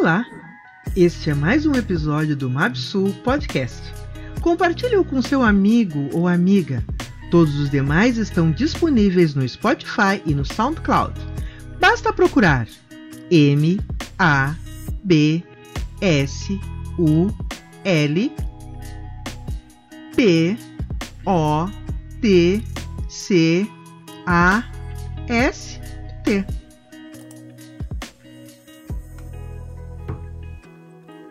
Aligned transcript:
Olá! 0.00 0.24
Este 0.96 1.28
é 1.28 1.34
mais 1.34 1.66
um 1.66 1.74
episódio 1.74 2.34
do 2.34 2.48
MapSul 2.48 3.12
Podcast. 3.22 3.82
Compartilhe-o 4.40 5.04
com 5.04 5.20
seu 5.20 5.42
amigo 5.42 6.08
ou 6.14 6.26
amiga. 6.26 6.82
Todos 7.30 7.54
os 7.60 7.68
demais 7.68 8.16
estão 8.16 8.50
disponíveis 8.50 9.34
no 9.34 9.46
Spotify 9.46 10.22
e 10.24 10.34
no 10.34 10.42
SoundCloud. 10.42 11.12
Basta 11.78 12.14
procurar 12.14 12.66
M 13.30 13.78
A 14.18 14.54
B 15.04 15.44
S 16.00 16.58
U 16.98 17.28
L 17.84 18.32
P 20.16 20.56
O 21.26 21.68
T 22.22 22.64
C 23.06 23.68
A 24.26 24.64
S 25.28 25.78
T. 26.24 26.59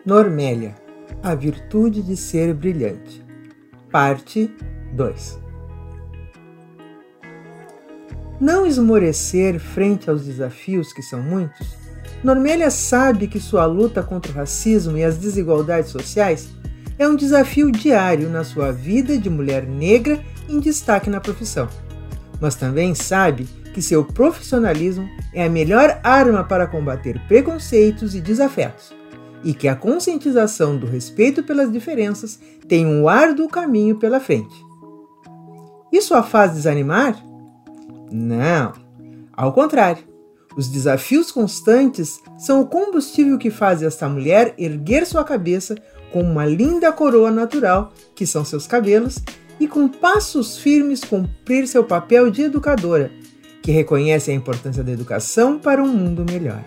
Normélia, 0.04 0.74
a 1.22 1.34
virtude 1.34 2.02
de 2.02 2.16
ser 2.16 2.54
brilhante. 2.54 3.22
Parte 3.90 4.50
2. 4.94 5.38
Não 8.40 8.64
esmorecer 8.64 9.60
frente 9.60 10.08
aos 10.08 10.24
desafios 10.24 10.90
que 10.94 11.02
são 11.02 11.20
muitos, 11.20 11.76
Normélia 12.24 12.70
sabe 12.70 13.26
que 13.26 13.38
sua 13.38 13.66
luta 13.66 14.02
contra 14.02 14.32
o 14.32 14.34
racismo 14.34 14.96
e 14.96 15.04
as 15.04 15.18
desigualdades 15.18 15.90
sociais 15.90 16.48
é 16.98 17.06
um 17.06 17.14
desafio 17.14 17.70
diário 17.70 18.30
na 18.30 18.42
sua 18.42 18.72
vida 18.72 19.18
de 19.18 19.28
mulher 19.28 19.66
negra 19.66 20.18
em 20.48 20.60
destaque 20.60 21.10
na 21.10 21.20
profissão. 21.20 21.68
Mas 22.40 22.54
também 22.54 22.94
sabe 22.94 23.44
que 23.74 23.82
seu 23.82 24.02
profissionalismo 24.02 25.06
é 25.34 25.44
a 25.44 25.50
melhor 25.50 26.00
arma 26.02 26.42
para 26.42 26.66
combater 26.66 27.20
preconceitos 27.28 28.14
e 28.14 28.20
desafetos 28.20 28.98
e 29.42 29.54
que 29.54 29.68
a 29.68 29.76
conscientização 29.76 30.76
do 30.76 30.86
respeito 30.86 31.42
pelas 31.42 31.70
diferenças 31.72 32.38
tem 32.68 32.86
um 32.86 33.08
árduo 33.08 33.48
caminho 33.48 33.96
pela 33.96 34.20
frente. 34.20 34.54
Isso 35.92 36.14
a 36.14 36.22
faz 36.22 36.54
desanimar? 36.54 37.16
Não, 38.10 38.72
ao 39.32 39.52
contrário. 39.52 40.10
Os 40.56 40.68
desafios 40.68 41.30
constantes 41.30 42.20
são 42.36 42.60
o 42.60 42.66
combustível 42.66 43.38
que 43.38 43.50
faz 43.50 43.82
esta 43.82 44.08
mulher 44.08 44.52
erguer 44.58 45.06
sua 45.06 45.22
cabeça 45.22 45.76
com 46.12 46.22
uma 46.22 46.44
linda 46.44 46.92
coroa 46.92 47.30
natural, 47.30 47.92
que 48.16 48.26
são 48.26 48.44
seus 48.44 48.66
cabelos, 48.66 49.18
e 49.60 49.68
com 49.68 49.86
passos 49.86 50.58
firmes 50.58 51.04
cumprir 51.04 51.68
seu 51.68 51.84
papel 51.84 52.30
de 52.30 52.42
educadora, 52.42 53.12
que 53.62 53.70
reconhece 53.70 54.30
a 54.30 54.34
importância 54.34 54.82
da 54.82 54.90
educação 54.90 55.58
para 55.58 55.82
um 55.82 55.88
mundo 55.88 56.24
melhor. 56.28 56.64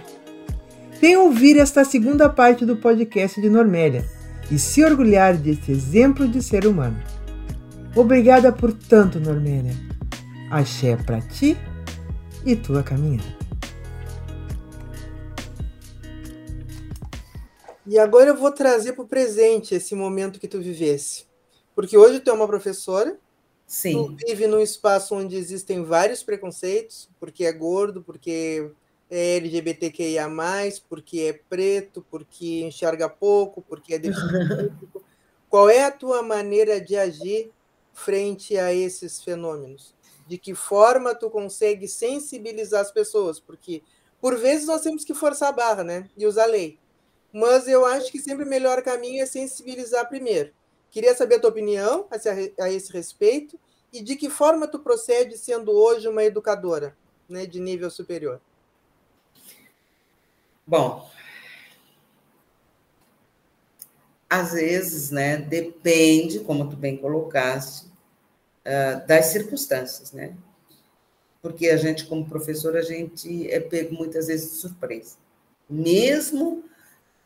Venha 0.99 1.19
ouvir 1.19 1.57
esta 1.57 1.83
segunda 1.83 2.29
parte 2.29 2.65
do 2.65 2.77
podcast 2.77 3.39
de 3.41 3.49
Normélia 3.49 4.05
e 4.49 4.57
se 4.57 4.83
orgulhar 4.83 5.37
deste 5.37 5.71
exemplo 5.71 6.27
de 6.27 6.41
ser 6.41 6.65
humano. 6.65 6.97
Obrigada 7.95 8.51
por 8.51 8.73
tanto, 8.73 9.19
Normélia. 9.19 9.73
Axé 10.49 10.95
para 10.95 11.21
ti 11.21 11.57
e 12.45 12.55
tua 12.55 12.83
caminhada. 12.83 13.43
E 17.85 17.99
agora 17.99 18.29
eu 18.29 18.37
vou 18.37 18.51
trazer 18.51 18.93
para 18.93 19.03
o 19.03 19.07
presente 19.07 19.75
esse 19.75 19.93
momento 19.93 20.39
que 20.39 20.47
tu 20.47 20.61
vivesse. 20.61 21.25
Porque 21.75 21.97
hoje 21.97 22.19
tu 22.19 22.29
é 22.29 22.33
uma 22.33 22.47
professora, 22.47 23.17
Sim. 23.67 24.15
tu 24.17 24.25
vive 24.25 24.47
num 24.47 24.61
espaço 24.61 25.15
onde 25.15 25.35
existem 25.35 25.83
vários 25.83 26.23
preconceitos, 26.23 27.09
porque 27.19 27.43
é 27.43 27.51
gordo, 27.51 28.01
porque 28.01 28.71
é 29.09 29.37
LGBTQIA, 29.37 30.27
porque 30.89 31.19
é 31.21 31.33
preto, 31.33 32.05
porque 32.09 32.63
enxerga 32.63 33.07
pouco, 33.07 33.61
porque 33.61 33.95
é 33.95 33.99
deficiente. 33.99 34.73
Qual 35.49 35.69
é 35.69 35.83
a 35.83 35.91
tua 35.91 36.23
maneira 36.23 36.81
de 36.81 36.97
agir 36.97 37.51
frente 37.93 38.57
a 38.57 38.73
esses 38.73 39.21
fenômenos? 39.21 39.93
De 40.27 40.37
que 40.37 40.55
forma 40.55 41.13
tu 41.13 41.29
consegue 41.29 41.87
sensibilizar 41.87 42.81
as 42.81 42.91
pessoas? 42.91 43.39
Porque 43.39 43.83
por 44.19 44.35
vezes 44.37 44.65
nós 44.65 44.81
temos 44.81 45.03
que 45.03 45.13
forçar 45.13 45.49
a 45.49 45.51
barra, 45.51 45.83
né? 45.83 46.09
E 46.17 46.25
usar 46.25 46.45
lei. 46.45 46.79
Mas 47.31 47.67
eu 47.67 47.85
acho 47.85 48.11
que 48.11 48.19
sempre 48.19 48.45
o 48.45 48.49
melhor 48.49 48.81
caminho 48.81 49.21
é 49.21 49.25
sensibilizar 49.25 50.07
primeiro. 50.07 50.51
Queria 50.89 51.15
saber 51.15 51.35
a 51.35 51.39
tua 51.39 51.49
opinião 51.49 52.07
a 52.59 52.69
esse 52.71 52.91
respeito 52.91 53.59
e 53.91 54.01
de 54.01 54.15
que 54.15 54.29
forma 54.29 54.67
tu 54.67 54.79
procede 54.79 55.37
sendo 55.37 55.71
hoje 55.71 56.07
uma 56.07 56.23
educadora, 56.23 56.95
né, 57.27 57.45
de 57.45 57.59
nível 57.59 57.91
superior. 57.91 58.39
Bom, 60.65 61.09
às 64.29 64.53
vezes, 64.53 65.11
né, 65.11 65.37
depende, 65.37 66.39
como 66.39 66.69
tu 66.69 66.75
bem 66.75 66.97
colocaste, 66.97 67.85
uh, 68.65 69.05
das 69.05 69.27
circunstâncias, 69.27 70.11
né? 70.11 70.35
Porque 71.41 71.69
a 71.69 71.77
gente, 71.77 72.05
como 72.05 72.25
professor, 72.25 72.75
a 72.75 72.81
gente 72.81 73.51
é 73.51 73.59
pego 73.59 73.93
muitas 73.93 74.27
vezes 74.27 74.51
de 74.51 74.57
surpresa. 74.57 75.17
Mesmo 75.69 76.63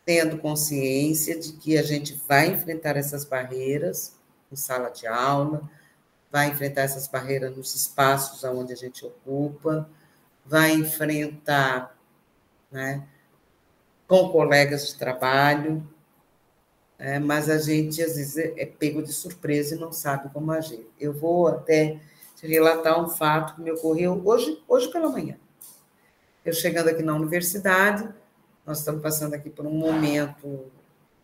tendo 0.04 0.38
consciência 0.38 1.40
de 1.40 1.54
que 1.54 1.78
a 1.78 1.84
gente 1.84 2.20
vai 2.28 2.48
enfrentar 2.48 2.98
essas 2.98 3.24
barreiras 3.24 4.16
em 4.52 4.56
sala 4.56 4.90
de 4.90 5.06
aula, 5.06 5.70
vai 6.32 6.48
enfrentar 6.50 6.82
essas 6.82 7.08
barreiras 7.08 7.56
nos 7.56 7.76
espaços 7.76 8.44
onde 8.44 8.74
a 8.74 8.76
gente 8.76 9.06
ocupa, 9.06 9.90
vai 10.46 10.72
enfrentar, 10.72 11.98
né? 12.72 13.08
Com 14.08 14.30
colegas 14.30 14.88
de 14.88 14.96
trabalho, 14.96 15.86
é, 16.98 17.20
mas 17.20 17.50
a 17.50 17.58
gente 17.58 18.02
às 18.02 18.16
vezes 18.16 18.38
é, 18.38 18.66
pego 18.66 19.04
de 19.04 19.14
surpresa 19.14 19.76
e 19.76 19.80
não 19.80 19.92
sabe 19.92 20.30
como 20.34 20.52
agir. 20.52 20.88
Eu 21.00 21.14
vou 21.14 21.48
até 21.48 22.00
relatar 22.42 23.04
um 23.04 23.10
fato 23.10 23.56
que 23.56 23.62
me 23.62 23.72
ocorreu 23.72 24.22
hoje, 24.24 24.62
hoje 24.68 24.92
pela 24.92 25.10
manhã. 25.10 25.38
Eu 26.46 26.54
chegando 26.54 26.90
aqui 26.90 27.04
na 27.04 27.16
universidade, 27.16 28.08
nós 28.66 28.80
estamos 28.80 29.02
passando 29.02 29.34
aqui 29.34 29.50
por 29.50 29.66
um 29.66 29.72
momento 29.72 30.66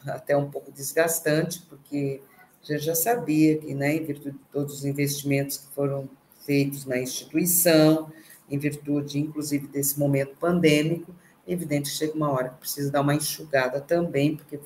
até 0.06 0.36
um 0.36 0.50
pouco 0.50 0.72
desgastante, 0.72 1.62
porque 1.70 2.22
a 2.62 2.74
gente 2.74 2.84
já 2.84 2.96
sabia 2.96 3.58
que, 3.58 3.74
né, 3.74 3.96
em 3.96 4.04
virtude 4.04 4.38
de 4.38 4.44
todos 4.52 4.76
os 4.76 4.86
investimentos 4.86 5.58
que 5.58 5.74
foram 5.74 6.10
feitos 6.46 6.86
na 6.86 6.98
instituição, 6.98 8.12
em 8.50 8.58
virtude, 8.58 9.20
inclusive, 9.20 9.68
desse 9.68 9.98
momento 9.98 10.36
pandêmico, 10.38 11.14
evidente 11.48 11.90
chega 11.90 12.14
uma 12.14 12.32
hora 12.32 12.50
que 12.50 12.60
precisa 12.60 12.92
dar 12.92 13.02
uma 13.02 13.16
enxugada 13.16 13.82
também, 13.82 14.36
porque, 14.36 14.60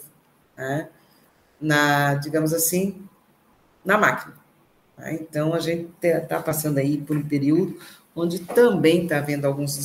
né, 0.56 0.90
na, 1.60 2.16
digamos 2.16 2.54
assim, 2.54 3.08
na 3.84 3.98
máquina. 3.98 4.36
Né? 4.98 5.18
Então, 5.22 5.54
a 5.54 5.60
gente 5.60 5.90
está 6.02 6.42
passando 6.42 6.78
aí 6.78 6.98
por 6.98 7.18
um 7.18 7.28
período 7.28 7.80
onde 8.16 8.40
também 8.40 9.04
está 9.04 9.20
havendo 9.20 9.46
alguns 9.46 9.78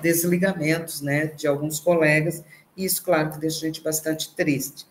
desligamentos 0.00 1.02
né, 1.02 1.26
de 1.26 1.46
alguns 1.46 1.78
colegas, 1.78 2.42
e 2.74 2.84
isso, 2.84 3.02
claro, 3.02 3.32
que 3.32 3.38
deixa 3.38 3.58
a 3.58 3.66
gente 3.68 3.82
bastante 3.82 4.34
triste. 4.34 4.86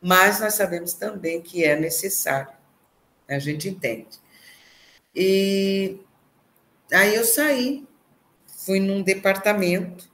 Mas 0.00 0.40
nós 0.40 0.54
sabemos 0.54 0.94
também 0.94 1.40
que 1.40 1.62
é 1.64 1.78
necessário, 1.78 2.52
a 3.28 3.38
gente 3.38 3.68
entende. 3.68 4.18
E 5.14 6.00
aí 6.90 7.14
eu 7.14 7.24
saí, 7.24 7.86
fui 8.46 8.80
num 8.80 9.02
departamento 9.02 10.11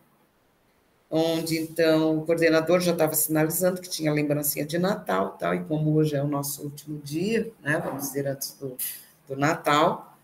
onde 1.11 1.59
então 1.59 2.19
o 2.19 2.27
coordenador 2.27 2.81
já 2.81 2.93
estava 2.93 3.15
sinalizando 3.15 3.81
que 3.81 3.89
tinha 3.89 4.13
lembrancinha 4.13 4.67
de 4.67 4.79
Natal, 4.79 5.37
tal, 5.39 5.55
e 5.55 5.65
como 5.65 5.95
hoje 5.95 6.15
é 6.17 6.23
o 6.23 6.29
nosso 6.29 6.63
último 6.63 7.01
dia, 7.01 7.51
né, 7.63 7.81
vamos 7.83 8.03
dizer 8.03 8.27
antes 8.27 8.53
do, 8.53 8.77
do 9.27 9.37
Natal, 9.37 10.17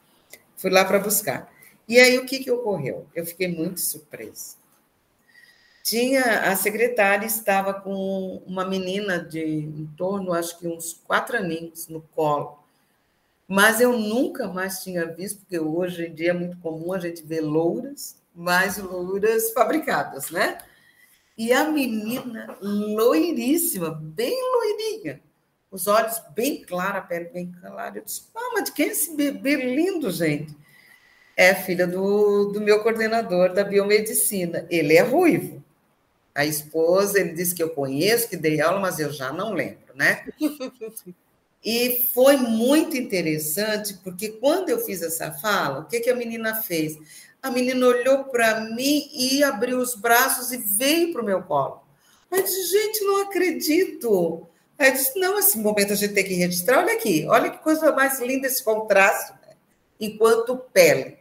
fui 0.57 0.71
lá 0.71 0.85
para 0.85 0.99
buscar. 0.99 1.51
E 1.89 1.99
aí 1.99 2.19
o 2.19 2.27
que, 2.27 2.39
que 2.39 2.51
ocorreu? 2.51 3.07
Eu 3.15 3.27
fiquei 3.27 3.49
muito 3.49 3.81
surpresa. 3.81 4.57
Tinha 5.83 6.51
a 6.51 6.57
secretária 6.57 7.27
estava 7.27 7.75
com 7.75 8.43
uma 8.47 8.65
menina 8.65 9.19
de 9.19 9.43
em 9.43 9.87
torno, 9.97 10.33
acho 10.33 10.59
que 10.59 10.67
uns 10.67 10.99
quatro 11.07 11.37
aninhos 11.37 11.89
no 11.89 12.01
colo. 12.15 12.59
Mas 13.47 13.81
eu 13.83 13.99
nunca 13.99 14.49
mais 14.49 14.83
tinha 14.83 15.05
visto, 15.07 15.41
porque 15.41 15.59
hoje 15.59 16.07
em 16.07 16.15
dia 16.15 16.31
é 16.31 16.33
muito 16.33 16.57
comum 16.59 16.95
a 16.95 16.99
gente 16.99 17.23
ver 17.23 17.43
louras, 17.43 18.17
mas 18.35 18.79
louras 18.79 19.53
fabricadas, 19.53 20.31
né? 20.31 20.59
E 21.37 21.53
a 21.53 21.65
menina 21.71 22.57
loiríssima, 22.61 23.91
bem 23.91 24.39
loirinha, 24.53 25.21
os 25.71 25.89
olhos 25.89 26.23
bem 26.35 26.63
claros, 26.63 26.99
a 26.99 27.01
pele 27.01 27.31
bem 27.31 27.53
clara. 27.61 27.99
Eu 27.99 28.05
disse, 28.05 28.23
ah, 28.35 28.51
mas 28.55 28.65
de 28.65 28.73
quem 28.73 28.87
é 28.87 28.93
esse 28.93 29.17
bebê 29.17 29.57
lindo, 29.57 30.11
gente? 30.11 30.57
É 31.37 31.53
filha 31.53 31.87
do, 31.87 32.53
do 32.53 32.61
meu 32.61 32.81
coordenador 32.81 33.53
da 33.53 33.65
biomedicina. 33.65 34.65
Ele 34.71 34.95
é 34.95 35.03
ruivo. 35.03 35.63
A 36.33 36.45
esposa, 36.45 37.19
ele 37.19 37.33
disse 37.33 37.55
que 37.55 37.63
eu 37.63 37.71
conheço, 37.71 38.29
que 38.29 38.37
dei 38.37 38.61
aula, 38.61 38.79
mas 38.79 39.01
eu 39.01 39.13
já 39.13 39.33
não 39.33 39.53
lembro, 39.53 39.95
né? 39.95 40.27
E 41.65 42.07
foi 42.13 42.37
muito 42.37 42.95
interessante, 42.95 43.95
porque 44.05 44.29
quando 44.29 44.69
eu 44.69 44.79
fiz 44.81 45.01
essa 45.01 45.33
fala, 45.33 45.81
o 45.81 45.85
que, 45.87 45.99
que 45.99 46.11
a 46.11 46.15
menina 46.15 46.61
fez? 46.61 46.99
A 47.45 47.51
menina 47.51 47.87
olhou 47.87 48.25
para 48.25 48.59
mim 48.71 49.07
e 49.13 49.45
abriu 49.45 49.79
os 49.79 49.95
braços 49.95 50.51
e 50.51 50.57
veio 50.57 51.13
para 51.13 51.21
o 51.21 51.25
meu 51.27 51.43
colo. 51.43 51.83
Aí 52.31 52.41
eu 52.41 52.43
disse, 52.43 52.73
gente, 52.73 53.05
não 53.05 53.21
acredito. 53.21 54.49
Aí 54.79 54.89
eu 54.89 54.95
disse, 54.95 55.21
não, 55.21 55.39
esse 55.39 55.59
momento 55.59 55.93
a 55.93 55.95
gente 55.95 56.15
tem 56.15 56.25
que 56.25 56.33
registrar. 56.33 56.79
Olha 56.79 56.95
aqui, 56.95 57.27
olha 57.29 57.51
que 57.51 57.59
coisa 57.59 57.93
mais 57.93 58.19
linda 58.19 58.47
esse 58.47 58.65
contraste, 58.65 59.35
né? 59.43 59.57
enquanto 60.01 60.57
pele. 60.73 61.19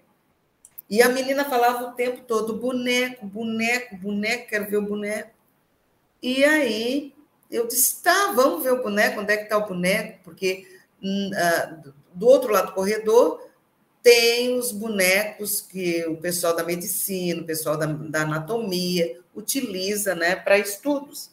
E 0.89 1.01
a 1.01 1.09
menina 1.09 1.43
falava 1.43 1.89
o 1.89 1.91
tempo 1.91 2.21
todo, 2.25 2.55
boneco, 2.55 3.25
boneco, 3.25 3.97
boneco, 3.97 4.47
quero 4.47 4.69
ver 4.69 4.77
o 4.77 4.81
boneco. 4.81 5.31
E 6.21 6.45
aí 6.45 7.13
eu 7.51 7.67
disse, 7.67 8.01
tá, 8.01 8.31
vamos 8.33 8.63
ver 8.63 8.71
o 8.71 8.81
boneco, 8.81 9.19
onde 9.19 9.33
é 9.33 9.35
que 9.35 9.43
está 9.43 9.57
o 9.57 9.67
boneco? 9.67 10.19
Porque 10.23 10.65
uh, 11.03 11.93
do 12.13 12.27
outro 12.27 12.49
lado 12.49 12.67
do 12.67 12.75
corredor 12.75 13.45
tem 14.03 14.59
os 14.59 14.73
bonecos 14.73 15.61
que 15.61 16.05
o 16.05 16.17
pessoal 16.17 16.53
da 16.53 16.63
medicina, 16.63 17.41
o 17.41 17.45
pessoal 17.45 17.77
da, 17.77 17.85
da 17.85 18.23
anatomia 18.23 19.21
utiliza 19.33 20.13
né, 20.13 20.35
para 20.35 20.59
estudos. 20.59 21.31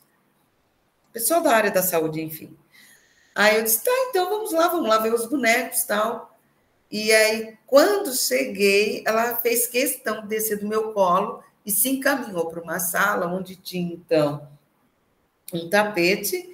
O 1.09 1.13
pessoal 1.13 1.43
da 1.43 1.53
área 1.53 1.73
da 1.73 1.83
saúde, 1.83 2.23
enfim. 2.23 2.57
Aí 3.35 3.57
eu 3.57 3.65
disse, 3.65 3.83
tá, 3.83 3.91
então 4.09 4.31
vamos 4.31 4.53
lá, 4.53 4.69
vamos 4.69 4.89
lá 4.89 4.99
ver 4.99 5.13
os 5.13 5.27
bonecos 5.27 5.83
tal. 5.83 6.39
E 6.91 7.13
aí, 7.13 7.57
quando 7.67 8.15
cheguei, 8.15 9.03
ela 9.07 9.37
fez 9.37 9.67
questão 9.67 10.23
de 10.23 10.29
descer 10.29 10.59
do 10.59 10.69
meu 10.69 10.93
colo 10.93 11.43
e 11.67 11.71
se 11.71 11.89
encaminhou 11.89 12.49
para 12.49 12.63
uma 12.63 12.79
sala 12.79 13.27
onde 13.27 13.57
tinha, 13.57 13.95
então, 13.95 14.49
um 15.53 15.69
tapete, 15.69 16.49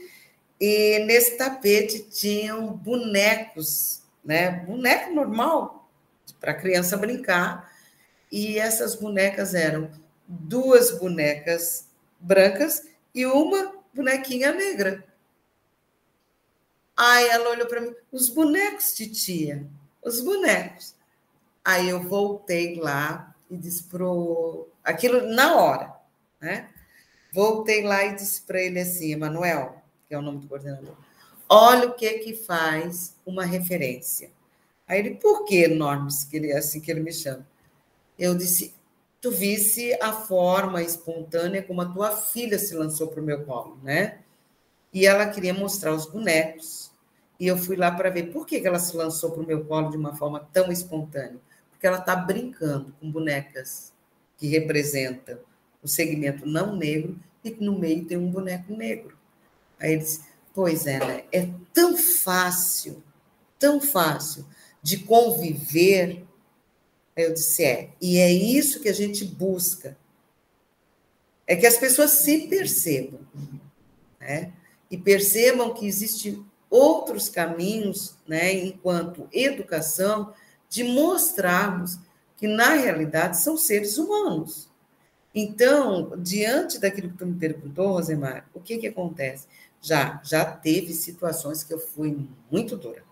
e 0.61 0.99
nesse 1.01 1.37
tapete 1.37 2.01
tinham 2.11 2.69
bonecos, 2.69 4.03
né? 4.25 4.51
Boneco 4.51 5.13
normal, 5.13 5.76
para 6.47 6.53
a 6.53 6.61
criança 6.61 6.97
brincar, 6.97 7.73
e 8.31 8.57
essas 8.57 8.95
bonecas 8.95 9.53
eram 9.53 9.91
duas 10.29 10.97
bonecas 10.97 11.89
brancas 12.21 12.87
e 13.13 13.27
uma 13.27 13.75
bonequinha 13.93 14.53
negra. 14.53 15.05
Aí 16.97 17.27
ela 17.27 17.51
olhou 17.51 17.67
para 17.67 17.81
mim, 17.81 17.93
os 18.13 18.29
bonecos, 18.29 18.95
titia, 18.95 19.67
os 20.01 20.21
bonecos. 20.21 20.95
Aí 21.65 21.89
eu 21.89 22.01
voltei 22.05 22.77
lá 22.77 23.35
e 23.51 23.57
disse 23.57 23.83
pro 23.83 24.69
aquilo 24.85 25.27
na 25.27 25.57
hora, 25.57 25.97
né? 26.41 26.71
Voltei 27.33 27.83
lá 27.83 28.05
e 28.05 28.15
disse 28.15 28.43
para 28.43 28.63
ele 28.63 28.79
assim, 28.79 29.11
Emanuel, 29.11 29.83
que 30.07 30.15
é 30.15 30.19
o 30.19 30.23
nome 30.23 30.39
do 30.39 30.47
coordenador, 30.47 30.95
olha 31.49 31.89
o 31.89 31.95
que 31.95 32.21
que 32.21 32.37
faz 32.37 33.17
uma 33.27 33.45
referência. 33.45 34.31
Aí 34.87 35.01
ele, 35.01 35.15
por 35.17 35.45
que 35.45 35.67
Normes, 35.67 36.25
que 36.25 36.37
ele 36.37 36.53
é 36.53 36.59
assim 36.59 36.81
que 36.81 36.91
ele 36.91 37.01
me 37.01 37.13
chama? 37.13 37.47
Eu 38.19 38.35
disse, 38.35 38.75
tu 39.21 39.31
visse 39.31 39.93
a 40.01 40.13
forma 40.13 40.83
espontânea 40.83 41.63
como 41.63 41.81
a 41.81 41.93
tua 41.93 42.13
filha 42.17 42.59
se 42.59 42.75
lançou 42.75 43.09
para 43.09 43.21
o 43.21 43.25
meu 43.25 43.45
colo, 43.45 43.79
né? 43.83 44.21
E 44.93 45.05
ela 45.05 45.27
queria 45.29 45.53
mostrar 45.53 45.93
os 45.93 46.07
bonecos. 46.07 46.93
E 47.39 47.47
eu 47.47 47.59
fui 47.59 47.77
lá 47.77 47.91
para 47.91 48.09
ver 48.09 48.33
por 48.33 48.47
que, 48.47 48.61
que 48.61 48.67
ela 48.67 48.79
se 48.79 48.97
lançou 48.97 49.33
para 49.33 49.43
o 49.43 49.47
meu 49.47 49.65
colo 49.65 49.91
de 49.91 49.97
uma 49.97 50.15
forma 50.15 50.49
tão 50.53 50.71
espontânea. 50.71 51.41
Porque 51.71 51.87
ela 51.87 51.99
está 51.99 52.15
brincando 52.15 52.95
com 53.01 53.11
bonecas 53.11 53.93
que 54.39 54.47
representam 54.47 55.39
o 55.83 55.89
segmento 55.89 56.47
não 56.47 56.75
negro 56.75 57.19
e 57.45 57.51
no 57.61 57.79
meio 57.79 58.07
tem 58.07 58.17
um 58.17 58.31
boneco 58.31 58.75
negro. 58.75 59.19
Aí 59.79 59.93
ele 59.93 60.03
disse: 60.03 60.23
Pois 60.55 60.87
é, 60.87 60.99
né? 60.99 61.25
É 61.31 61.49
tão 61.75 61.97
fácil, 61.97 63.03
tão 63.59 63.81
fácil 63.81 64.47
de 64.87 64.99
conviver. 64.99 66.25
Aí 67.17 67.25
eu 67.25 67.35
disse: 67.35 67.65
É, 67.65 67.91
e 68.01 68.19
é 68.19 68.31
isso 68.31 68.81
que 68.81 68.89
a 68.89 68.93
gente 68.93 69.25
busca. 69.25 69.99
É 71.45 71.57
que 71.57 71.67
as 71.67 71.77
pessoas 71.77 72.13
se 72.13 72.47
percebam, 72.47 73.21
né? 74.21 74.53
E 74.89 74.97
percebam 74.97 75.75
que 75.75 75.87
existem 75.87 76.45
outros 76.71 77.29
caminhos, 77.29 78.17
né, 78.27 78.53
enquanto 78.53 79.29
educação, 79.33 80.33
de 80.69 80.85
mostrarmos 80.85 81.99
que, 82.37 82.47
na 82.47 82.75
realidade, 82.75 83.41
são 83.41 83.57
seres 83.57 83.99
humanos. 83.99 84.69
Então, 85.35 86.13
diante 86.19 86.79
daquilo 86.79 87.11
que 87.11 87.19
tu 87.19 87.27
me 87.27 87.39
perguntou, 87.39 87.93
Rosemar, 87.93 88.49
o 88.53 88.61
que, 88.61 88.79
que 88.79 88.89
acontece? 88.89 89.47
Já, 89.81 90.21
já 90.25 90.45
teve 90.45 90.93
situações 90.93 91.63
que 91.65 91.73
eu 91.73 91.79
fui 91.79 92.29
muito 92.51 92.77
dura. 92.77 93.06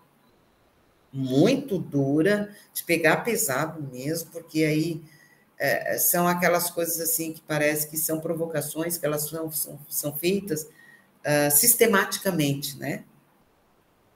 Muito 1.17 1.79
dura, 1.79 2.53
de 2.73 2.83
pegar 2.83 3.17
pesado 3.23 3.81
mesmo, 3.89 4.31
porque 4.31 4.65
aí 4.65 5.01
é, 5.57 5.97
são 5.97 6.27
aquelas 6.27 6.69
coisas 6.69 6.99
assim 6.99 7.31
que 7.31 7.41
parece 7.41 7.87
que 7.87 7.97
são 7.97 8.19
provocações, 8.19 8.97
que 8.97 9.05
elas 9.05 9.29
são, 9.29 9.49
são, 9.49 9.79
são 9.87 10.17
feitas 10.17 10.63
uh, 10.63 11.49
sistematicamente, 11.49 12.77
né? 12.77 13.05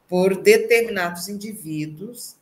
Por 0.10 0.42
determinados 0.42 1.30
indivíduos 1.30 2.36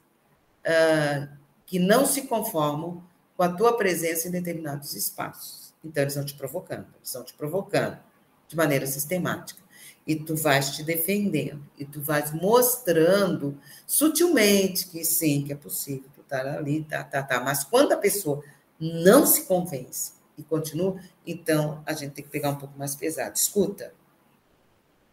uh, 0.65 1.29
que 1.65 1.77
não 1.77 2.05
se 2.05 2.23
conformam 2.23 3.03
com 3.35 3.43
a 3.43 3.49
tua 3.49 3.77
presença 3.77 4.27
em 4.27 4.31
determinados 4.31 4.95
espaços. 4.95 5.75
Então, 5.83 6.01
eles 6.01 6.13
estão 6.13 6.25
te 6.25 6.33
provocando, 6.33 6.87
eles 6.95 7.09
estão 7.09 7.23
te 7.23 7.33
provocando 7.35 7.99
de 8.47 8.55
maneira 8.55 8.87
sistemática 8.87 9.66
e 10.07 10.15
tu 10.15 10.37
vais 10.37 10.71
te 10.71 10.83
defendendo, 10.83 11.61
e 11.77 11.83
tu 11.83 12.01
vais 12.01 12.31
mostrando 12.31 13.59
sutilmente 13.85 14.87
que 14.87 15.03
sim, 15.03 15.43
que 15.43 15.51
é 15.51 15.55
possível, 15.55 16.09
tu 16.15 16.23
tá 16.23 16.39
ali, 16.55 16.85
tá, 16.85 17.03
tá, 17.03 17.21
tá. 17.21 17.41
Mas 17.41 17.65
quando 17.65 17.91
a 17.91 17.97
pessoa 17.97 18.41
não 18.79 19.25
se 19.25 19.43
convence 19.43 20.13
e 20.37 20.43
continua, 20.43 20.97
então 21.25 21.83
a 21.85 21.91
gente 21.91 22.13
tem 22.13 22.23
que 22.23 22.31
pegar 22.31 22.51
um 22.51 22.55
pouco 22.55 22.79
mais 22.79 22.95
pesado. 22.95 23.35
Escuta, 23.35 23.93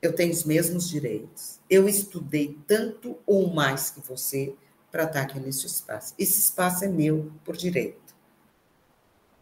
eu 0.01 0.15
tenho 0.15 0.33
os 0.33 0.45
mesmos 0.45 0.89
direitos. 0.89 1.59
Eu 1.69 1.89
estudei 1.89 2.57
tanto 2.65 3.19
ou 3.27 3.53
mais 3.53 3.91
que 3.91 4.01
você 4.01 4.55
para 4.93 5.05
estar 5.05 5.23
aqui 5.23 5.41
nesse 5.41 5.67
espaço. 5.67 6.15
Esse 6.17 6.39
espaço 6.39 6.85
é 6.85 6.89
meu 6.89 7.33
por 7.45 7.57
direito. 7.57 8.15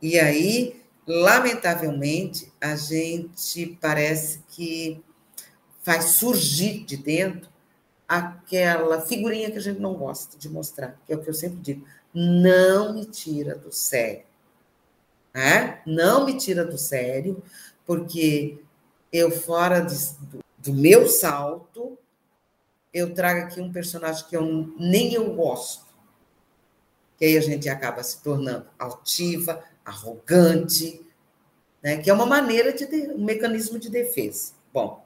E 0.00 0.18
aí, 0.18 0.82
lamentavelmente, 1.06 2.50
a 2.58 2.74
gente 2.74 3.76
parece 3.80 4.42
que 4.48 5.04
faz 5.82 6.04
surgir 6.12 6.84
de 6.84 6.96
dentro 6.96 7.50
aquela 8.08 9.00
figurinha 9.00 9.50
que 9.50 9.58
a 9.58 9.60
gente 9.60 9.80
não 9.80 9.94
gosta 9.94 10.36
de 10.36 10.48
mostrar, 10.48 11.00
que 11.06 11.12
é 11.12 11.16
o 11.16 11.22
que 11.22 11.30
eu 11.30 11.34
sempre 11.34 11.58
digo: 11.60 11.86
não 12.12 12.94
me 12.94 13.04
tira 13.04 13.54
do 13.54 13.72
sério. 13.72 14.24
Né? 15.34 15.80
Não 15.86 16.26
me 16.26 16.36
tira 16.36 16.64
do 16.64 16.76
sério, 16.76 17.42
porque 17.86 18.58
eu, 19.10 19.30
fora 19.30 19.80
de, 19.80 19.96
do, 20.20 20.44
do, 20.58 20.74
meu 20.74 21.08
salto, 21.08 21.98
eu 22.92 23.14
trago 23.14 23.46
aqui 23.46 23.60
um 23.60 23.72
personagem 23.72 24.26
que 24.26 24.36
eu, 24.36 24.74
nem 24.78 25.14
eu 25.14 25.34
gosto. 25.34 25.86
Que 27.16 27.24
aí 27.24 27.38
a 27.38 27.40
gente 27.40 27.68
acaba 27.68 28.02
se 28.02 28.22
tornando 28.22 28.66
altiva, 28.78 29.64
arrogante, 29.84 31.00
né? 31.82 31.96
que 31.96 32.10
é 32.10 32.12
uma 32.12 32.26
maneira 32.26 32.72
de, 32.72 32.84
um 33.12 33.24
mecanismo 33.24 33.78
de 33.78 33.88
defesa. 33.88 34.52
Bom, 34.72 35.01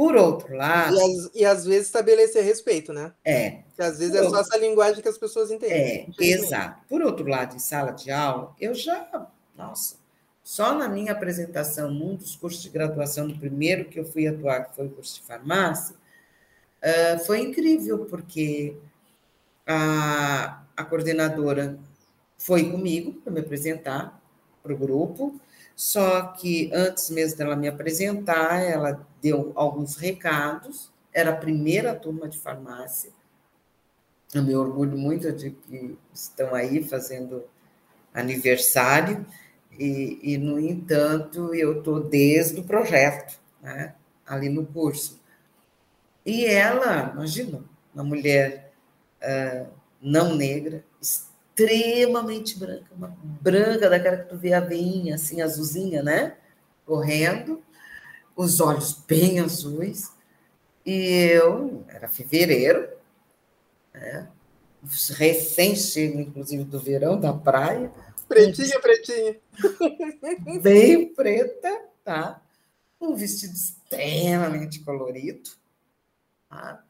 por 0.00 0.16
outro 0.16 0.56
lado. 0.56 0.96
E, 0.96 0.98
as, 0.98 1.30
e 1.34 1.44
às 1.44 1.64
vezes 1.66 1.88
estabelecer 1.88 2.42
respeito, 2.42 2.90
né? 2.90 3.12
É. 3.22 3.64
Que 3.76 3.82
às 3.82 3.98
vezes 3.98 4.14
é 4.14 4.26
só 4.26 4.40
essa 4.40 4.56
linguagem 4.56 5.02
que 5.02 5.08
as 5.08 5.18
pessoas 5.18 5.50
entendem. 5.50 6.10
É, 6.18 6.24
exato. 6.24 6.80
Por 6.88 7.02
outro 7.02 7.28
lado, 7.28 7.54
em 7.54 7.58
sala 7.58 7.90
de 7.90 8.10
aula, 8.10 8.54
eu 8.58 8.72
já. 8.72 9.28
Nossa, 9.54 9.96
só 10.42 10.74
na 10.74 10.88
minha 10.88 11.12
apresentação, 11.12 11.90
num 11.90 12.16
dos 12.16 12.34
cursos 12.34 12.62
de 12.62 12.70
graduação, 12.70 13.28
no 13.28 13.38
primeiro 13.38 13.90
que 13.90 14.00
eu 14.00 14.06
fui 14.06 14.26
atuar, 14.26 14.70
que 14.70 14.76
foi 14.76 14.86
o 14.86 14.90
curso 14.90 15.20
de 15.20 15.26
farmácia, 15.26 15.94
uh, 15.94 17.22
foi 17.26 17.40
incrível, 17.40 18.06
porque 18.06 18.78
a, 19.66 20.62
a 20.74 20.82
coordenadora 20.82 21.78
foi 22.38 22.70
comigo 22.70 23.20
para 23.20 23.34
me 23.34 23.40
apresentar 23.40 24.18
para 24.62 24.72
o 24.72 24.78
grupo, 24.78 25.38
só 25.80 26.26
que 26.26 26.70
antes 26.74 27.08
mesmo 27.08 27.38
dela 27.38 27.56
me 27.56 27.66
apresentar, 27.66 28.60
ela 28.60 29.00
deu 29.22 29.50
alguns 29.54 29.96
recados. 29.96 30.92
Era 31.10 31.30
a 31.30 31.36
primeira 31.36 31.94
turma 31.94 32.28
de 32.28 32.36
farmácia. 32.36 33.10
Eu 34.34 34.42
me 34.42 34.54
orgulho 34.54 34.98
muito 34.98 35.32
de 35.32 35.52
que 35.52 35.96
estão 36.12 36.54
aí 36.54 36.84
fazendo 36.84 37.44
aniversário, 38.12 39.24
e, 39.72 40.20
e 40.22 40.36
no 40.36 40.60
entanto, 40.60 41.54
eu 41.54 41.78
estou 41.78 41.98
desde 41.98 42.60
o 42.60 42.64
projeto, 42.64 43.40
né, 43.62 43.94
ali 44.26 44.50
no 44.50 44.66
curso. 44.66 45.18
E 46.26 46.44
ela, 46.44 47.10
imagina, 47.14 47.64
uma 47.94 48.04
mulher 48.04 48.70
uh, 49.22 49.66
não 49.98 50.36
negra, 50.36 50.84
extremamente 51.60 52.58
branca, 52.58 52.86
uma 52.94 53.16
branca 53.22 53.90
daquela 53.90 54.16
que 54.18 54.28
tu 54.28 54.36
vê 54.36 54.52
a 54.52 54.60
veinha, 54.60 55.14
assim, 55.14 55.40
azulzinha, 55.40 56.02
né? 56.02 56.36
Correndo, 56.86 57.62
os 58.34 58.60
olhos 58.60 58.92
bem 59.06 59.40
azuis. 59.40 60.12
E 60.84 61.28
eu, 61.32 61.84
era 61.88 62.08
fevereiro, 62.08 62.88
né? 63.92 64.28
recém-chego, 65.10 66.20
inclusive, 66.20 66.64
do 66.64 66.80
verão, 66.80 67.20
da 67.20 67.34
praia. 67.34 67.92
Pretinha, 68.26 68.80
pretinha. 68.80 69.36
Bem 70.62 71.12
preta, 71.12 71.82
tá? 72.02 72.40
um 73.00 73.14
vestido 73.14 73.54
extremamente 73.54 74.80
colorido, 74.80 75.50
tá? 76.48 76.84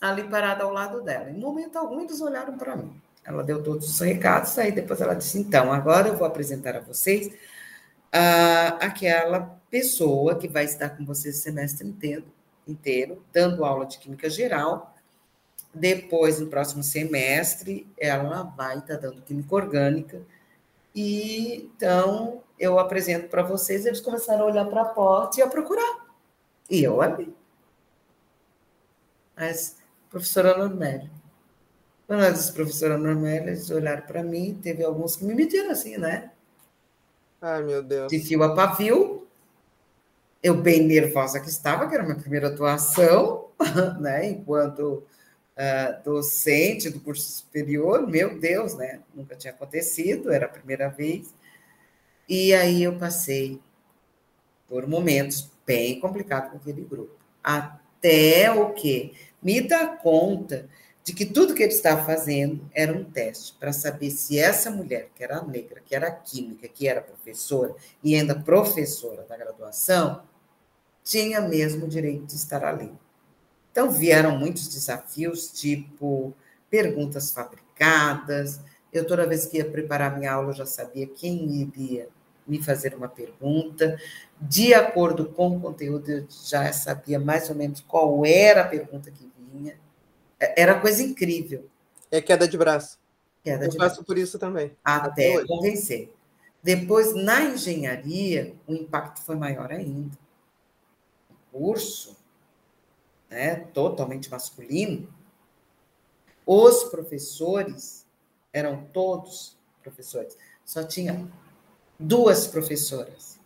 ali 0.00 0.22
parada 0.28 0.64
ao 0.64 0.72
lado 0.72 1.02
dela. 1.02 1.30
Em 1.30 1.38
momento 1.38 1.76
algum, 1.76 2.00
eles 2.00 2.20
olharam 2.20 2.56
para 2.56 2.76
mim. 2.76 3.00
Ela 3.26 3.42
deu 3.42 3.62
todos 3.62 3.88
os 3.88 4.00
recados, 4.00 4.56
aí 4.58 4.70
depois 4.70 5.00
ela 5.00 5.14
disse: 5.14 5.38
Então, 5.38 5.72
agora 5.72 6.08
eu 6.08 6.16
vou 6.16 6.26
apresentar 6.26 6.76
a 6.76 6.80
vocês 6.80 7.26
uh, 7.26 8.76
aquela 8.80 9.58
pessoa 9.68 10.36
que 10.36 10.46
vai 10.46 10.64
estar 10.64 10.90
com 10.90 11.04
vocês 11.04 11.38
o 11.38 11.42
semestre 11.42 11.86
inteiro, 11.86 12.24
inteiro, 12.66 13.22
dando 13.32 13.64
aula 13.64 13.84
de 13.84 13.98
Química 13.98 14.30
Geral. 14.30 14.94
Depois, 15.74 16.40
no 16.40 16.46
próximo 16.46 16.82
semestre, 16.82 17.86
ela 17.98 18.44
vai 18.44 18.78
estar 18.78 18.96
dando 18.96 19.20
Química 19.22 19.54
Orgânica. 19.54 20.22
E 20.94 21.56
então 21.56 22.42
eu 22.58 22.78
apresento 22.78 23.28
para 23.28 23.42
vocês, 23.42 23.84
eles 23.84 24.00
começaram 24.00 24.42
a 24.42 24.46
olhar 24.46 24.64
para 24.64 24.82
a 24.82 24.86
porta 24.86 25.40
e 25.40 25.42
a 25.42 25.48
procurar. 25.48 26.06
E 26.70 26.82
eu 26.82 27.02
abri. 27.02 27.34
Mas, 29.36 29.76
professora 30.08 30.56
Normélia. 30.56 31.10
Quando 32.06 32.22
ela 32.22 32.32
disse 32.32 32.52
professora 32.52 32.96
Normélia, 32.96 33.50
eles 33.50 33.68
olharam 33.70 34.02
para 34.02 34.22
mim, 34.22 34.58
teve 34.62 34.84
alguns 34.84 35.16
que 35.16 35.24
me 35.24 35.34
mediram 35.34 35.70
assim, 35.70 35.96
né? 35.96 36.30
Ai, 37.40 37.62
meu 37.64 37.82
Deus. 37.82 38.08
De 38.08 38.20
fio 38.20 38.42
a 38.42 38.54
pavio. 38.54 39.26
Eu 40.42 40.54
bem 40.54 40.84
nervosa 40.84 41.40
que 41.40 41.48
estava, 41.48 41.88
que 41.88 41.94
era 41.94 42.04
a 42.04 42.06
minha 42.06 42.18
primeira 42.18 42.48
atuação, 42.48 43.48
né? 43.98 44.30
Enquanto 44.30 45.02
uh, 45.56 46.04
docente 46.04 46.90
do 46.90 47.00
curso 47.00 47.38
superior, 47.38 48.06
meu 48.06 48.38
Deus, 48.38 48.76
né? 48.76 49.00
Nunca 49.12 49.34
tinha 49.34 49.52
acontecido, 49.52 50.32
era 50.32 50.46
a 50.46 50.50
primeira 50.50 50.88
vez. 50.88 51.34
E 52.28 52.54
aí 52.54 52.84
eu 52.84 52.96
passei 52.96 53.60
por 54.68 54.86
momentos 54.86 55.50
bem 55.66 55.98
complicados 55.98 56.50
com 56.50 56.56
aquele 56.58 56.82
grupo. 56.82 57.14
Até 57.42 58.52
o 58.52 58.72
quê? 58.72 59.12
Me 59.42 59.60
dar 59.60 59.98
conta 59.98 60.68
de 61.06 61.12
que 61.12 61.24
tudo 61.24 61.54
que 61.54 61.62
ele 61.62 61.72
estava 61.72 62.04
fazendo 62.04 62.68
era 62.74 62.92
um 62.92 63.04
teste 63.04 63.54
para 63.60 63.72
saber 63.72 64.10
se 64.10 64.40
essa 64.40 64.72
mulher, 64.72 65.08
que 65.14 65.22
era 65.22 65.40
negra, 65.40 65.80
que 65.80 65.94
era 65.94 66.10
química, 66.10 66.66
que 66.66 66.88
era 66.88 67.00
professora 67.00 67.76
e 68.02 68.16
ainda 68.16 68.34
professora 68.34 69.22
da 69.22 69.36
graduação, 69.36 70.24
tinha 71.04 71.40
mesmo 71.40 71.86
o 71.86 71.88
direito 71.88 72.26
de 72.26 72.34
estar 72.34 72.64
ali. 72.64 72.92
Então 73.70 73.88
vieram 73.88 74.36
muitos 74.36 74.66
desafios, 74.66 75.48
tipo 75.52 76.34
perguntas 76.68 77.30
fabricadas. 77.30 78.58
Eu 78.92 79.06
toda 79.06 79.28
vez 79.28 79.46
que 79.46 79.58
ia 79.58 79.64
preparar 79.64 80.18
minha 80.18 80.32
aula 80.32 80.52
já 80.52 80.66
sabia 80.66 81.06
quem 81.06 81.48
iria 81.52 82.08
me 82.44 82.60
fazer 82.60 82.96
uma 82.96 83.06
pergunta. 83.06 83.96
De 84.40 84.74
acordo 84.74 85.26
com 85.26 85.56
o 85.56 85.60
conteúdo, 85.60 86.10
eu 86.10 86.26
já 86.28 86.72
sabia 86.72 87.20
mais 87.20 87.48
ou 87.48 87.54
menos 87.54 87.80
qual 87.80 88.26
era 88.26 88.62
a 88.62 88.68
pergunta 88.68 89.08
que 89.08 89.30
vinha. 89.52 89.85
Era 90.56 90.80
coisa 90.80 91.02
incrível. 91.02 91.68
É 92.10 92.20
queda 92.20 92.46
de 92.46 92.56
braço. 92.56 92.98
Queda 93.42 93.64
Eu 93.64 93.70
de 93.70 93.76
passo 93.76 93.96
braço. 93.96 94.04
por 94.04 94.18
isso 94.18 94.38
também. 94.38 94.76
Até 94.84 95.44
convencer. 95.46 96.12
Depois, 96.62 97.14
na 97.14 97.44
engenharia, 97.44 98.54
o 98.66 98.74
impacto 98.74 99.22
foi 99.22 99.36
maior 99.36 99.70
ainda. 99.70 100.16
O 101.52 101.58
curso, 101.58 102.16
né, 103.30 103.56
totalmente 103.72 104.30
masculino, 104.30 105.08
os 106.44 106.84
professores 106.84 108.06
eram 108.52 108.84
todos 108.92 109.56
professores. 109.82 110.36
Só 110.64 110.82
tinha 110.82 111.28
duas 111.98 112.46
professoras. 112.46 113.38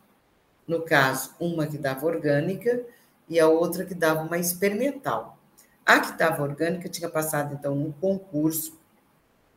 No 0.67 0.83
caso, 0.83 1.35
uma 1.41 1.67
que 1.67 1.77
dava 1.77 2.07
orgânica 2.07 2.85
e 3.29 3.39
a 3.39 3.49
outra 3.49 3.85
que 3.85 3.95
dava 3.95 4.23
uma 4.23 4.39
experimental. 4.39 5.39
A 5.85 6.01
que 6.01 6.13
estava 6.13 6.43
orgânica 6.43 6.89
tinha 6.89 7.09
passado, 7.09 7.55
então, 7.55 7.75
no 7.75 7.93
concurso 7.95 8.79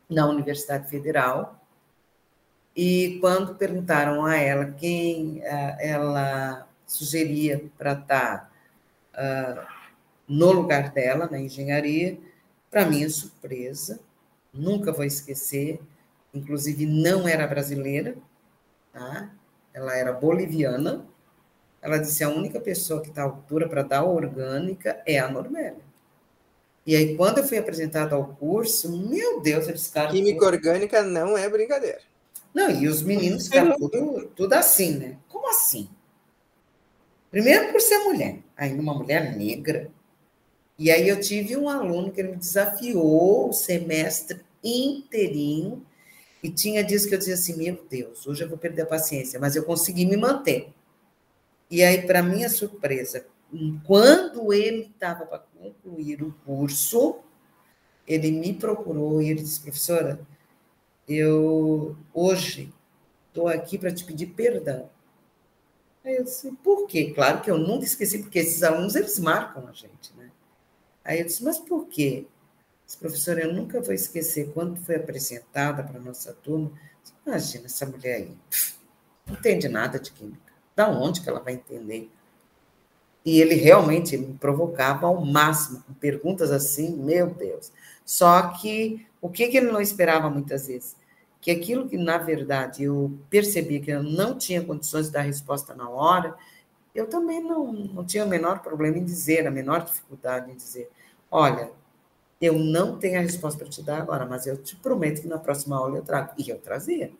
na 0.08 0.26
Universidade 0.26 0.88
Federal. 0.88 1.60
E 2.76 3.18
quando 3.20 3.54
perguntaram 3.54 4.24
a 4.24 4.36
ela 4.36 4.66
quem 4.72 5.38
uh, 5.38 5.76
ela 5.78 6.66
sugeria 6.86 7.64
para 7.78 7.92
estar 7.92 8.52
uh, 9.14 9.66
no 10.28 10.52
lugar 10.52 10.90
dela, 10.90 11.28
na 11.30 11.38
engenharia, 11.38 12.18
para 12.70 12.86
minha 12.86 13.08
surpresa, 13.08 14.00
nunca 14.52 14.92
vou 14.92 15.04
esquecer, 15.04 15.80
inclusive 16.32 16.86
não 16.86 17.28
era 17.28 17.46
brasileira, 17.46 18.16
tá? 18.92 19.30
ela 19.72 19.96
era 19.96 20.12
boliviana. 20.12 21.04
Ela 21.80 21.98
disse: 21.98 22.24
a 22.24 22.28
única 22.28 22.60
pessoa 22.60 23.00
que 23.00 23.08
está 23.08 23.22
à 23.22 23.26
altura 23.26 23.68
para 23.68 23.82
dar 23.82 24.04
orgânica 24.04 25.00
é 25.06 25.18
a 25.18 25.28
Normélia. 25.28 25.93
E 26.86 26.94
aí, 26.94 27.16
quando 27.16 27.38
eu 27.38 27.44
fui 27.44 27.56
apresentada 27.56 28.14
ao 28.14 28.26
curso, 28.34 28.90
meu 28.90 29.40
Deus, 29.40 29.68
eles 29.68 29.86
ficaram. 29.86 30.10
Química 30.10 30.44
orgânica 30.44 31.02
não 31.02 31.36
é 31.36 31.48
brincadeira. 31.48 32.00
Não, 32.52 32.70
e 32.70 32.86
os 32.86 33.02
meninos 33.02 33.46
ficaram 33.46 33.76
tudo, 33.76 34.30
tudo 34.36 34.52
assim, 34.52 34.98
né? 34.98 35.16
Como 35.28 35.48
assim? 35.48 35.88
Primeiro 37.30 37.72
por 37.72 37.80
ser 37.80 37.98
mulher, 37.98 38.38
ainda 38.56 38.80
uma 38.80 38.94
mulher 38.94 39.36
negra. 39.36 39.90
E 40.78 40.90
aí 40.90 41.08
eu 41.08 41.20
tive 41.20 41.56
um 41.56 41.68
aluno 41.68 42.12
que 42.12 42.20
ele 42.20 42.32
me 42.32 42.36
desafiou 42.36 43.48
o 43.48 43.52
semestre 43.52 44.40
inteirinho 44.62 45.84
e 46.42 46.50
tinha 46.50 46.84
dias 46.84 47.06
que 47.06 47.14
eu 47.14 47.18
dizia 47.18 47.34
assim, 47.34 47.56
meu 47.56 47.82
Deus, 47.88 48.26
hoje 48.26 48.44
eu 48.44 48.48
vou 48.48 48.58
perder 48.58 48.82
a 48.82 48.86
paciência, 48.86 49.40
mas 49.40 49.56
eu 49.56 49.64
consegui 49.64 50.04
me 50.04 50.16
manter. 50.16 50.68
E 51.70 51.82
aí, 51.82 52.02
para 52.02 52.22
minha 52.22 52.48
surpresa, 52.48 53.26
quando 53.84 54.52
ele 54.52 54.90
estava 54.92 55.26
para 55.26 55.38
concluir 55.38 56.22
o 56.22 56.32
curso, 56.44 57.20
ele 58.06 58.30
me 58.30 58.52
procurou 58.52 59.22
e 59.22 59.30
ele 59.30 59.42
disse, 59.42 59.60
professora, 59.60 60.20
eu 61.08 61.96
hoje 62.12 62.72
estou 63.28 63.48
aqui 63.48 63.78
para 63.78 63.92
te 63.92 64.04
pedir 64.04 64.26
perdão. 64.28 64.90
Aí 66.04 66.16
eu 66.16 66.24
disse, 66.24 66.52
por 66.62 66.86
quê? 66.86 67.12
Claro 67.14 67.40
que 67.40 67.50
eu 67.50 67.58
nunca 67.58 67.84
esqueci, 67.84 68.18
porque 68.18 68.38
esses 68.38 68.62
alunos, 68.62 68.94
eles 68.94 69.18
marcam 69.18 69.66
a 69.66 69.72
gente, 69.72 70.14
né? 70.16 70.30
Aí 71.02 71.20
eu 71.20 71.26
disse, 71.26 71.42
mas 71.42 71.58
por 71.58 71.86
quê? 71.86 72.26
Disse, 72.84 72.98
professora, 72.98 73.40
eu 73.40 73.52
nunca 73.52 73.80
vou 73.80 73.94
esquecer 73.94 74.52
quando 74.52 74.76
foi 74.76 74.96
apresentada 74.96 75.82
para 75.82 75.98
a 75.98 76.02
nossa 76.02 76.32
turma. 76.32 76.72
Imagina 77.26 77.66
essa 77.66 77.86
mulher 77.86 78.16
aí, 78.16 78.36
não 79.26 79.34
entende 79.34 79.68
nada 79.68 79.98
de 79.98 80.12
química. 80.12 80.52
Da 80.76 80.88
onde 80.88 81.22
que 81.22 81.28
ela 81.28 81.40
vai 81.40 81.54
entender? 81.54 82.10
E 83.24 83.40
ele 83.40 83.54
realmente 83.54 84.16
me 84.16 84.34
provocava 84.34 85.06
ao 85.06 85.24
máximo, 85.24 85.82
com 85.86 85.94
perguntas 85.94 86.50
assim, 86.50 86.94
meu 86.96 87.30
Deus. 87.30 87.72
Só 88.04 88.48
que 88.48 89.06
o 89.20 89.30
que, 89.30 89.48
que 89.48 89.56
ele 89.56 89.72
não 89.72 89.80
esperava 89.80 90.28
muitas 90.28 90.66
vezes? 90.66 90.96
Que 91.40 91.50
aquilo 91.50 91.88
que, 91.88 91.96
na 91.96 92.18
verdade, 92.18 92.84
eu 92.84 93.18
percebi 93.30 93.80
que 93.80 93.90
eu 93.90 94.02
não 94.02 94.36
tinha 94.36 94.62
condições 94.62 95.06
de 95.06 95.12
dar 95.12 95.22
resposta 95.22 95.74
na 95.74 95.88
hora, 95.88 96.36
eu 96.94 97.08
também 97.08 97.42
não, 97.42 97.72
não 97.72 98.04
tinha 98.04 98.24
o 98.24 98.28
menor 98.28 98.60
problema 98.60 98.98
em 98.98 99.04
dizer, 99.04 99.46
a 99.46 99.50
menor 99.50 99.84
dificuldade 99.84 100.50
em 100.50 100.54
dizer: 100.54 100.90
olha, 101.30 101.70
eu 102.40 102.58
não 102.58 102.98
tenho 102.98 103.18
a 103.18 103.22
resposta 103.22 103.58
para 103.58 103.68
te 103.68 103.82
dar 103.82 104.00
agora, 104.00 104.26
mas 104.26 104.46
eu 104.46 104.56
te 104.56 104.76
prometo 104.76 105.22
que 105.22 105.28
na 105.28 105.38
próxima 105.38 105.76
aula 105.76 105.96
eu 105.96 106.02
trago. 106.02 106.32
E 106.38 106.48
eu 106.48 106.58
trazia. 106.58 107.10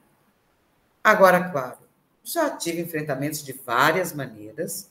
Agora, 1.03 1.51
claro, 1.51 1.79
já 2.23 2.51
tive 2.51 2.81
enfrentamentos 2.83 3.43
de 3.43 3.53
várias 3.53 4.13
maneiras, 4.13 4.91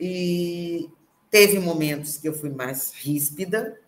e 0.00 0.90
teve 1.30 1.58
momentos 1.58 2.16
que 2.16 2.26
eu 2.26 2.32
fui 2.32 2.48
mais 2.48 2.92
ríspida, 2.92 3.78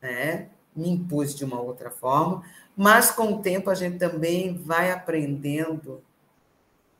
né? 0.00 0.48
me 0.74 0.88
impus 0.88 1.34
de 1.34 1.44
uma 1.44 1.60
outra 1.60 1.90
forma, 1.90 2.42
mas 2.74 3.10
com 3.10 3.34
o 3.34 3.42
tempo 3.42 3.68
a 3.68 3.74
gente 3.74 3.98
também 3.98 4.56
vai 4.56 4.90
aprendendo 4.90 6.02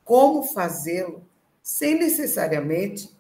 como 0.05 0.43
fazê-lo 0.43 1.23
sem 1.63 1.99
necessariamente 1.99 3.11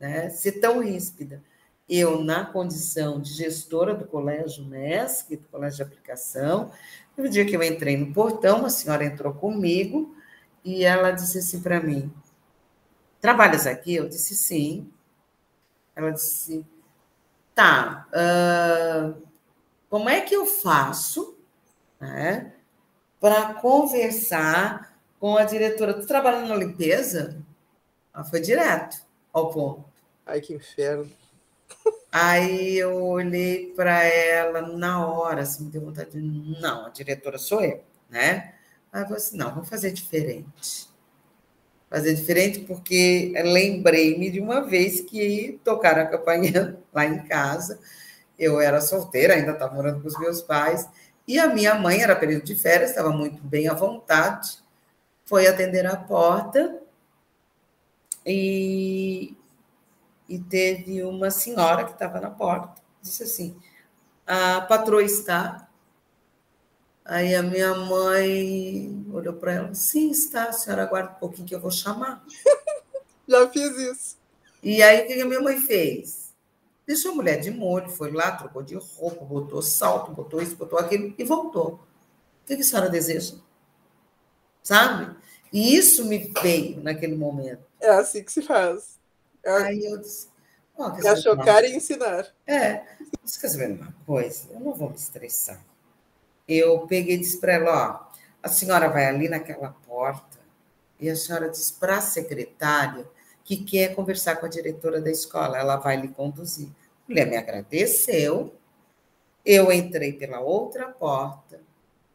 né, 0.00 0.28
ser 0.30 0.52
tão 0.52 0.80
ríspida. 0.80 1.40
Eu, 1.88 2.24
na 2.24 2.44
condição 2.44 3.20
de 3.20 3.32
gestora 3.32 3.94
do 3.94 4.06
Colégio 4.06 4.64
MESC, 4.64 5.36
do 5.36 5.48
Colégio 5.48 5.76
de 5.76 5.82
Aplicação, 5.82 6.72
no 7.16 7.28
dia 7.28 7.44
que 7.44 7.54
eu 7.54 7.62
entrei 7.62 7.96
no 7.96 8.12
portão, 8.12 8.64
a 8.64 8.70
senhora 8.70 9.04
entrou 9.04 9.32
comigo 9.32 10.14
e 10.64 10.84
ela 10.84 11.10
disse 11.10 11.38
assim 11.38 11.60
para 11.60 11.80
mim: 11.80 12.12
Trabalhas 13.20 13.66
aqui? 13.66 13.94
Eu 13.94 14.08
disse 14.08 14.34
sim. 14.34 14.90
Ela 15.94 16.10
disse: 16.10 16.66
Tá, 17.54 18.06
uh, 18.10 19.22
como 19.88 20.08
é 20.08 20.20
que 20.20 20.34
eu 20.34 20.46
faço 20.46 21.36
né, 22.00 22.52
para 23.20 23.54
conversar 23.54 24.96
com 25.18 25.36
a 25.36 25.44
diretora? 25.44 25.94
Tu 25.94 26.06
trabalhando 26.06 26.48
na 26.48 26.56
limpeza? 26.56 27.42
Ela 28.14 28.24
foi 28.24 28.40
direto 28.40 29.02
ao 29.32 29.50
ponto. 29.50 29.84
Ai, 30.26 30.40
que 30.40 30.54
inferno. 30.54 31.10
Aí 32.12 32.76
eu 32.76 33.04
olhei 33.04 33.72
para 33.74 34.02
ela 34.02 34.62
na 34.62 35.06
hora, 35.06 35.42
assim, 35.42 35.64
me 35.64 35.70
deu 35.70 35.82
vontade 35.82 36.10
de. 36.10 36.60
Não, 36.60 36.86
a 36.86 36.88
diretora 36.88 37.38
sou 37.38 37.60
eu, 37.60 37.84
né? 38.08 38.54
Aí 38.92 39.02
eu 39.02 39.06
falei 39.06 39.18
assim: 39.18 39.36
não, 39.36 39.50
vamos 39.50 39.68
fazer 39.68 39.92
diferente. 39.92 40.89
Fazer 41.90 42.14
diferente, 42.14 42.60
porque 42.60 43.32
lembrei-me 43.44 44.30
de 44.30 44.40
uma 44.40 44.60
vez 44.60 45.00
que 45.00 45.60
tocaram 45.64 46.02
a 46.02 46.06
campainha 46.06 46.78
lá 46.94 47.04
em 47.04 47.24
casa. 47.24 47.80
Eu 48.38 48.60
era 48.60 48.80
solteira, 48.80 49.34
ainda 49.34 49.52
estava 49.52 49.74
morando 49.74 50.00
com 50.00 50.08
os 50.08 50.18
meus 50.18 50.40
pais, 50.40 50.88
e 51.26 51.38
a 51.38 51.48
minha 51.48 51.74
mãe 51.74 52.00
era 52.00 52.14
período 52.14 52.44
de 52.44 52.54
férias, 52.54 52.90
estava 52.90 53.10
muito 53.10 53.42
bem 53.42 53.68
à 53.68 53.74
vontade, 53.74 54.58
foi 55.26 55.46
atender 55.46 55.84
a 55.86 55.96
porta 55.96 56.80
e, 58.24 59.36
e 60.28 60.38
teve 60.38 61.02
uma 61.02 61.30
senhora 61.30 61.84
que 61.84 61.92
estava 61.92 62.20
na 62.20 62.30
porta, 62.30 62.80
disse 63.02 63.22
assim: 63.24 63.56
a 64.26 64.60
patroa 64.60 65.02
está. 65.02 65.68
Aí 67.10 67.34
a 67.34 67.42
minha 67.42 67.74
mãe 67.74 69.04
olhou 69.12 69.34
para 69.34 69.52
ela: 69.52 69.74
sim, 69.74 70.12
está, 70.12 70.44
a 70.44 70.52
senhora 70.52 70.84
aguarda 70.84 71.10
um 71.10 71.18
pouquinho 71.18 71.48
que 71.48 71.52
eu 71.52 71.60
vou 71.60 71.72
chamar. 71.72 72.24
Já 73.26 73.50
fiz 73.50 73.76
isso. 73.78 74.16
E 74.62 74.80
aí 74.80 75.02
o 75.02 75.06
que 75.08 75.20
a 75.20 75.26
minha 75.26 75.40
mãe 75.40 75.60
fez? 75.60 76.32
Deixou 76.86 77.10
a 77.10 77.14
mulher 77.16 77.40
de 77.40 77.50
molho, 77.50 77.90
foi 77.90 78.12
lá, 78.12 78.30
trocou 78.30 78.62
de 78.62 78.76
roupa, 78.76 79.24
botou 79.24 79.60
salto, 79.60 80.12
botou 80.12 80.40
isso, 80.40 80.54
botou 80.54 80.78
aquilo 80.78 81.12
e 81.18 81.24
voltou. 81.24 81.80
O 82.44 82.46
que 82.46 82.54
a 82.54 82.62
senhora 82.62 82.88
deseja? 82.88 83.34
Sabe? 84.62 85.16
E 85.52 85.74
isso 85.74 86.04
me 86.04 86.32
veio 86.40 86.80
naquele 86.80 87.16
momento. 87.16 87.64
É 87.80 87.90
assim 87.90 88.22
que 88.22 88.30
se 88.30 88.42
faz. 88.42 89.00
É... 89.42 89.50
Aí 89.50 89.84
eu 89.84 89.98
disse. 89.98 90.28
Oh, 90.76 90.92
quer 90.92 91.16
chocar 91.20 91.64
e 91.64 91.74
ensinar. 91.74 92.32
É. 92.46 92.84
Isso 93.24 93.40
quer 93.40 93.48
saber 93.48 93.72
uma 93.72 93.92
coisa? 94.06 94.46
Eu 94.52 94.60
não 94.60 94.74
vou 94.74 94.90
me 94.90 94.94
estressar. 94.94 95.60
Eu 96.52 96.80
peguei 96.88 97.14
e 97.14 97.18
disse 97.18 97.38
para 97.38 97.52
ela: 97.52 98.10
ó, 98.10 98.10
a 98.42 98.48
senhora 98.48 98.88
vai 98.88 99.06
ali 99.06 99.28
naquela 99.28 99.70
porta 99.86 100.40
e 100.98 101.08
a 101.08 101.14
senhora 101.14 101.48
diz 101.48 101.70
para 101.70 101.98
a 101.98 102.00
secretária 102.00 103.06
que 103.44 103.58
quer 103.58 103.94
conversar 103.94 104.36
com 104.36 104.46
a 104.46 104.48
diretora 104.48 105.00
da 105.00 105.10
escola. 105.10 105.58
Ela 105.58 105.76
vai 105.76 105.96
lhe 105.96 106.08
conduzir. 106.08 106.66
A 106.68 107.08
mulher 107.08 107.26
me 107.26 107.36
agradeceu. 107.36 108.52
Eu 109.44 109.72
entrei 109.72 110.12
pela 110.12 110.40
outra 110.40 110.88
porta, 110.88 111.60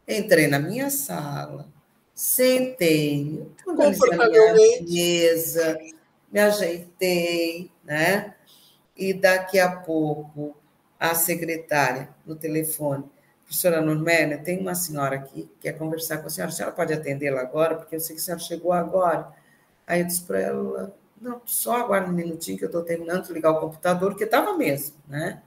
entrei 0.07 0.47
na 0.47 0.59
minha 0.59 0.91
sala, 0.91 1.67
sentei, 2.13 3.49
organizei 3.65 4.13
a 4.13 4.29
minha 4.29 4.53
mesa, 4.83 5.79
me 6.31 6.39
ajeitei, 6.39 7.71
né? 7.83 8.35
E 8.95 9.11
daqui 9.11 9.59
a 9.59 9.75
pouco 9.77 10.55
a 10.99 11.15
secretária 11.15 12.09
no 12.25 12.35
telefone, 12.35 13.05
professora 13.45 13.79
Normélia, 13.79 14.39
tem 14.39 14.59
uma 14.59 14.75
senhora 14.75 15.15
aqui 15.15 15.43
que 15.43 15.59
quer 15.61 15.73
conversar 15.73 16.17
com 16.17 16.27
a 16.27 16.29
senhora, 16.29 16.51
a 16.51 16.55
senhora 16.55 16.75
pode 16.75 16.93
atendê-la 16.93 17.41
agora, 17.41 17.75
porque 17.75 17.95
eu 17.95 17.99
sei 17.99 18.15
que 18.15 18.21
a 18.21 18.25
senhora 18.25 18.43
chegou 18.43 18.73
agora. 18.73 19.31
Aí 19.87 20.01
eu 20.01 20.07
disse 20.07 20.23
para 20.23 20.39
ela, 20.39 20.95
não, 21.21 21.41
só 21.45 21.77
aguarda 21.77 22.09
um 22.09 22.13
minutinho 22.13 22.57
que 22.57 22.65
eu 22.65 22.69
estou 22.69 22.83
terminando 22.83 23.27
de 23.27 23.33
ligar 23.33 23.51
o 23.51 23.59
computador, 23.59 24.11
porque 24.11 24.23
estava 24.23 24.57
mesmo, 24.57 24.95
né? 25.07 25.41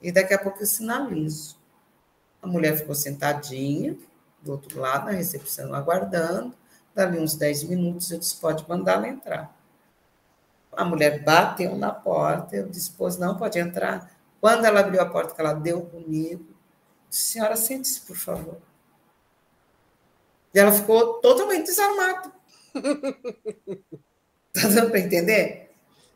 E 0.00 0.10
daqui 0.10 0.32
a 0.32 0.38
pouco 0.38 0.62
eu 0.62 0.66
sinalizo. 0.66 1.56
A 2.40 2.46
mulher 2.46 2.76
ficou 2.76 2.94
sentadinha, 2.94 3.96
do 4.40 4.52
outro 4.52 4.80
lado, 4.80 5.06
na 5.06 5.12
recepção, 5.12 5.74
aguardando. 5.74 6.54
Dali 6.94 7.18
uns 7.18 7.34
10 7.34 7.64
minutos, 7.64 8.10
eu 8.10 8.18
disse: 8.18 8.36
pode 8.36 8.64
mandá-la 8.68 9.08
entrar. 9.08 9.54
A 10.72 10.84
mulher 10.84 11.22
bateu 11.22 11.76
na 11.76 11.90
porta, 11.90 12.56
eu 12.56 12.68
disse: 12.68 12.92
pois 12.96 13.18
não, 13.18 13.36
pode 13.36 13.58
entrar. 13.58 14.10
Quando 14.40 14.64
ela 14.64 14.80
abriu 14.80 15.00
a 15.00 15.06
porta, 15.06 15.34
que 15.34 15.40
ela 15.40 15.52
deu 15.52 15.82
comigo, 15.82 16.57
senhora, 17.10 17.56
sente-se, 17.56 18.00
por 18.02 18.16
favor. 18.16 18.58
E 20.54 20.58
ela 20.58 20.72
ficou 20.72 21.14
totalmente 21.20 21.66
desarmada. 21.66 22.32
Está 24.54 24.68
dando 24.74 24.90
para 24.90 25.00
entender? 25.00 25.70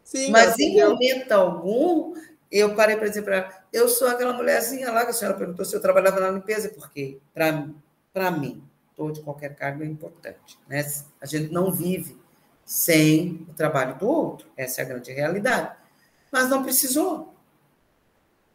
Sim, 0.04 0.30
Mas 0.30 0.58
em 0.58 0.80
momento 0.80 1.32
algum, 1.32 2.14
eu 2.50 2.74
parei 2.74 2.96
para 2.96 3.08
dizer 3.08 3.22
para 3.22 3.36
ela: 3.36 3.64
eu 3.72 3.88
sou 3.88 4.08
aquela 4.08 4.32
mulherzinha 4.32 4.90
lá 4.90 5.04
que 5.04 5.10
a 5.10 5.14
senhora 5.14 5.36
perguntou 5.36 5.64
se 5.64 5.74
eu 5.74 5.80
trabalhava 5.80 6.20
na 6.20 6.30
limpeza, 6.30 6.68
porque 6.68 7.18
para 7.32 7.68
para 8.12 8.30
mim, 8.30 8.62
todo 8.94 9.22
qualquer 9.22 9.54
cargo 9.54 9.82
é 9.82 9.86
importante. 9.86 10.58
Né? 10.68 10.84
A 11.20 11.26
gente 11.26 11.50
não 11.50 11.72
vive 11.72 12.20
sem 12.64 13.46
o 13.48 13.54
trabalho 13.54 13.98
do 13.98 14.06
outro, 14.06 14.48
essa 14.56 14.82
é 14.82 14.84
a 14.84 14.88
grande 14.88 15.10
realidade. 15.12 15.74
Mas 16.30 16.48
não 16.48 16.62
precisou. 16.62 17.34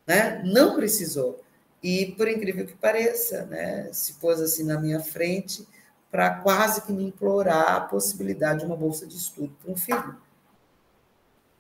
Né? 0.05 0.41
Não 0.45 0.75
precisou. 0.75 1.43
E, 1.81 2.13
por 2.17 2.27
incrível 2.27 2.65
que 2.65 2.75
pareça, 2.75 3.45
né, 3.45 3.89
se 3.93 4.13
pôs 4.13 4.41
assim 4.41 4.63
na 4.63 4.79
minha 4.79 4.99
frente 4.99 5.67
para 6.09 6.39
quase 6.39 6.81
que 6.81 6.91
me 6.91 7.03
implorar 7.03 7.75
a 7.75 7.81
possibilidade 7.81 8.61
de 8.61 8.65
uma 8.65 8.75
bolsa 8.75 9.05
de 9.05 9.15
estudo 9.15 9.55
para 9.61 9.71
um 9.71 9.77
filho. 9.77 10.17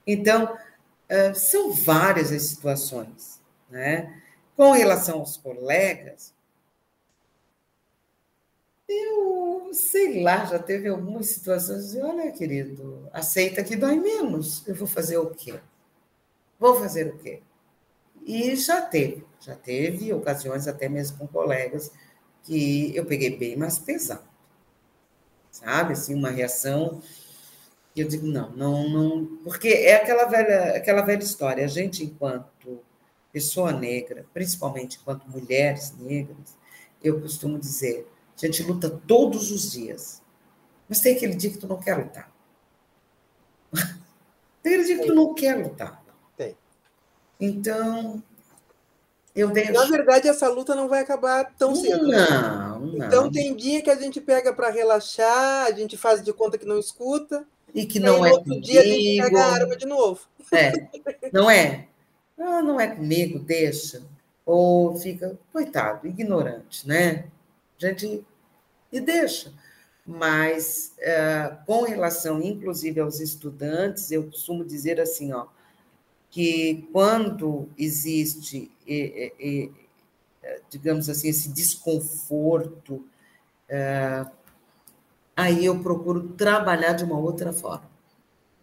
Então, 0.05 0.57
são 1.35 1.71
várias 1.71 2.31
as 2.31 2.43
situações. 2.43 3.39
Né? 3.69 4.21
Com 4.55 4.71
relação 4.71 5.19
aos 5.19 5.35
colegas, 5.37 6.33
eu 8.87 9.69
sei 9.73 10.23
lá, 10.23 10.45
já 10.45 10.57
teve 10.57 10.87
algumas 10.87 11.27
situações 11.27 11.91
de, 11.91 12.01
olha, 12.01 12.31
querido, 12.31 13.07
aceita 13.11 13.61
que 13.61 13.75
dói 13.75 13.99
menos. 13.99 14.65
Eu 14.65 14.73
vou 14.73 14.87
fazer 14.87 15.17
o 15.17 15.29
quê? 15.29 15.59
Vou 16.57 16.79
fazer 16.79 17.07
o 17.07 17.17
quê? 17.17 17.41
E 18.25 18.55
já 18.55 18.81
teve, 18.81 19.26
já 19.39 19.55
teve 19.55 20.13
ocasiões 20.13 20.67
até 20.67 20.89
mesmo 20.89 21.17
com 21.17 21.27
colegas 21.27 21.91
que 22.43 22.95
eu 22.95 23.05
peguei 23.05 23.35
bem 23.37 23.55
mais 23.55 23.77
pesado. 23.77 24.27
Sabe, 25.51 25.93
assim, 25.93 26.13
uma 26.13 26.29
reação 26.29 27.01
e 27.97 28.01
eu 28.01 28.07
digo, 28.07 28.27
não, 28.27 28.51
não, 28.51 28.87
não, 28.87 29.25
porque 29.43 29.69
é 29.69 29.95
aquela 29.95 30.25
velha, 30.25 30.77
aquela 30.77 31.01
velha 31.01 31.23
história, 31.23 31.65
a 31.65 31.67
gente 31.67 32.03
enquanto 32.03 32.79
pessoa 33.33 33.71
negra, 33.71 34.23
principalmente 34.31 34.99
enquanto 35.01 35.27
mulheres 35.27 35.95
negras, 35.97 36.55
eu 37.03 37.19
costumo 37.19 37.57
dizer, 37.57 38.07
a 38.35 38.45
gente 38.45 38.61
luta 38.61 38.87
todos 38.87 39.49
os 39.49 39.71
dias. 39.71 40.21
Mas 40.87 40.99
tem 40.99 41.15
aquele 41.15 41.33
dia 41.33 41.49
que 41.49 41.57
tu 41.57 41.67
não 41.67 41.79
quer 41.79 41.95
lutar. 41.95 42.31
Tem 44.61 44.73
aquele 44.73 44.83
dia 44.83 44.99
que 44.99 45.07
tu 45.07 45.15
não 45.15 45.33
quer 45.33 45.55
lutar. 45.55 46.03
Tem. 46.35 46.55
Então, 47.39 48.23
eu 49.37 49.49
deixo. 49.51 49.71
Na 49.71 49.85
verdade, 49.85 50.27
essa 50.27 50.49
luta 50.49 50.73
não 50.73 50.87
vai 50.87 51.01
acabar 51.01 51.53
tão 51.57 51.75
cedo. 51.75 52.07
Não, 52.07 52.79
não. 52.79 53.05
Então, 53.05 53.31
tem 53.31 53.55
dia 53.55 53.81
que 53.83 53.89
a 53.89 53.95
gente 53.95 54.19
pega 54.19 54.51
para 54.51 54.69
relaxar, 54.71 55.67
a 55.67 55.71
gente 55.71 55.95
faz 55.95 56.23
de 56.23 56.33
conta 56.33 56.57
que 56.57 56.65
não 56.65 56.79
escuta. 56.79 57.45
E 57.73 57.85
que 57.85 57.99
não 57.99 58.25
é 58.25 58.31
outro 58.31 58.45
comigo. 58.45 58.65
dia 58.65 58.81
a 58.81 58.83
gente 58.83 59.21
pega 59.21 59.39
a 59.39 59.53
arma 59.53 59.75
de 59.75 59.85
novo. 59.85 60.21
É, 60.51 60.71
não 61.31 61.49
é? 61.49 61.87
Ah, 62.37 62.61
não 62.61 62.79
é 62.79 62.87
comigo, 62.87 63.37
deixa. 63.37 64.01
Ou 64.43 64.95
fica, 64.95 65.37
coitado, 65.53 66.07
ignorante, 66.07 66.87
né? 66.87 67.25
A 67.79 67.87
gente 67.87 68.25
e 68.91 68.99
deixa. 68.99 69.53
Mas 70.05 70.93
uh, 70.99 71.57
com 71.65 71.83
relação, 71.83 72.41
inclusive, 72.41 72.99
aos 72.99 73.19
estudantes, 73.19 74.09
eu 74.11 74.23
costumo 74.23 74.63
dizer 74.63 74.99
assim, 75.01 75.33
ó, 75.33 75.47
que 76.29 76.87
quando 76.91 77.69
existe, 77.77 78.71
digamos 80.69 81.09
assim, 81.09 81.29
esse 81.29 81.49
desconforto, 81.49 83.05
uh, 83.69 84.29
aí 85.35 85.65
eu 85.65 85.79
procuro 85.81 86.29
trabalhar 86.29 86.93
de 86.93 87.03
uma 87.03 87.17
outra 87.17 87.53
forma. 87.53 87.89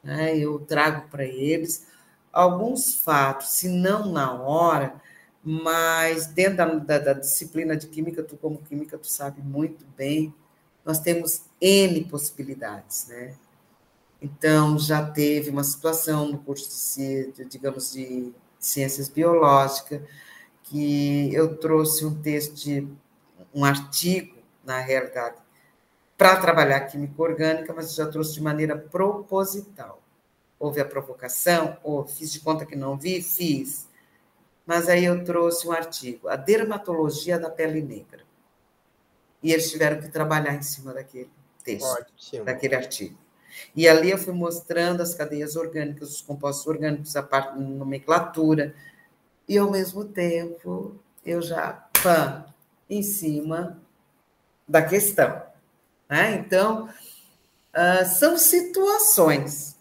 Né? 0.02 0.36
Eu 0.36 0.58
trago 0.60 1.08
para 1.08 1.24
eles 1.24 1.86
alguns 2.32 2.94
fatos, 2.96 3.48
se 3.50 3.68
não 3.68 4.10
na 4.10 4.32
hora, 4.34 5.00
mas 5.42 6.26
dentro 6.26 6.56
da, 6.56 6.66
da, 6.66 6.98
da, 6.98 7.12
disciplina 7.12 7.76
de 7.76 7.86
química, 7.86 8.22
tu 8.22 8.36
como 8.36 8.58
química, 8.58 8.98
tu 8.98 9.06
sabe 9.06 9.40
muito 9.40 9.86
bem, 9.96 10.34
nós 10.84 10.98
temos 10.98 11.44
N 11.60 12.04
possibilidades, 12.06 13.06
né? 13.08 13.34
Então, 14.24 14.78
já 14.78 15.04
teve 15.04 15.50
uma 15.50 15.62
situação 15.62 16.26
no 16.28 16.38
curso 16.38 16.96
de, 16.96 17.44
digamos, 17.44 17.92
de 17.92 18.32
ciências 18.58 19.10
biológicas, 19.10 20.00
que 20.62 21.34
eu 21.34 21.58
trouxe 21.58 22.06
um 22.06 22.22
texto 22.22 22.54
de 22.54 22.88
um 23.54 23.66
artigo, 23.66 24.38
na 24.64 24.78
realidade, 24.78 25.36
para 26.16 26.36
trabalhar 26.36 26.80
química 26.86 27.22
orgânica, 27.22 27.74
mas 27.74 27.94
já 27.94 28.06
trouxe 28.06 28.32
de 28.32 28.42
maneira 28.42 28.78
proposital. 28.78 30.00
Houve 30.58 30.80
a 30.80 30.86
provocação, 30.86 31.76
ou 31.82 32.06
fiz 32.06 32.32
de 32.32 32.40
conta 32.40 32.64
que 32.64 32.74
não 32.74 32.96
vi, 32.96 33.20
fiz 33.20 33.86
mas 34.66 34.88
aí 34.88 35.04
eu 35.04 35.22
trouxe 35.22 35.68
um 35.68 35.72
artigo, 35.72 36.26
A 36.26 36.36
Dermatologia 36.36 37.38
da 37.38 37.50
Pele 37.50 37.82
Negra. 37.82 38.24
E 39.42 39.52
eles 39.52 39.70
tiveram 39.70 40.00
que 40.00 40.08
trabalhar 40.08 40.54
em 40.54 40.62
cima 40.62 40.94
daquele 40.94 41.30
texto, 41.62 41.84
Ótimo. 41.84 42.46
daquele 42.46 42.74
artigo. 42.74 43.18
E 43.74 43.88
ali 43.88 44.10
eu 44.10 44.18
fui 44.18 44.34
mostrando 44.34 45.02
as 45.02 45.14
cadeias 45.14 45.56
orgânicas, 45.56 46.10
os 46.10 46.20
compostos 46.20 46.66
orgânicos, 46.66 47.16
a 47.16 47.22
parte 47.22 47.58
nomenclatura, 47.58 48.74
e 49.48 49.58
ao 49.58 49.70
mesmo 49.70 50.04
tempo 50.04 50.96
eu 51.24 51.40
já 51.42 51.88
pã, 52.02 52.44
em 52.88 53.02
cima 53.02 53.80
da 54.68 54.82
questão. 54.82 55.42
Né? 56.08 56.36
Então, 56.36 56.88
Uh, 57.74 58.06
são 58.06 58.38
situações. 58.38 59.76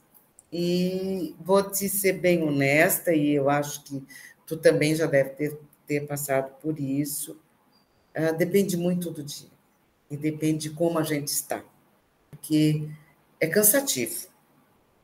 E 0.52 1.36
vou 1.40 1.64
te 1.64 1.88
ser 1.88 2.14
bem 2.14 2.44
honesta, 2.44 3.14
e 3.14 3.32
eu 3.32 3.50
acho 3.50 3.84
que 3.84 4.04
tu 4.46 4.58
também 4.58 4.96
já 4.96 5.06
deve 5.06 5.30
ter, 5.32 5.60
ter 5.88 6.08
passado 6.08 6.52
por 6.62 6.80
isso. 6.80 7.40
Uh, 8.16 8.36
depende 8.36 8.76
muito 8.76 9.12
do 9.12 9.24
dia. 9.24 9.50
E 10.10 10.18
depende 10.18 10.70
de 10.70 10.76
como 10.76 10.98
a 10.98 11.04
gente 11.04 11.28
está. 11.28 11.64
Porque 12.32 12.90
é 13.44 13.48
cansativo. 13.48 14.28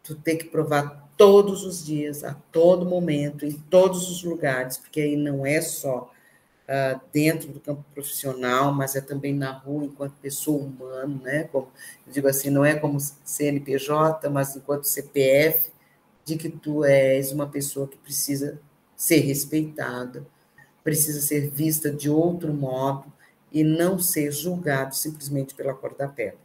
Tu 0.02 0.16
ter 0.16 0.38
que 0.38 0.46
provar 0.46 1.10
todos 1.18 1.66
os 1.66 1.86
dias, 1.86 2.24
a 2.24 2.34
todo 2.34 2.86
momento, 2.86 3.46
em 3.46 3.52
todos 3.52 4.10
os 4.10 4.24
lugares, 4.24 4.78
porque 4.78 5.02
aí 5.02 5.18
não 5.18 5.46
é 5.46 5.60
só 5.60 6.10
uh, 6.64 7.02
dentro 7.12 7.52
do 7.52 7.60
campo 7.60 7.84
profissional, 7.94 8.74
mas 8.74 8.96
é 8.96 9.02
também 9.02 9.34
na 9.34 9.52
rua, 9.52 9.84
enquanto 9.84 10.14
pessoa 10.22 10.64
humana, 10.64 11.20
né? 11.22 11.44
Como, 11.52 11.68
eu 12.08 12.14
digo 12.14 12.30
assim, 12.30 12.50
não 12.50 12.64
é 12.64 12.76
como 12.76 12.98
CNPJ, 13.00 14.30
mas 14.30 14.56
enquanto 14.56 14.86
CPF, 14.86 15.70
de 16.24 16.38
que 16.38 16.48
tu 16.48 16.86
és 16.86 17.34
uma 17.34 17.48
pessoa 17.48 17.88
que 17.88 17.98
precisa 17.98 18.58
ser 18.96 19.20
respeitada, 19.20 20.26
precisa 20.82 21.20
ser 21.20 21.50
vista 21.50 21.92
de 21.92 22.10
outro 22.10 22.54
modo 22.54 23.12
e 23.52 23.66
não 23.66 24.00
ser 24.00 24.32
julgado 24.32 24.96
simplesmente 24.96 25.54
pela 25.54 25.74
cor 25.74 25.94
da 25.94 26.08
pele. 26.08 26.38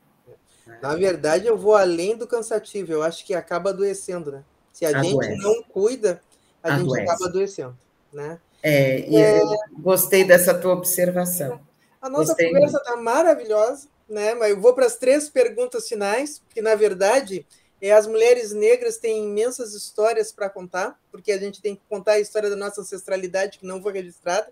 Na 0.81 0.95
verdade, 0.95 1.47
eu 1.47 1.57
vou 1.57 1.75
além 1.75 2.17
do 2.17 2.27
cansativo, 2.27 2.93
eu 2.93 3.03
acho 3.03 3.25
que 3.25 3.35
acaba 3.35 3.71
adoecendo, 3.71 4.33
né? 4.33 4.45
Se 4.73 4.85
a 4.87 4.89
Adoece. 4.89 5.11
gente 5.11 5.43
não 5.43 5.63
cuida, 5.63 6.23
a 6.63 6.75
Adoece. 6.75 6.85
gente 6.85 7.01
acaba 7.01 7.27
adoecendo, 7.27 7.79
né? 8.13 8.39
É, 8.63 9.15
é... 9.15 9.41
gostei 9.79 10.25
dessa 10.25 10.55
tua 10.55 10.73
observação. 10.73 11.61
A 12.01 12.09
nossa 12.09 12.29
gostei 12.29 12.51
conversa 12.51 12.79
está 12.79 12.97
maravilhosa, 12.97 13.89
né? 14.09 14.35
Mas 14.35 14.51
eu 14.51 14.61
vou 14.61 14.73
para 14.75 14.87
as 14.87 14.97
três 14.97 15.29
perguntas 15.29 15.87
finais, 15.89 16.43
que 16.55 16.63
na 16.63 16.75
verdade 16.75 17.47
é, 17.81 17.93
as 17.93 18.07
mulheres 18.07 18.53
negras 18.53 18.97
têm 18.97 19.27
imensas 19.27 19.75
histórias 19.75 20.33
para 20.33 20.49
contar, 20.49 20.99
porque 21.13 21.31
a 21.31 21.39
gente 21.39 21.61
tem 21.61 21.77
que 21.77 21.83
contar 21.87 22.13
a 22.13 22.19
história 22.21 22.49
da 22.49 22.57
nossa 22.57 22.81
ancestralidade 22.81 23.59
que 23.59 23.67
não 23.67 23.83
foi 23.83 23.93
registrada, 23.93 24.51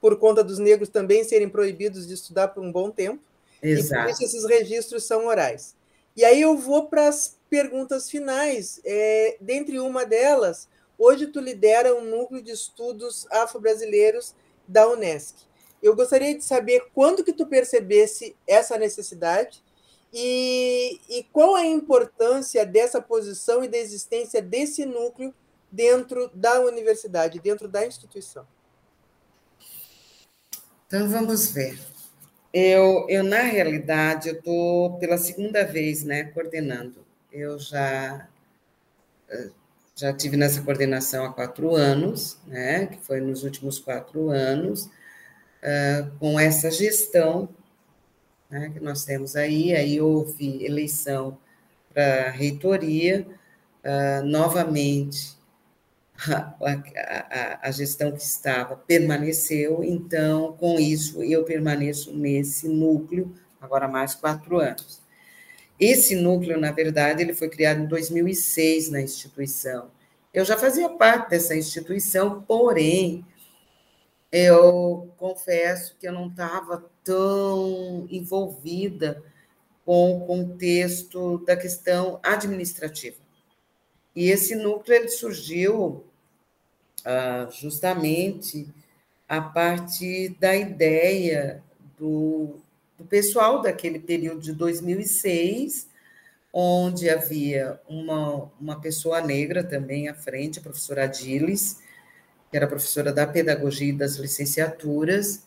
por 0.00 0.18
conta 0.18 0.42
dos 0.42 0.58
negros 0.58 0.88
também 0.88 1.22
serem 1.22 1.48
proibidos 1.48 2.06
de 2.06 2.14
estudar 2.14 2.48
por 2.48 2.62
um 2.62 2.72
bom 2.72 2.90
tempo. 2.90 3.22
Exato. 3.62 4.00
E 4.00 4.04
por 4.04 4.10
isso 4.10 4.24
esses 4.24 4.48
registros 4.48 5.04
são 5.04 5.26
orais. 5.26 5.74
E 6.16 6.24
aí 6.24 6.40
eu 6.40 6.56
vou 6.56 6.86
para 6.86 7.08
as 7.08 7.36
perguntas 7.48 8.10
finais. 8.10 8.80
É, 8.84 9.36
dentre 9.40 9.78
uma 9.78 10.04
delas, 10.04 10.68
Hoje 11.00 11.28
tu 11.28 11.40
lidera 11.40 11.94
um 11.94 12.04
núcleo 12.04 12.42
de 12.42 12.50
estudos 12.50 13.26
afro-brasileiros 13.30 14.34
da 14.68 14.86
Unesc. 14.86 15.34
Eu 15.82 15.96
gostaria 15.96 16.36
de 16.36 16.44
saber 16.44 16.90
quando 16.92 17.24
que 17.24 17.32
tu 17.32 17.46
percebesse 17.46 18.36
essa 18.46 18.76
necessidade 18.76 19.64
e, 20.12 21.00
e 21.08 21.24
qual 21.32 21.54
a 21.54 21.64
importância 21.64 22.66
dessa 22.66 23.00
posição 23.00 23.64
e 23.64 23.68
da 23.68 23.78
existência 23.78 24.42
desse 24.42 24.84
núcleo 24.84 25.34
dentro 25.72 26.30
da 26.34 26.60
universidade, 26.60 27.40
dentro 27.40 27.66
da 27.66 27.86
instituição. 27.86 28.46
Então 30.86 31.08
vamos 31.08 31.50
ver. 31.50 31.80
Eu, 32.52 33.06
eu 33.08 33.22
na 33.22 33.42
realidade, 33.42 34.28
eu 34.28 34.34
estou 34.34 34.98
pela 34.98 35.18
segunda 35.18 35.64
vez, 35.64 36.04
né, 36.04 36.24
coordenando. 36.24 37.04
Eu 37.32 37.58
já 37.58 38.28
eh, 39.28 39.50
já 40.00 40.12
tive 40.14 40.36
nessa 40.36 40.62
coordenação 40.62 41.26
há 41.26 41.32
quatro 41.32 41.74
anos, 41.76 42.38
né, 42.46 42.86
que 42.86 42.98
foi 42.98 43.20
nos 43.20 43.44
últimos 43.44 43.78
quatro 43.78 44.30
anos, 44.30 44.86
uh, 44.86 46.10
com 46.18 46.40
essa 46.40 46.70
gestão 46.70 47.48
né, 48.50 48.70
que 48.70 48.80
nós 48.80 49.04
temos 49.04 49.36
aí, 49.36 49.74
aí 49.74 50.00
houve 50.00 50.64
eleição 50.64 51.36
para 51.92 52.30
reitoria, 52.30 53.26
uh, 53.84 54.24
novamente 54.24 55.38
a, 56.28 56.54
a, 56.60 57.68
a, 57.68 57.70
gestão 57.70 58.12
que 58.12 58.22
estava 58.22 58.76
permaneceu, 58.76 59.82
então, 59.82 60.52
com 60.54 60.78
isso, 60.78 61.22
eu 61.22 61.44
permaneço 61.44 62.14
nesse 62.14 62.68
núcleo, 62.68 63.34
agora 63.60 63.88
mais 63.88 64.14
quatro 64.14 64.58
anos. 64.58 65.00
Esse 65.78 66.14
núcleo, 66.14 66.60
na 66.60 66.72
verdade, 66.72 67.22
ele 67.22 67.32
foi 67.32 67.48
criado 67.48 67.80
em 67.80 67.86
2006 67.86 68.90
na 68.90 69.00
instituição. 69.00 69.90
Eu 70.32 70.44
já 70.44 70.56
fazia 70.56 70.90
parte 70.90 71.30
dessa 71.30 71.56
instituição, 71.56 72.42
porém, 72.42 73.24
eu 74.30 75.12
confesso 75.16 75.96
que 75.98 76.06
eu 76.06 76.12
não 76.12 76.28
estava 76.28 76.84
tão 77.02 78.06
envolvida 78.10 79.22
com 79.84 80.18
o 80.18 80.26
contexto 80.26 81.38
da 81.44 81.56
questão 81.56 82.20
administrativa. 82.22 83.16
E 84.14 84.28
esse 84.28 84.54
núcleo 84.54 84.96
ele 84.96 85.08
surgiu 85.08 86.04
ah, 87.04 87.48
justamente 87.50 88.68
a 89.28 89.40
partir 89.40 90.36
da 90.40 90.56
ideia 90.56 91.62
do 91.98 92.60
do 93.00 93.06
pessoal 93.06 93.62
daquele 93.62 93.98
período 93.98 94.42
de 94.42 94.52
2006, 94.52 95.88
onde 96.52 97.08
havia 97.08 97.80
uma, 97.88 98.50
uma 98.60 98.78
pessoa 98.78 99.22
negra 99.22 99.64
também 99.64 100.06
à 100.08 100.14
frente, 100.14 100.58
a 100.58 100.62
professora 100.62 101.04
Adilis, 101.04 101.78
que 102.50 102.56
era 102.56 102.66
professora 102.66 103.10
da 103.10 103.26
pedagogia 103.26 103.88
e 103.88 103.96
das 103.96 104.16
licenciaturas, 104.16 105.46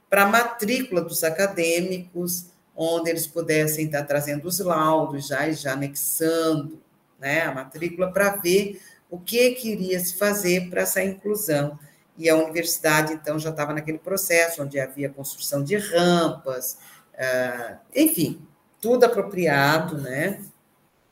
para 0.09 0.25
a 0.25 0.29
matrícula 0.29 1.01
dos 1.01 1.25
acadêmicos, 1.25 2.47
onde 2.77 3.11
eles 3.11 3.27
pudessem 3.27 3.87
estar 3.87 4.05
trazendo 4.05 4.47
os 4.47 4.59
laudos 4.59 5.29
já 5.29 5.49
e 5.49 5.55
já 5.55 5.73
anexando 5.73 6.81
né, 7.19 7.43
a 7.43 7.53
matrícula 7.53 8.13
para 8.13 8.37
ver 8.37 8.81
o 9.09 9.19
que 9.19 9.53
queria 9.53 9.99
se 10.01 10.17
fazer 10.17 10.69
para 10.69 10.83
essa 10.83 11.03
inclusão. 11.03 11.79
E 12.17 12.29
a 12.29 12.37
universidade, 12.37 13.15
então, 13.15 13.39
já 13.39 13.51
estava 13.51 13.73
naquele 13.73 13.99
processo 13.99 14.63
onde 14.63 14.79
havia 14.79 15.09
construção 15.09 15.65
de 15.65 15.77
rampas, 15.77 16.77
uh, 17.21 17.79
enfim, 17.95 18.41
tudo 18.81 19.05
apropriado, 19.05 19.99
né, 19.99 20.43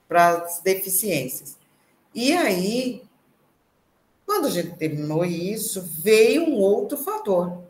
para 0.09 0.39
as 0.39 0.61
deficiências. 0.61 1.59
E 2.15 2.33
aí, 2.33 3.03
quando 4.25 4.47
a 4.47 4.51
gente 4.51 4.77
terminou 4.77 5.25
isso, 5.25 5.83
veio 5.83 6.45
um 6.45 6.57
outro 6.57 6.97
fator, 6.97 7.63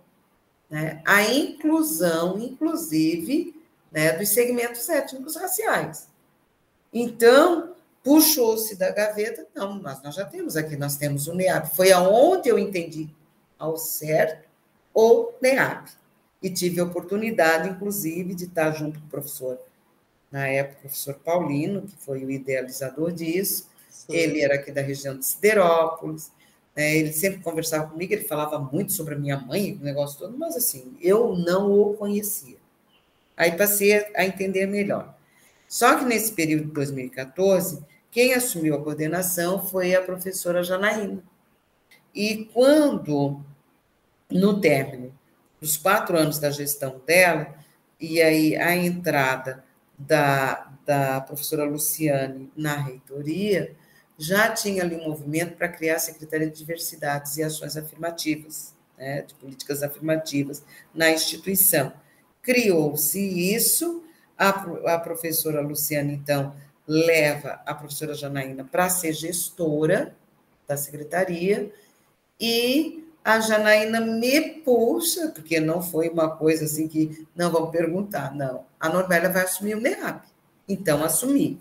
né, 0.70 1.02
a 1.04 1.22
inclusão, 1.24 2.38
inclusive, 2.38 3.60
né, 3.90 4.12
dos 4.12 4.28
segmentos 4.28 4.88
étnicos 4.88 5.34
raciais. 5.34 6.08
Então, 6.92 7.74
puxou-se 8.02 8.76
da 8.76 8.90
gaveta, 8.90 9.46
não, 9.54 9.74
nós, 9.74 10.02
nós 10.02 10.14
já 10.14 10.24
temos 10.24 10.56
aqui, 10.56 10.76
nós 10.76 10.96
temos 10.96 11.26
o 11.26 11.34
NEAB. 11.34 11.74
Foi 11.74 11.92
aonde 11.92 12.48
eu 12.48 12.58
entendi 12.58 13.08
ao 13.58 13.76
certo 13.76 14.48
o 14.94 15.32
NEAB. 15.42 15.90
E 16.42 16.50
tive 16.50 16.80
a 16.80 16.84
oportunidade, 16.84 17.68
inclusive, 17.68 18.34
de 18.34 18.44
estar 18.44 18.70
junto 18.70 18.98
com 19.00 19.06
o 19.06 19.10
professor, 19.10 19.58
na 20.30 20.46
época, 20.46 20.78
o 20.78 20.80
professor 20.82 21.14
Paulino, 21.14 21.82
que 21.82 21.96
foi 21.96 22.24
o 22.24 22.30
idealizador 22.30 23.12
disso. 23.12 23.68
Sim. 23.88 24.12
Ele 24.14 24.42
era 24.42 24.54
aqui 24.54 24.70
da 24.70 24.82
região 24.82 25.16
de 25.16 25.24
Siderópolis, 25.24 26.30
né? 26.76 26.96
ele 26.96 27.12
sempre 27.12 27.40
conversava 27.40 27.88
comigo, 27.88 28.12
ele 28.12 28.24
falava 28.24 28.58
muito 28.58 28.92
sobre 28.92 29.14
a 29.14 29.18
minha 29.18 29.38
mãe, 29.38 29.78
o 29.80 29.84
negócio 29.84 30.18
todo, 30.18 30.36
mas 30.38 30.56
assim, 30.56 30.96
eu 31.00 31.34
não 31.34 31.72
o 31.72 31.94
conhecia. 31.94 32.56
Aí 33.36 33.56
passei 33.56 33.94
a 34.14 34.24
entender 34.24 34.66
melhor. 34.66 35.14
Só 35.66 35.98
que 35.98 36.04
nesse 36.04 36.32
período 36.32 36.66
de 36.66 36.72
2014, 36.72 37.84
quem 38.10 38.34
assumiu 38.34 38.74
a 38.74 38.82
coordenação 38.82 39.64
foi 39.64 39.94
a 39.94 40.02
professora 40.02 40.62
Janaína. 40.62 41.22
E 42.14 42.46
quando, 42.52 43.40
no 44.30 44.60
término 44.60 45.07
dos 45.60 45.76
quatro 45.76 46.16
anos 46.16 46.38
da 46.38 46.50
gestão 46.50 47.00
dela, 47.06 47.54
e 48.00 48.20
aí 48.22 48.56
a 48.56 48.76
entrada 48.76 49.64
da, 49.98 50.72
da 50.86 51.20
professora 51.20 51.64
Luciane 51.64 52.50
na 52.56 52.76
reitoria, 52.76 53.74
já 54.16 54.50
tinha 54.50 54.82
ali 54.82 54.96
um 54.96 55.04
movimento 55.04 55.56
para 55.56 55.68
criar 55.68 55.96
a 55.96 56.00
Secretaria 56.00 56.50
de 56.50 56.58
Diversidades 56.58 57.36
e 57.36 57.42
Ações 57.42 57.76
Afirmativas, 57.76 58.74
né, 58.96 59.22
de 59.22 59.34
políticas 59.34 59.82
afirmativas 59.82 60.64
na 60.92 61.10
instituição. 61.10 61.92
Criou-se 62.42 63.20
isso, 63.20 64.02
a, 64.36 64.48
a 64.94 64.98
professora 64.98 65.60
Luciane, 65.60 66.14
então, 66.14 66.54
leva 66.86 67.60
a 67.66 67.74
professora 67.74 68.14
Janaína 68.14 68.64
para 68.64 68.88
ser 68.88 69.12
gestora 69.12 70.16
da 70.66 70.76
secretaria 70.76 71.70
e 72.40 73.07
a 73.28 73.40
Janaína 73.40 74.00
me 74.00 74.40
puxa, 74.40 75.28
porque 75.28 75.60
não 75.60 75.82
foi 75.82 76.08
uma 76.08 76.34
coisa 76.34 76.64
assim 76.64 76.88
que 76.88 77.28
não 77.36 77.52
vão 77.52 77.70
perguntar, 77.70 78.34
não. 78.34 78.64
A 78.80 78.88
Normélia 78.88 79.28
vai 79.28 79.42
assumir 79.42 79.74
o 79.74 79.80
NEAP. 79.80 80.24
Então, 80.66 81.04
assumi. 81.04 81.60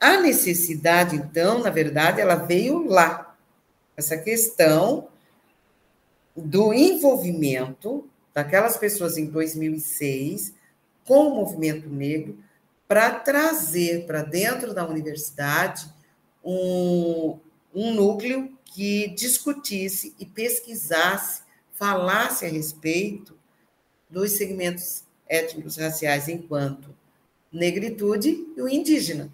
A 0.00 0.22
necessidade, 0.22 1.16
então, 1.16 1.58
na 1.58 1.68
verdade, 1.68 2.22
ela 2.22 2.34
veio 2.34 2.88
lá. 2.88 3.36
Essa 3.94 4.16
questão 4.16 5.08
do 6.34 6.72
envolvimento 6.72 8.08
daquelas 8.32 8.78
pessoas 8.78 9.18
em 9.18 9.26
2006 9.26 10.54
com 11.04 11.26
o 11.26 11.34
movimento 11.34 11.90
negro 11.90 12.38
para 12.86 13.10
trazer 13.10 14.06
para 14.06 14.22
dentro 14.22 14.72
da 14.72 14.88
universidade 14.88 15.92
um, 16.42 17.38
um 17.74 17.92
núcleo 17.92 18.57
que 18.68 19.08
discutisse 19.08 20.14
e 20.20 20.24
pesquisasse, 20.24 21.42
falasse 21.72 22.46
a 22.46 22.48
respeito 22.48 23.36
dos 24.08 24.32
segmentos 24.32 25.02
étnicos 25.28 25.76
raciais 25.76 26.28
enquanto 26.28 26.94
negritude 27.52 28.46
e 28.56 28.62
o 28.62 28.68
indígena. 28.68 29.32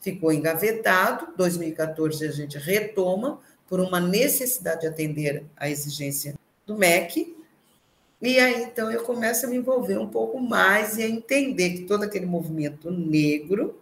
Ficou 0.00 0.32
engavetado, 0.32 1.28
2014 1.36 2.26
a 2.26 2.32
gente 2.32 2.58
retoma 2.58 3.40
por 3.68 3.78
uma 3.78 4.00
necessidade 4.00 4.80
de 4.80 4.86
atender 4.88 5.44
à 5.56 5.70
exigência 5.70 6.34
do 6.66 6.76
MEC, 6.76 7.36
e 8.22 8.38
aí, 8.38 8.62
então, 8.62 8.88
eu 8.88 9.02
começo 9.02 9.44
a 9.44 9.48
me 9.48 9.56
envolver 9.56 9.98
um 9.98 10.06
pouco 10.06 10.38
mais 10.38 10.96
e 10.96 11.02
a 11.02 11.08
entender 11.08 11.70
que 11.70 11.82
todo 11.86 12.04
aquele 12.04 12.24
movimento 12.24 12.88
negro, 12.88 13.81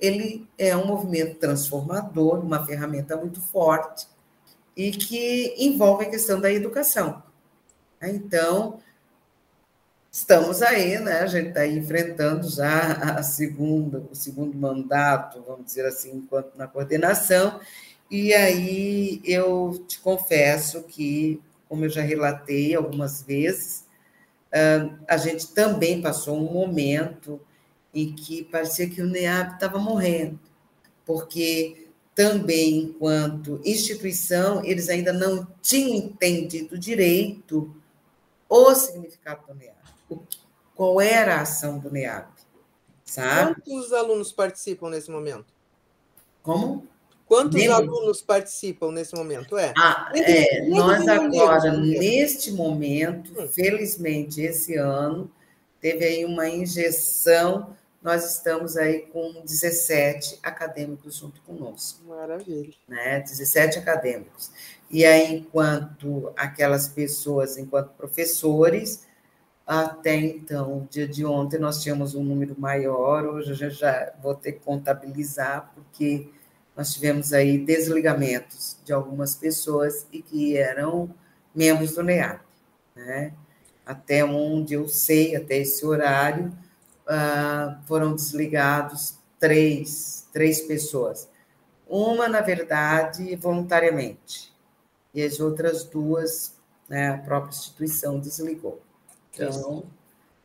ele 0.00 0.48
é 0.56 0.76
um 0.76 0.86
movimento 0.86 1.38
transformador, 1.38 2.40
uma 2.40 2.64
ferramenta 2.64 3.16
muito 3.16 3.40
forte 3.40 4.06
e 4.76 4.90
que 4.90 5.54
envolve 5.58 6.04
a 6.04 6.10
questão 6.10 6.40
da 6.40 6.52
educação. 6.52 7.22
Então, 8.00 8.78
estamos 10.10 10.62
aí, 10.62 10.98
né? 11.00 11.20
A 11.20 11.26
gente 11.26 11.48
está 11.48 11.66
enfrentando 11.66 12.48
já 12.48 12.92
a 12.92 13.22
segunda, 13.22 14.04
o 14.10 14.14
segundo 14.14 14.56
mandato, 14.56 15.42
vamos 15.46 15.66
dizer 15.66 15.84
assim, 15.86 16.16
enquanto 16.16 16.56
na 16.56 16.68
coordenação, 16.68 17.60
e 18.10 18.32
aí 18.32 19.20
eu 19.24 19.84
te 19.86 20.00
confesso 20.00 20.84
que 20.84 21.42
como 21.68 21.84
eu 21.84 21.90
já 21.90 22.00
relatei 22.00 22.74
algumas 22.74 23.22
vezes, 23.22 23.84
a 25.06 25.16
gente 25.18 25.48
também 25.48 26.00
passou 26.00 26.38
um 26.38 26.50
momento 26.50 27.38
em 27.94 28.14
que 28.14 28.44
parecia 28.44 28.88
que 28.88 29.02
o 29.02 29.06
NEAB 29.06 29.54
estava 29.54 29.78
morrendo, 29.78 30.38
porque 31.04 31.88
também, 32.14 32.78
enquanto 32.78 33.60
instituição, 33.64 34.64
eles 34.64 34.88
ainda 34.88 35.12
não 35.12 35.46
tinham 35.62 35.94
entendido 35.94 36.78
direito 36.78 37.74
o 38.48 38.74
significado 38.74 39.46
do 39.46 39.54
NEAB, 39.54 39.76
qual 40.74 41.00
era 41.00 41.36
a 41.36 41.42
ação 41.42 41.78
do 41.78 41.90
NEAB, 41.90 42.28
sabe? 43.04 43.60
Quantos 43.62 43.92
alunos 43.92 44.32
participam 44.32 44.90
nesse 44.90 45.10
momento? 45.10 45.46
Como? 46.42 46.86
Quantos 47.28 47.68
alunos 47.68 48.22
participam 48.22 48.90
nesse 48.90 49.14
momento? 49.14 49.58
É, 49.58 49.74
ah, 49.76 50.10
é 50.14 50.66
nós 50.66 51.06
agora, 51.06 51.76
neste 51.76 52.50
momento, 52.50 53.38
hum. 53.38 53.46
felizmente, 53.46 54.40
esse 54.40 54.76
ano, 54.76 55.30
teve 55.78 56.06
aí 56.06 56.24
uma 56.24 56.48
injeção, 56.48 57.76
nós 58.08 58.24
estamos 58.24 58.78
aí 58.78 59.00
com 59.12 59.42
17 59.44 60.38
acadêmicos 60.42 61.16
junto 61.16 61.42
conosco. 61.42 62.06
Maravilha. 62.06 62.72
Né? 62.88 63.20
17 63.20 63.78
acadêmicos. 63.78 64.50
E 64.90 65.04
aí, 65.04 65.34
enquanto 65.34 66.32
aquelas 66.34 66.88
pessoas, 66.88 67.58
enquanto 67.58 67.90
professores, 67.90 69.06
até 69.66 70.16
então, 70.16 70.88
dia 70.90 71.06
de 71.06 71.22
ontem, 71.26 71.58
nós 71.58 71.82
tínhamos 71.82 72.14
um 72.14 72.24
número 72.24 72.58
maior, 72.58 73.26
hoje 73.26 73.62
eu 73.62 73.70
já 73.70 74.10
vou 74.22 74.34
ter 74.34 74.52
que 74.52 74.60
contabilizar, 74.60 75.70
porque 75.74 76.30
nós 76.74 76.94
tivemos 76.94 77.34
aí 77.34 77.58
desligamentos 77.58 78.78
de 78.86 78.92
algumas 78.94 79.34
pessoas 79.34 80.06
e 80.10 80.22
que 80.22 80.56
eram 80.56 81.14
membros 81.54 81.92
do 81.94 82.02
NEAP, 82.02 82.40
né? 82.96 83.34
Até 83.84 84.24
onde 84.24 84.72
eu 84.72 84.88
sei, 84.88 85.36
até 85.36 85.58
esse 85.58 85.84
horário, 85.84 86.50
uh, 87.08 87.82
foram 87.86 88.14
desligados 88.14 89.18
três, 89.38 90.28
três 90.32 90.60
pessoas. 90.60 91.28
Uma, 91.88 92.28
na 92.28 92.40
verdade, 92.40 93.34
voluntariamente, 93.36 94.52
e 95.14 95.22
as 95.22 95.40
outras 95.40 95.84
duas, 95.84 96.54
né, 96.88 97.08
a 97.08 97.18
própria 97.18 97.50
instituição 97.50 98.20
desligou. 98.20 98.82
Então, 99.32 99.84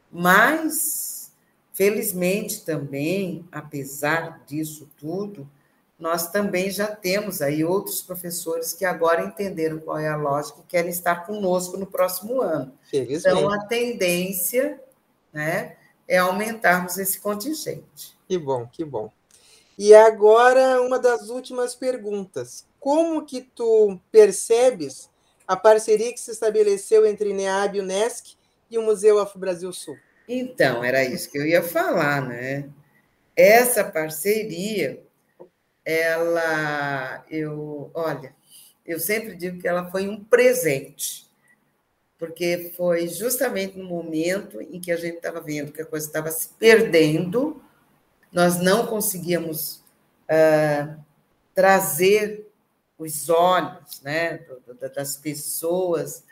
mas, 0.10 1.32
felizmente 1.74 2.64
também, 2.64 3.46
apesar 3.52 4.42
disso 4.46 4.90
tudo, 4.98 5.50
nós 6.00 6.30
também 6.30 6.70
já 6.70 6.88
temos 6.88 7.42
aí 7.42 7.64
outros 7.64 8.02
professores 8.02 8.74
que 8.74 8.86
agora 8.86 9.26
entenderam 9.26 9.80
qual 9.80 9.98
é 9.98 10.08
a 10.08 10.16
lógica 10.16 10.60
e 10.60 10.68
querem 10.68 10.92
estar 10.92 11.26
conosco 11.26 11.78
no 11.78 11.86
próximo 11.86 12.42
ano. 12.42 12.74
Então, 12.94 13.50
a 13.50 13.66
tendência 13.66 14.82
né, 15.32 15.76
é 16.14 16.20
aumentarmos 16.20 17.00
esse 17.00 17.20
contingente. 17.20 18.16
Que 18.28 18.38
bom, 18.38 18.68
que 18.68 18.86
bom. 18.86 19.12
E 19.76 19.96
agora, 19.96 20.80
uma 20.80 21.00
das 21.00 21.30
últimas 21.30 21.74
perguntas. 21.74 22.68
Como 22.80 23.26
que 23.26 23.42
tu 23.42 24.00
percebes 24.12 25.10
a 25.48 25.56
parceria 25.56 26.14
que 26.14 26.20
se 26.20 26.30
estabeleceu 26.30 27.04
entre 27.04 27.34
NEAB 27.34 27.78
e 27.78 27.82
UNESCO 27.82 28.38
e 28.70 28.78
o 28.78 28.84
Museu 28.84 29.18
Afro-Brasil 29.18 29.74
Sul? 29.74 29.98
Então, 30.30 30.84
era 30.84 31.04
isso 31.04 31.32
que 31.32 31.38
eu 31.40 31.48
ia 31.48 31.64
falar, 31.64 32.22
né? 32.22 32.70
Essa 33.36 33.84
parceria 33.84 35.02
ela, 35.84 37.26
eu, 37.28 37.90
olha, 37.96 38.36
eu 38.86 39.00
sempre 39.00 39.36
digo 39.36 39.60
que 39.60 39.68
ela 39.68 39.90
foi 39.90 40.08
um 40.08 40.24
presente, 40.24 41.28
porque 42.24 42.72
foi 42.78 43.10
justamente 43.10 43.78
no 43.78 43.84
momento 43.84 44.62
em 44.62 44.80
que 44.80 44.94
a 44.94 44.96
gente 44.96 45.18
estava 45.18 45.42
vendo 45.42 45.74
que 45.74 45.82
a 45.82 45.86
coisa 45.86 46.08
estava 46.08 46.32
se 46.32 46.48
perdendo, 46.58 47.62
nós 48.32 48.62
não 48.62 48.88
conseguíamos 48.88 49.84
uh, 50.30 50.98
trazer 51.54 52.50
os 52.98 53.28
olhos 53.28 54.02
né, 54.02 54.40
das 54.96 55.18
pessoas 55.18 56.24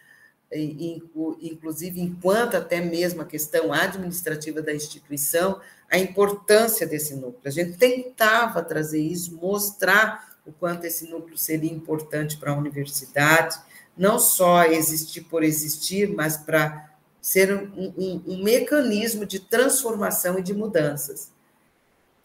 inclusive 1.41 1.99
enquanto 1.99 2.56
até 2.56 2.80
mesmo 2.80 3.21
a 3.21 3.25
questão 3.25 3.73
administrativa 3.73 4.62
da 4.62 4.73
instituição, 4.73 5.60
a 5.89 5.97
importância 5.97 6.88
desse 6.88 7.15
núcleo. 7.15 7.41
A 7.43 7.49
gente 7.49 7.77
tentava 7.77 8.63
trazer 8.63 9.01
isso, 9.01 9.36
mostrar 9.36 10.38
o 10.45 10.54
quanto 10.54 10.86
esse 10.86 11.10
núcleo 11.10 11.38
seria 11.38 11.71
importante 11.71 12.38
para 12.38 12.51
a 12.51 12.58
universidade, 12.58 13.60
não 14.02 14.20
só 14.20 14.64
existir 14.66 15.22
por 15.22 15.44
existir, 15.44 16.10
mas 16.10 16.36
para 16.36 16.90
ser 17.22 17.54
um, 17.54 17.94
um, 17.98 18.24
um, 18.28 18.44
mecanismo 18.44 19.26
de 19.26 19.40
transformação 19.40 20.40
e 20.40 20.42
de 20.42 20.54
mudanças. 20.54 21.32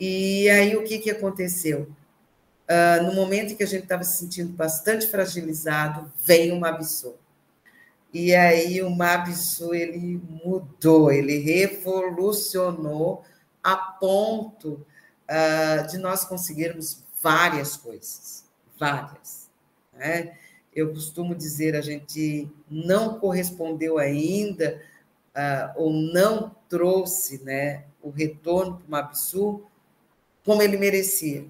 E 0.01 0.49
aí 0.49 0.75
o 0.75 0.85
que, 0.85 0.99
que 0.99 1.11
aconteceu? 1.11 1.89
Uh, 2.69 3.05
no 3.05 3.15
momento 3.15 3.53
em 3.53 3.57
que 3.57 3.63
a 3.63 3.67
gente 3.67 3.83
estava 3.83 4.03
se 4.03 4.19
sentindo 4.19 4.53
bastante 4.53 5.07
fragilizado, 5.07 6.11
vem 6.25 6.51
uma 6.51 6.71
absurdo 6.71 7.27
e 8.19 8.35
aí 8.35 8.83
o 8.83 8.89
Mabsu 8.89 9.75
ele 9.75 10.23
mudou, 10.43 11.13
ele 11.13 11.39
revolucionou 11.39 13.23
a 13.63 13.77
ponto 13.77 14.87
uh, 15.29 15.87
de 15.89 15.99
nós 15.99 16.25
conseguirmos 16.25 17.05
várias 17.23 17.77
coisas, 17.77 18.45
várias. 18.79 19.51
Né? 19.93 20.35
Eu 20.77 20.91
costumo 20.91 21.35
dizer, 21.35 21.75
a 21.75 21.81
gente 21.81 22.49
não 22.71 23.19
correspondeu 23.19 23.97
ainda 23.97 24.79
uh, 25.35 25.73
ou 25.77 25.91
não 25.91 26.55
trouxe 26.69 27.43
né, 27.43 27.85
o 28.03 28.11
retorno 28.11 28.77
para 28.77 28.87
o 28.87 28.91
Mabsu 28.91 29.65
como 30.45 30.63
ele 30.63 30.77
merecia, 30.77 31.47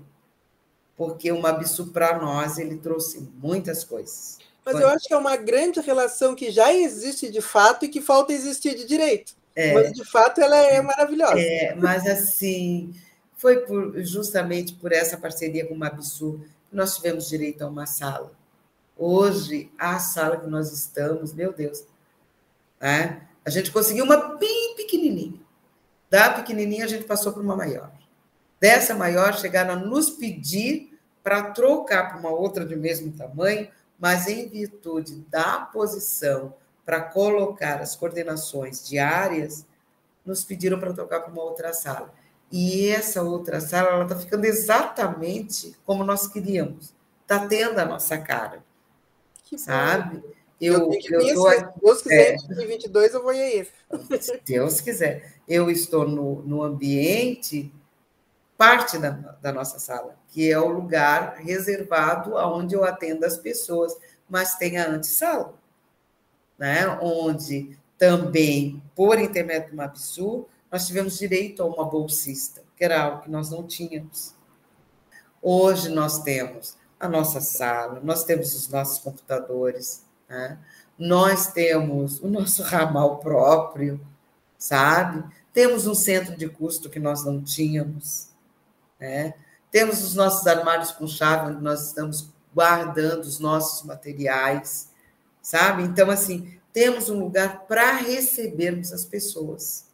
porque 0.97 1.33
o 1.33 1.43
Mabsu 1.43 1.89
para 1.89 2.19
nós 2.19 2.57
ele 2.57 2.77
trouxe 2.77 3.29
muitas 3.35 3.83
coisas. 3.83 4.39
Mas 4.65 4.81
eu 4.81 4.89
acho 4.89 5.07
que 5.07 5.15
é 5.15 5.17
uma 5.17 5.37
grande 5.37 5.81
relação 5.81 6.35
que 6.35 6.51
já 6.51 6.73
existe 6.73 7.31
de 7.31 7.41
fato 7.41 7.85
e 7.85 7.89
que 7.89 8.01
falta 8.01 8.33
existir 8.33 8.75
de 8.75 8.85
direito. 8.85 9.35
É, 9.55 9.73
mas, 9.73 9.93
de 9.93 10.05
fato, 10.05 10.41
ela 10.41 10.57
é 10.57 10.81
maravilhosa. 10.81 11.39
É, 11.41 11.75
mas, 11.75 12.07
assim, 12.07 12.93
foi 13.37 13.61
por, 13.61 13.99
justamente 14.03 14.75
por 14.75 14.93
essa 14.93 15.17
parceria 15.17 15.67
com 15.67 15.75
o 15.75 15.79
Mabsu 15.79 16.41
que 16.69 16.77
nós 16.77 16.97
tivemos 16.97 17.29
direito 17.29 17.63
a 17.63 17.69
uma 17.69 17.87
sala. 17.87 18.33
Hoje, 18.97 19.71
a 19.79 19.99
sala 19.99 20.39
que 20.39 20.47
nós 20.47 20.73
estamos, 20.73 21.35
meu 21.35 21.53
Deus, 21.53 21.85
né? 22.81 23.27
a 23.45 23.51
gente 23.51 23.71
conseguiu 23.71 24.05
uma 24.05 24.37
bem 24.37 24.75
pequenininha. 24.77 25.41
Da 26.09 26.31
pequenininha, 26.31 26.85
a 26.85 26.89
gente 26.89 27.05
passou 27.05 27.33
para 27.33 27.43
uma 27.43 27.57
maior. 27.57 27.93
Dessa 28.59 28.95
maior, 28.95 29.37
chegaram 29.37 29.75
a 29.75 29.77
nos 29.77 30.09
pedir 30.11 30.99
para 31.23 31.51
trocar 31.51 32.09
para 32.09 32.19
uma 32.19 32.31
outra 32.31 32.65
de 32.65 32.75
mesmo 32.75 33.13
tamanho, 33.13 33.69
mas 33.99 34.29
em 34.29 34.49
virtude 34.49 35.17
da 35.29 35.59
posição 35.61 36.55
para 36.85 37.01
colocar 37.01 37.81
as 37.81 37.97
coordenações 37.97 38.87
diárias, 38.87 39.67
nos 40.25 40.45
pediram 40.45 40.79
para 40.79 40.93
trocar 40.93 41.21
para 41.21 41.33
uma 41.33 41.43
outra 41.43 41.73
sala. 41.73 42.13
E 42.51 42.89
essa 42.89 43.23
outra 43.23 43.61
sala 43.61 43.91
ela 43.91 44.05
está 44.05 44.17
ficando 44.17 44.45
exatamente 44.45 45.77
como 45.85 46.05
nós 46.05 46.29
queríamos. 46.29 46.95
Está 47.23 47.47
tendo 47.47 47.79
a 47.79 47.85
nossa 47.85 48.17
cara. 48.19 48.65
Que 49.47 49.57
sabe? 49.57 50.19
Bom. 50.19 50.37
Eu, 50.61 50.91
eu, 51.11 51.21
eu 51.21 51.35
tô, 51.35 51.51
se 51.51 51.69
Deus 51.83 52.03
quiser, 52.03 52.35
em 52.35 52.47
2022 52.47 53.15
eu 53.15 53.23
vou 53.23 53.33
ir. 53.33 53.69
Se 54.21 54.41
Deus 54.45 54.81
quiser. 54.81 55.35
Eu 55.47 55.71
estou 55.71 56.09
no, 56.09 56.43
no 56.43 56.63
ambiente 56.63 57.73
parte 58.57 58.99
da, 58.99 59.11
da 59.11 59.53
nossa 59.53 59.79
sala, 59.79 60.17
que 60.29 60.51
é 60.51 60.59
o 60.59 60.69
lugar 60.69 61.37
reservado 61.37 62.37
aonde 62.39 62.75
eu 62.75 62.85
atendo 62.85 63.25
as 63.25 63.37
pessoas, 63.37 63.95
mas 64.29 64.57
tem 64.57 64.79
a 64.79 64.89
antessala, 64.89 65.55
né? 66.59 66.89
onde 67.03 67.79
também, 67.99 68.83
por 68.95 69.19
intermédio 69.19 69.71
do 69.71 69.77
MAPSU, 69.77 70.47
nós 70.73 70.87
tivemos 70.87 71.19
direito 71.19 71.63
a 71.63 71.67
uma 71.67 71.85
bolsista, 71.85 72.63
que 72.77 72.85
era 72.85 73.03
algo 73.03 73.23
que 73.23 73.31
nós 73.31 73.51
não 73.51 73.63
tínhamos. 73.63 74.35
Hoje 75.41 75.91
nós 75.91 76.23
temos 76.23 76.77
a 76.99 77.09
nossa 77.09 77.41
sala, 77.41 78.01
nós 78.03 78.25
temos 78.25 78.55
os 78.55 78.69
nossos 78.69 78.99
computadores, 78.99 80.05
né? 80.29 80.59
nós 80.99 81.53
temos 81.53 82.21
o 82.21 82.29
nosso 82.29 82.63
ramal 82.65 83.19
próprio, 83.19 84.01
sabe? 84.59 85.25
Temos 85.53 85.87
um 85.87 85.95
centro 85.95 86.37
de 86.37 86.49
custo 86.49 86.91
que 86.91 86.99
nós 86.99 87.25
não 87.25 87.43
tínhamos. 87.43 88.29
Né? 88.99 89.35
Temos 89.71 90.03
os 90.03 90.15
nossos 90.15 90.47
armários 90.47 90.91
com 90.93 91.07
chave, 91.07 91.51
onde 91.51 91.63
nós 91.63 91.89
estamos 91.89 92.31
guardando 92.55 93.23
os 93.23 93.39
nossos 93.39 93.87
materiais, 93.87 94.91
sabe? 95.43 95.83
Então, 95.83 96.11
assim, 96.11 96.59
temos 96.73 97.09
um 97.09 97.19
lugar 97.19 97.67
para 97.67 97.93
recebermos 97.93 98.93
as 98.93 99.05
pessoas. 99.05 99.87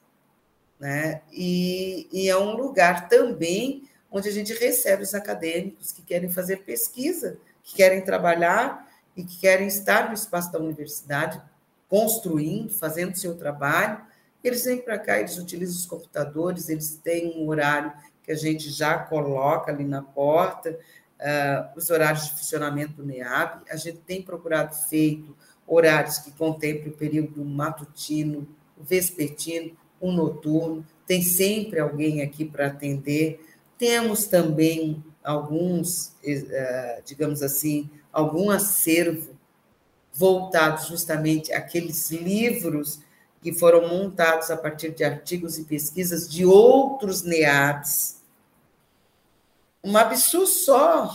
Né? 0.79 1.23
E, 1.31 2.09
e, 2.12 2.29
é 2.29 2.37
um 2.37 2.57
lugar 2.57 3.09
também 3.09 3.88
onde 4.12 4.29
a 4.29 4.33
gente 4.33 4.53
recebe 4.53 5.03
os 5.03 5.14
acadêmicos 5.14 5.90
que 5.90 6.03
querem 6.03 6.31
fazer 6.31 6.59
pesquisa, 6.59 7.38
que 7.64 7.75
querem 7.75 8.03
trabalhar 8.03 8.87
e 9.16 9.25
que 9.25 9.40
querem 9.40 9.66
estar 9.66 10.09
no 10.09 10.14
espaço 10.14 10.53
da 10.53 10.59
universidade, 10.59 11.40
construindo, 11.88 12.70
fazendo 12.70 13.16
seu 13.16 13.37
trabalho. 13.37 14.01
Eles 14.44 14.64
vêm 14.64 14.79
para 14.79 14.98
cá, 14.98 15.18
eles 15.18 15.38
utilizam 15.38 15.77
os 15.77 15.87
computadores, 15.87 16.68
eles 16.68 16.96
têm 16.96 17.38
um 17.38 17.48
horário 17.48 17.92
que 18.22 18.33
a 18.33 18.37
gente 18.37 18.70
já 18.70 18.98
coloca 18.98 19.72
ali 19.72 19.85
na 19.85 20.03
porta, 20.03 20.79
uh, 21.20 21.77
os 21.77 21.90
horários 21.90 22.25
de 22.25 22.33
funcionamento 22.33 22.94
do 22.94 23.05
NEAB. 23.05 23.62
A 23.70 23.77
gente 23.77 23.98
tem 23.98 24.22
procurado 24.22 24.75
feito 24.88 25.37
horários 25.66 26.18
que 26.18 26.31
contemplem 26.33 26.88
o 26.88 26.96
período 26.96 27.44
matutino, 27.44 28.46
vespertino, 28.79 29.77
o 30.01 30.11
noturno. 30.11 30.85
Tem 31.07 31.22
sempre 31.22 31.81
alguém 31.81 32.22
aqui 32.22 32.44
para 32.44 32.66
atender. 32.66 33.40
Temos 33.83 34.27
também 34.27 35.03
alguns, 35.25 36.14
uh, 36.23 37.03
digamos 37.05 37.42
assim, 37.42 37.90
algum 38.12 38.49
acervo 38.49 39.35
voltado 40.12 40.87
justamente 40.87 41.53
àqueles 41.53 42.09
livros 42.12 43.01
que 43.40 43.53
foram 43.53 43.88
montados 43.88 44.53
a 44.53 44.57
partir 44.57 44.95
de 44.95 45.03
artigos 45.03 45.59
e 45.59 45.64
pesquisas 45.64 46.31
de 46.31 46.47
outros 46.47 47.25
NEABs. 47.25 48.21
O 49.83 49.90
Mabsu 49.90 50.47
só, 50.47 51.12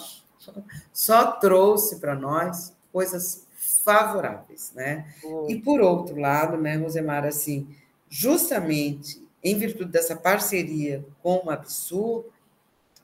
só 0.91 1.31
trouxe 1.31 2.01
para 2.01 2.15
nós 2.15 2.75
coisas 2.91 3.47
favoráveis, 3.85 4.73
né? 4.75 5.07
E 5.47 5.55
por 5.55 5.79
outro 5.79 6.19
lado, 6.19 6.57
né, 6.57 6.75
Rosemar, 6.75 7.23
assim, 7.23 7.73
justamente 8.09 9.25
em 9.41 9.57
virtude 9.57 9.89
dessa 9.89 10.17
parceria 10.17 11.05
com 11.23 11.37
o 11.37 11.45
Mabsu, 11.45 12.25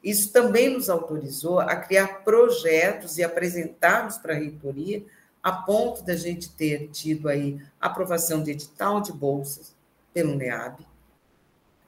isso 0.04 0.32
também 0.34 0.74
nos 0.74 0.90
autorizou 0.90 1.60
a 1.60 1.76
criar 1.76 2.24
projetos 2.24 3.18
e 3.18 3.24
apresentarmos 3.24 4.18
para 4.18 4.34
a 4.34 4.38
reitoria 4.38 5.04
a 5.42 5.52
ponto 5.52 6.04
da 6.04 6.16
gente 6.16 6.50
ter 6.50 6.90
tido 6.90 7.28
aí 7.28 7.62
aprovação 7.80 8.42
de 8.42 8.52
edital 8.52 9.02
de 9.02 9.12
bolsas 9.12 9.76
pelo 10.14 10.36
NEAB. 10.36 10.86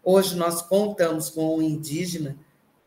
Hoje 0.04 0.36
nós 0.36 0.62
contamos 0.62 1.30
com 1.30 1.58
um 1.58 1.62
indígena 1.62 2.38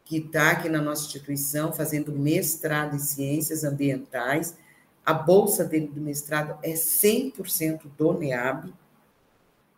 que 0.05 0.19
está 0.19 0.53
aqui 0.53 0.69
na 0.69 0.81
nossa 0.81 1.05
instituição 1.07 1.73
fazendo 1.73 2.13
mestrado 2.13 2.97
em 2.97 2.99
ciências 2.99 3.65
ambientais. 3.65 4.57
A 5.05 5.13
bolsa 5.13 5.65
dele 5.65 5.89
do 5.89 6.01
mestrado 6.01 6.59
é 6.63 6.73
100% 6.73 7.83
do 7.97 8.13
NEAB. 8.13 8.73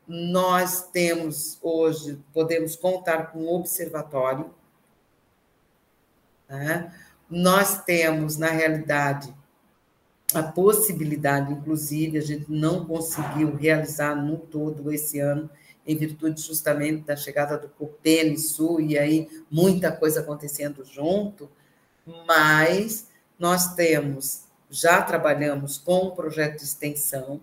Nós 0.06 0.88
temos 0.90 1.56
hoje, 1.62 2.18
podemos 2.32 2.74
contar 2.74 3.32
com 3.32 3.40
um 3.40 3.54
observatório. 3.54 4.50
Né? 6.50 6.92
Nós 7.30 7.82
temos, 7.84 8.36
na 8.36 8.48
realidade, 8.48 9.32
a 10.34 10.42
possibilidade, 10.42 11.52
inclusive, 11.52 12.18
a 12.18 12.22
gente 12.22 12.50
não 12.50 12.84
conseguiu 12.84 13.54
realizar 13.54 14.14
no 14.16 14.36
todo 14.36 14.92
esse 14.92 15.20
ano, 15.20 15.48
em 15.86 15.96
virtude 15.96 16.40
justamente 16.42 17.04
da 17.04 17.16
chegada 17.16 17.56
do 17.56 17.68
Copene 17.68 18.36
Sul, 18.36 18.80
e 18.80 18.98
aí 18.98 19.28
muita 19.50 19.90
coisa 19.90 20.20
acontecendo 20.20 20.84
junto, 20.84 21.48
mas 22.26 23.08
nós 23.38 23.74
temos, 23.74 24.44
já 24.68 25.02
trabalhamos 25.02 25.78
com 25.78 26.08
um 26.08 26.10
projeto 26.10 26.58
de 26.58 26.64
extensão, 26.64 27.40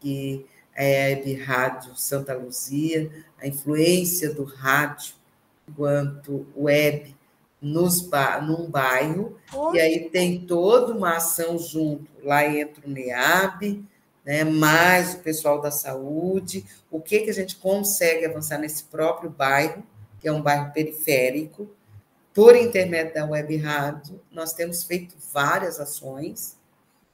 que 0.00 0.46
é 0.74 1.14
a 1.14 1.16
Web 1.16 1.34
Rádio 1.34 1.96
Santa 1.96 2.34
Luzia, 2.34 3.10
a 3.40 3.46
influência 3.46 4.32
do 4.32 4.44
rádio 4.44 5.14
enquanto 5.68 6.46
web 6.56 7.14
nos 7.64 8.08
num 8.46 8.68
bairro, 8.68 9.36
e 9.72 9.80
aí 9.80 10.10
tem 10.10 10.46
toda 10.46 10.92
uma 10.92 11.16
ação 11.16 11.58
junto. 11.58 12.10
Lá 12.22 12.46
entra 12.46 12.86
o 12.86 12.90
NEAB, 12.90 13.84
né, 14.24 14.44
mais 14.44 15.14
o 15.14 15.18
pessoal 15.18 15.60
da 15.60 15.70
saúde, 15.70 16.64
o 16.90 17.00
que, 17.00 17.20
que 17.20 17.30
a 17.30 17.34
gente 17.34 17.56
consegue 17.56 18.24
avançar 18.26 18.58
nesse 18.58 18.84
próprio 18.84 19.30
bairro, 19.30 19.82
que 20.20 20.28
é 20.28 20.32
um 20.32 20.42
bairro 20.42 20.72
periférico, 20.72 21.68
por 22.32 22.56
intermédio 22.56 23.14
da 23.14 23.26
web 23.26 23.56
rádio, 23.56 24.20
nós 24.30 24.52
temos 24.52 24.82
feito 24.82 25.14
várias 25.32 25.78
ações, 25.78 26.56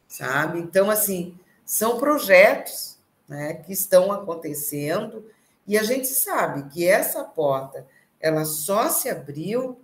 sabe? 0.08 0.58
Então, 0.58 0.90
assim, 0.90 1.38
são 1.64 1.98
projetos 1.98 2.98
né, 3.28 3.54
que 3.54 3.72
estão 3.72 4.10
acontecendo 4.10 5.24
e 5.66 5.78
a 5.78 5.82
gente 5.82 6.08
sabe 6.08 6.68
que 6.70 6.86
essa 6.86 7.22
porta 7.22 7.86
ela 8.20 8.44
só 8.44 8.88
se 8.88 9.08
abriu 9.08 9.79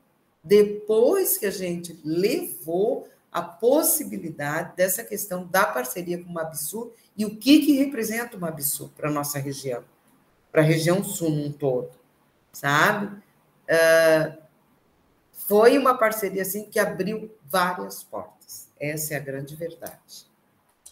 depois 0.47 1.37
que 1.37 1.47
a 1.47 1.51
gente 1.51 2.01
levou 2.05 3.09
a 3.33 3.43
possibilidade 3.43 4.77
dessa 4.77 5.03
questão 5.03 5.45
da 5.45 5.67
parceria 5.67 6.23
com 6.23 6.31
o 6.31 6.33
Mabsu 6.33 6.93
e 7.17 7.27
o 7.27 7.37
que, 7.37 7.67
que 7.67 7.73
representa 7.73 8.37
o 8.37 8.41
Mabsu 8.41 8.93
para 8.97 9.09
a 9.09 9.13
nossa 9.13 9.41
região, 9.41 9.85
para 10.53 10.63
a 10.63 10.65
região 10.65 11.03
sul 11.03 11.31
um 11.31 11.51
todo, 11.53 11.91
sabe? 12.53 13.07
Uh, 13.69 14.41
foi 15.33 15.77
uma 15.77 15.99
parceria 15.99 16.43
assim 16.43 16.71
que 16.71 16.79
abriu 16.79 17.31
várias 17.45 18.05
portas. 18.05 18.69
Essa 18.79 19.15
é 19.15 19.17
a 19.17 19.21
grande 19.21 19.57
verdade. 19.57 20.27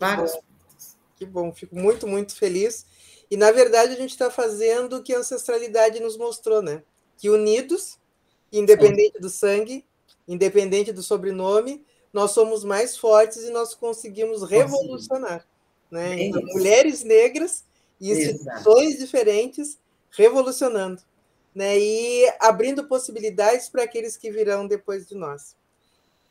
Várias 0.01 0.33
que 0.33 0.43
portas. 0.43 0.97
Que 1.17 1.25
bom, 1.25 1.53
fico 1.53 1.77
muito, 1.77 2.09
muito 2.09 2.35
feliz. 2.35 2.85
E, 3.31 3.37
na 3.37 3.53
verdade, 3.53 3.93
a 3.95 3.97
gente 3.97 4.11
está 4.11 4.31
fazendo 4.31 4.97
o 4.97 5.03
que 5.03 5.15
a 5.15 5.19
ancestralidade 5.19 6.01
nos 6.01 6.17
mostrou, 6.17 6.61
né? 6.61 6.83
Que 7.17 7.31
unidos, 7.31 7.99
independente 8.59 9.15
Sim. 9.17 9.21
do 9.21 9.29
sangue, 9.29 9.85
independente 10.27 10.93
do 10.93 11.03
sobrenome, 11.03 11.85
nós 12.13 12.31
somos 12.31 12.65
mais 12.65 12.97
fortes 12.97 13.43
e 13.43 13.51
nós 13.51 13.75
conseguimos 13.75 14.43
revolucionar. 14.43 15.47
Né? 15.91 16.25
Então, 16.25 16.43
mulheres 16.47 17.03
negras 17.03 17.65
e 18.01 18.11
instituições 18.13 18.99
diferentes 18.99 19.79
revolucionando 20.11 21.03
né? 21.55 21.79
e 21.79 22.33
abrindo 22.41 22.87
possibilidades 22.87 23.69
para 23.69 23.85
aqueles 23.85 24.17
que 24.17 24.31
virão 24.31 24.67
depois 24.67 25.07
de 25.09 25.15
nós. 25.15 25.57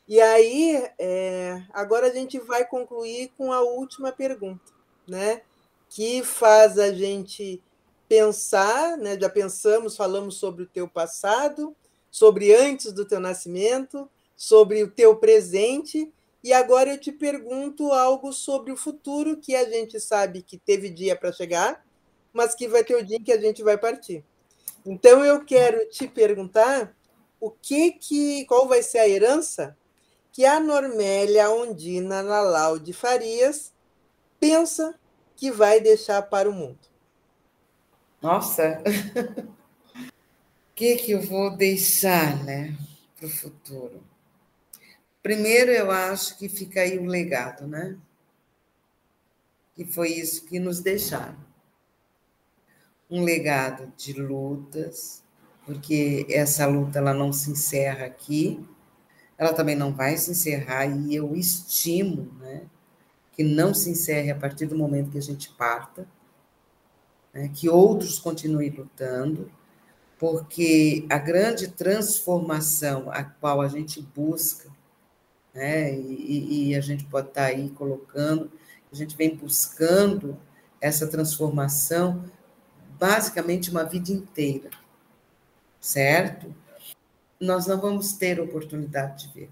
E 0.08 0.20
aí, 0.20 0.90
é, 1.00 1.64
agora 1.72 2.08
a 2.08 2.14
gente 2.14 2.38
vai 2.40 2.66
concluir 2.66 3.32
com 3.38 3.54
a 3.54 3.62
última 3.62 4.12
pergunta, 4.12 4.72
né? 5.08 5.42
que 5.90 6.24
faz 6.24 6.78
a 6.78 6.92
gente 6.92 7.62
pensar, 8.08 8.98
né? 8.98 9.18
já 9.20 9.30
pensamos, 9.30 9.96
falamos 9.96 10.36
sobre 10.36 10.64
o 10.64 10.68
teu 10.68 10.88
passado, 10.88 11.76
sobre 12.14 12.54
antes 12.54 12.94
do 12.94 13.06
teu 13.06 13.20
nascimento, 13.20 14.08
sobre 14.36 14.84
o 14.84 14.92
teu 14.92 15.16
presente, 15.16 16.14
e 16.44 16.54
agora 16.54 16.92
eu 16.92 17.00
te 17.00 17.12
pergunto 17.12 17.92
algo 17.92 18.32
sobre 18.32 18.72
o 18.72 18.78
futuro 18.78 19.38
que 19.38 19.56
a 19.56 19.68
gente 19.68 20.00
sabe 20.00 20.44
que 20.44 20.56
teve 20.56 20.92
dia 20.92 21.16
para 21.16 21.32
chegar, 21.32 21.84
mas 22.32 22.54
que 22.54 22.68
vai 22.68 22.84
ter 22.84 22.96
o 22.96 23.04
dia 23.04 23.20
que 23.20 23.32
a 23.32 23.42
gente 23.42 23.64
vai 23.64 23.80
partir. 23.80 24.24
Então 24.86 25.26
eu 25.26 25.44
quero 25.44 25.90
te 25.90 26.08
perguntar 26.08 26.96
o 27.40 27.50
que 27.50 27.94
que 27.94 28.46
qual 28.46 28.68
vai 28.68 28.84
ser 28.84 29.00
a 29.00 29.10
herança 29.10 29.76
que 30.32 30.46
a 30.46 30.60
Normélia 30.60 31.50
Ondina 31.50 32.22
Lalau 32.22 32.78
de 32.78 32.94
Farias 32.94 33.74
pensa 34.40 34.94
que 35.36 35.50
vai 35.50 35.80
deixar 35.80 36.22
para 36.22 36.48
o 36.48 36.54
mundo. 36.54 36.78
Nossa. 38.22 38.84
Que 40.76 40.96
que 40.98 41.12
eu 41.12 41.22
vou 41.22 41.56
deixar, 41.56 42.44
né, 42.44 42.76
para 43.16 43.28
o 43.28 43.30
futuro? 43.30 44.04
Primeiro, 45.22 45.72
eu 45.72 45.92
acho 45.92 46.38
que 46.38 46.50
fica 46.50 46.82
aí 46.82 46.98
o 46.98 47.06
legado, 47.06 47.68
né? 47.68 47.98
Que 49.76 49.86
foi 49.86 50.10
isso 50.10 50.46
que 50.46 50.60
nos 50.60 50.82
deixaram 50.82 51.44
um 53.14 53.24
legado 53.24 53.94
de 53.96 54.14
lutas, 54.14 55.24
porque 55.68 56.26
essa 56.30 56.66
luta 56.66 56.98
ela 56.98 57.14
não 57.14 57.32
se 57.32 57.52
encerra 57.52 58.06
aqui, 58.06 58.60
ela 59.38 59.54
também 59.54 59.76
não 59.76 59.94
vai 59.94 60.18
se 60.18 60.32
encerrar, 60.32 60.88
e 60.88 61.14
eu 61.14 61.36
estimo 61.36 62.34
né, 62.40 62.64
que 63.34 63.44
não 63.44 63.72
se 63.72 63.92
encerre 63.92 64.32
a 64.32 64.36
partir 64.36 64.66
do 64.66 64.76
momento 64.76 65.12
que 65.12 65.18
a 65.20 65.22
gente 65.22 65.50
parta, 65.52 66.08
né, 67.32 67.52
que 67.54 67.70
outros 67.70 68.18
continuem 68.18 68.72
lutando, 68.72 69.52
porque 70.24 71.06
a 71.10 71.18
grande 71.18 71.68
transformação 71.68 73.12
a 73.12 73.26
qual 73.26 73.60
a 73.60 73.68
gente 73.68 74.02
busca, 74.02 74.70
né, 75.54 75.94
e, 75.94 76.70
e 76.70 76.76
a 76.78 76.80
gente 76.80 77.04
pode 77.04 77.28
estar 77.28 77.44
aí 77.44 77.70
colocando, 77.72 78.50
a 78.90 78.96
gente 78.96 79.18
vem 79.18 79.36
buscando 79.36 80.40
essa 80.80 81.08
transformação 81.08 82.24
basicamente 82.98 83.70
uma 83.70 83.84
vida 83.84 84.14
inteira, 84.14 84.70
certo? 85.78 86.56
Nós 87.38 87.68
não 87.68 87.82
vamos 87.82 88.14
ter 88.14 88.40
oportunidade 88.40 89.28
de 89.28 89.34
ver. 89.34 89.50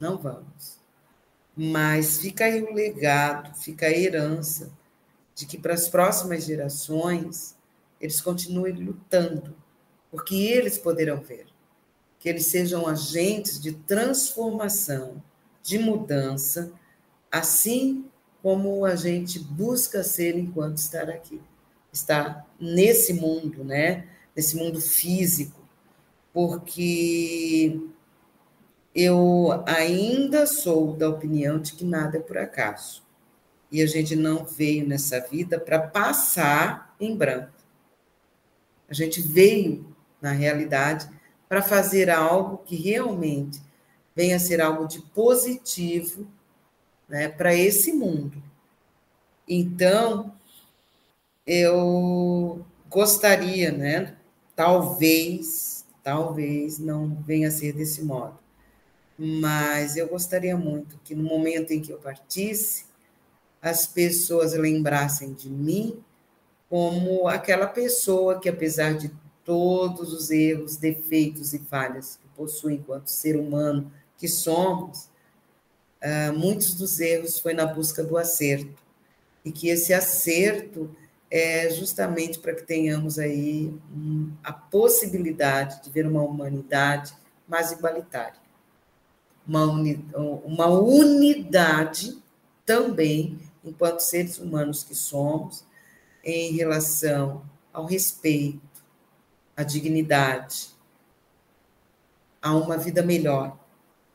Não 0.00 0.18
vamos. 0.18 0.80
Mas 1.56 2.18
fica 2.18 2.46
aí 2.46 2.60
o 2.60 2.74
legado, 2.74 3.56
fica 3.56 3.86
a 3.86 3.96
herança 3.96 4.68
de 5.32 5.46
que 5.46 5.56
para 5.56 5.74
as 5.74 5.88
próximas 5.88 6.42
gerações 6.42 7.55
eles 8.00 8.20
continuem 8.20 8.74
lutando, 8.74 9.56
porque 10.10 10.34
eles 10.34 10.78
poderão 10.78 11.20
ver 11.20 11.46
que 12.18 12.28
eles 12.28 12.46
sejam 12.46 12.86
agentes 12.86 13.60
de 13.60 13.72
transformação, 13.72 15.22
de 15.62 15.78
mudança, 15.78 16.72
assim 17.30 18.06
como 18.42 18.84
a 18.84 18.96
gente 18.96 19.38
busca 19.38 20.02
ser 20.02 20.36
enquanto 20.36 20.78
estar 20.78 21.08
aqui 21.10 21.40
está 21.96 22.46
nesse 22.60 23.12
mundo, 23.12 23.64
né? 23.64 24.06
Nesse 24.34 24.56
mundo 24.56 24.80
físico, 24.80 25.60
porque 26.32 27.80
eu 28.94 29.62
ainda 29.66 30.46
sou 30.46 30.92
da 30.94 31.08
opinião 31.08 31.58
de 31.58 31.72
que 31.72 31.84
nada 31.84 32.18
é 32.18 32.20
por 32.20 32.36
acaso. 32.36 33.02
E 33.72 33.82
a 33.82 33.86
gente 33.86 34.14
não 34.14 34.44
veio 34.44 34.86
nessa 34.86 35.20
vida 35.20 35.58
para 35.58 35.78
passar 35.78 36.94
em 37.00 37.16
branco. 37.16 37.55
A 38.88 38.94
gente 38.94 39.20
veio, 39.20 39.94
na 40.20 40.32
realidade, 40.32 41.08
para 41.48 41.62
fazer 41.62 42.10
algo 42.10 42.58
que 42.58 42.76
realmente 42.76 43.60
venha 44.14 44.36
a 44.36 44.40
ser 44.40 44.60
algo 44.60 44.86
de 44.86 45.00
positivo 45.00 46.26
né, 47.08 47.28
para 47.28 47.54
esse 47.54 47.92
mundo. 47.92 48.42
Então, 49.48 50.34
eu 51.46 52.64
gostaria, 52.88 53.70
né? 53.70 54.16
Talvez, 54.54 55.84
talvez 56.02 56.78
não 56.78 57.14
venha 57.22 57.48
a 57.48 57.50
ser 57.50 57.72
desse 57.72 58.02
modo, 58.02 58.38
mas 59.18 59.96
eu 59.96 60.08
gostaria 60.08 60.56
muito 60.56 60.98
que 61.04 61.14
no 61.14 61.22
momento 61.22 61.72
em 61.72 61.80
que 61.80 61.92
eu 61.92 61.98
partisse, 61.98 62.86
as 63.60 63.86
pessoas 63.86 64.54
lembrassem 64.54 65.32
de 65.34 65.48
mim 65.48 66.02
como 66.68 67.28
aquela 67.28 67.66
pessoa 67.66 68.40
que, 68.40 68.48
apesar 68.48 68.94
de 68.94 69.10
todos 69.44 70.12
os 70.12 70.30
erros, 70.30 70.76
defeitos 70.76 71.54
e 71.54 71.58
falhas 71.60 72.16
que 72.16 72.28
possui 72.36 72.74
enquanto 72.74 73.08
ser 73.08 73.36
humano 73.36 73.92
que 74.18 74.28
somos, 74.28 75.08
ah, 76.02 76.32
muitos 76.32 76.74
dos 76.74 77.00
erros 77.00 77.38
foi 77.38 77.54
na 77.54 77.66
busca 77.66 78.02
do 78.02 78.16
acerto. 78.16 78.84
E 79.44 79.52
que 79.52 79.68
esse 79.68 79.94
acerto 79.94 80.90
é 81.30 81.70
justamente 81.70 82.38
para 82.38 82.54
que 82.54 82.62
tenhamos 82.62 83.18
aí 83.18 83.72
a 84.42 84.52
possibilidade 84.52 85.82
de 85.82 85.90
ver 85.90 86.06
uma 86.06 86.22
humanidade 86.22 87.14
mais 87.48 87.72
igualitária. 87.72 88.40
Uma, 89.46 89.64
uni, 89.64 90.04
uma 90.44 90.66
unidade 90.66 92.20
também, 92.64 93.38
enquanto 93.64 94.00
seres 94.00 94.38
humanos 94.38 94.82
que 94.82 94.94
somos, 94.94 95.64
em 96.26 96.56
relação 96.56 97.48
ao 97.72 97.86
respeito, 97.86 98.60
à 99.56 99.62
dignidade, 99.62 100.70
a 102.42 102.52
uma 102.52 102.76
vida 102.76 103.00
melhor. 103.00 103.56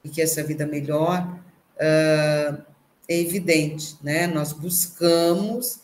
E 0.03 0.09
que 0.09 0.21
essa 0.21 0.43
vida 0.43 0.67
melhor 0.67 1.39
uh, 1.77 2.65
é 3.07 3.17
evidente, 3.19 3.97
né? 4.03 4.27
Nós 4.27 4.51
buscamos 4.51 5.79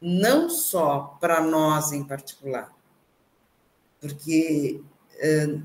não 0.00 0.48
só 0.48 1.16
para 1.20 1.40
nós 1.40 1.90
em 1.92 2.04
particular, 2.04 2.70
porque 4.00 4.82
é, 5.16 5.58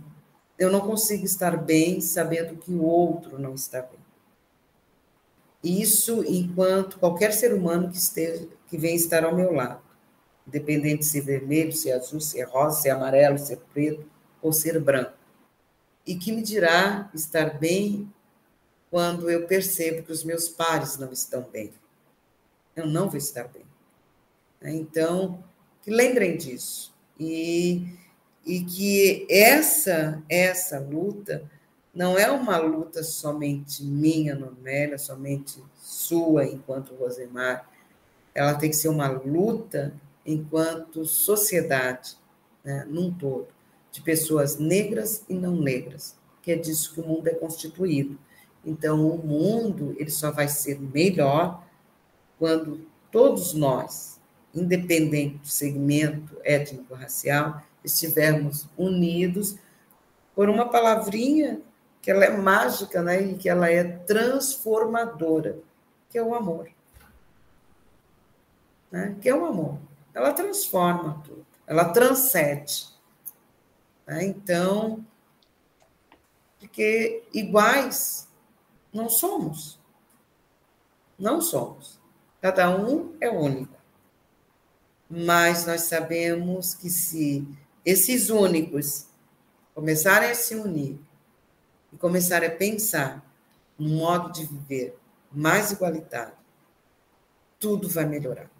eu 0.57 0.72
não 0.72 0.80
consigo 0.80 1.26
estar 1.26 1.57
bem 1.57 1.99
sabendo 1.99 2.55
que 2.55 2.72
o 2.72 2.82
outro 2.82 3.38
não 3.38 3.53
está 3.53 3.82
bem. 3.82 3.99
Isso 5.62 6.24
enquanto 6.26 6.99
qualquer 6.99 7.34
ser 7.34 7.53
humano 7.53 7.89
que 7.91 7.97
esteja, 7.97 8.47
que 8.68 8.78
vem 8.78 8.95
estar 8.95 9.26
ao 9.26 9.36
meu 9.36 9.51
lado, 9.51 9.89
independente 10.50 11.06
se 11.06 11.20
é 11.20 11.22
vermelho, 11.22 11.72
se 11.72 11.89
é 11.89 11.93
azul, 11.93 12.20
se 12.20 12.39
é 12.39 12.43
rosa, 12.43 12.82
se 12.82 12.89
é 12.89 12.91
amarelo, 12.91 13.38
se 13.38 13.54
é 13.54 13.56
preto 13.56 14.06
ou 14.41 14.52
ser 14.52 14.80
branco. 14.80 15.14
E 16.06 16.16
que 16.16 16.32
me 16.32 16.41
dirá 16.41 17.10
estar 17.14 17.58
bem 17.58 18.12
quando 18.89 19.30
eu 19.30 19.45
percebo 19.45 20.04
que 20.04 20.12
os 20.12 20.24
meus 20.24 20.50
pares 20.50 20.97
não 20.97 21.12
estão 21.12 21.43
bem. 21.43 21.72
Eu 22.76 22.88
não 22.88 23.08
vou 23.08 23.18
estar 23.18 23.47
bem. 23.47 23.66
Né? 24.60 24.74
Então, 24.74 25.43
que 25.82 25.91
lembrem 25.91 26.36
disso. 26.36 26.93
E, 27.20 27.95
e 28.45 28.64
que 28.64 29.28
essa, 29.30 30.24
essa 30.28 30.80
luta 30.80 31.50
não 31.93 32.18
é 32.18 32.32
uma 32.32 32.58
luta 32.58 33.04
somente 33.04 33.84
minha, 33.84 34.34
Normélia, 34.34 34.97
somente 34.97 35.62
sua 35.76 36.45
enquanto 36.45 36.95
Rosemar. 36.95 37.70
Ela 38.34 38.56
tem 38.56 38.70
que 38.70 38.76
ser 38.76 38.88
uma 38.88 39.08
luta 39.08 39.93
enquanto 40.32 41.06
sociedade, 41.06 42.16
né, 42.64 42.86
num 42.88 43.12
todo, 43.12 43.48
de 43.92 44.00
pessoas 44.02 44.58
negras 44.60 45.26
e 45.28 45.34
não 45.34 45.56
negras, 45.56 46.16
que 46.42 46.52
é 46.52 46.56
disso 46.56 46.94
que 46.94 47.02
o 47.02 47.08
mundo 47.08 47.28
é 47.28 47.34
constituído. 47.34 48.18
Então, 48.64 49.10
o 49.10 49.18
mundo 49.18 49.96
ele 49.98 50.12
só 50.12 50.32
vai 50.32 50.48
ser 50.48 50.80
melhor 50.80 51.64
quando 52.38 52.86
todos 53.12 53.54
nós, 53.54 54.20
independente 54.54 55.38
do 55.38 55.48
segmento 55.48 56.38
étnico-racial, 56.44 57.64
estivermos 57.84 58.68
unidos 58.78 59.56
por 60.36 60.48
uma 60.48 60.70
palavrinha 60.70 61.60
que 62.02 62.12
ela 62.12 62.24
é 62.24 62.38
mágica, 62.38 63.02
né, 63.02 63.22
e 63.22 63.36
que 63.36 63.50
ela 63.50 63.70
é 63.70 63.84
transformadora, 63.84 65.58
que 66.10 66.18
é 66.18 66.24
o 66.24 66.36
amor. 66.36 66.70
Né? 68.92 69.16
Que 69.22 69.30
é 69.30 69.36
o 69.36 69.46
amor. 69.46 69.89
Ela 70.20 70.34
transforma 70.34 71.24
tudo, 71.24 71.45
ela 71.65 71.93
transcende. 71.93 72.89
Né? 74.05 74.26
Então, 74.26 75.05
porque 76.59 77.24
iguais 77.34 78.28
não 78.91 79.07
somos. 79.07 79.80
Não 81.17 81.39
somos. 81.39 81.97
Cada 82.41 82.70
um 82.70 83.15
é 83.22 83.30
único. 83.30 83.74
Mas 85.09 85.65
nós 85.65 85.84
sabemos 85.84 86.74
que 86.74 86.89
se 86.89 87.47
esses 87.86 88.30
únicos 88.30 89.07
começarem 89.74 90.32
a 90.32 90.36
se 90.36 90.53
unir 90.53 90.99
e 91.93 91.97
começarem 91.97 92.49
a 92.49 92.55
pensar 92.57 93.26
num 93.78 93.95
modo 93.95 94.34
de 94.34 94.45
viver 94.45 94.99
mais 95.32 95.72
igualitário, 95.72 96.34
tudo 97.57 97.88
vai 97.88 98.03
melhorar. 98.03 98.59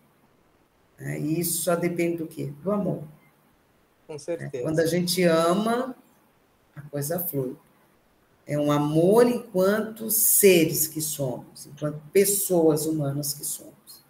É, 1.00 1.18
e 1.18 1.40
isso 1.40 1.62
só 1.62 1.76
depende 1.76 2.18
do 2.18 2.28
quê? 2.28 2.52
Do 2.62 2.72
amor. 2.72 3.04
Com 4.06 4.18
certeza. 4.18 4.64
Quando 4.64 4.80
a 4.80 4.86
gente 4.86 5.24
ama, 5.24 5.96
a 6.76 6.82
coisa 6.82 7.20
flui. 7.20 7.56
É 8.46 8.58
um 8.58 8.72
amor 8.72 9.28
enquanto 9.28 10.10
seres 10.10 10.88
que 10.88 11.00
somos, 11.00 11.68
enquanto 11.68 12.02
pessoas 12.12 12.86
humanas 12.88 13.34
que 13.34 13.46
somos. 13.46 14.04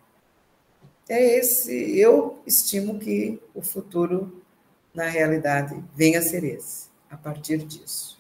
É 1.10 1.38
esse, 1.38 2.00
eu 2.00 2.40
estimo 2.46 3.00
que 3.00 3.42
o 3.54 3.62
futuro, 3.62 4.42
na 4.94 5.10
realidade, 5.10 5.84
venha 5.94 6.20
a 6.20 6.22
ser 6.22 6.44
esse, 6.44 6.88
a 7.10 7.18
partir 7.18 7.58
disso. 7.58 8.18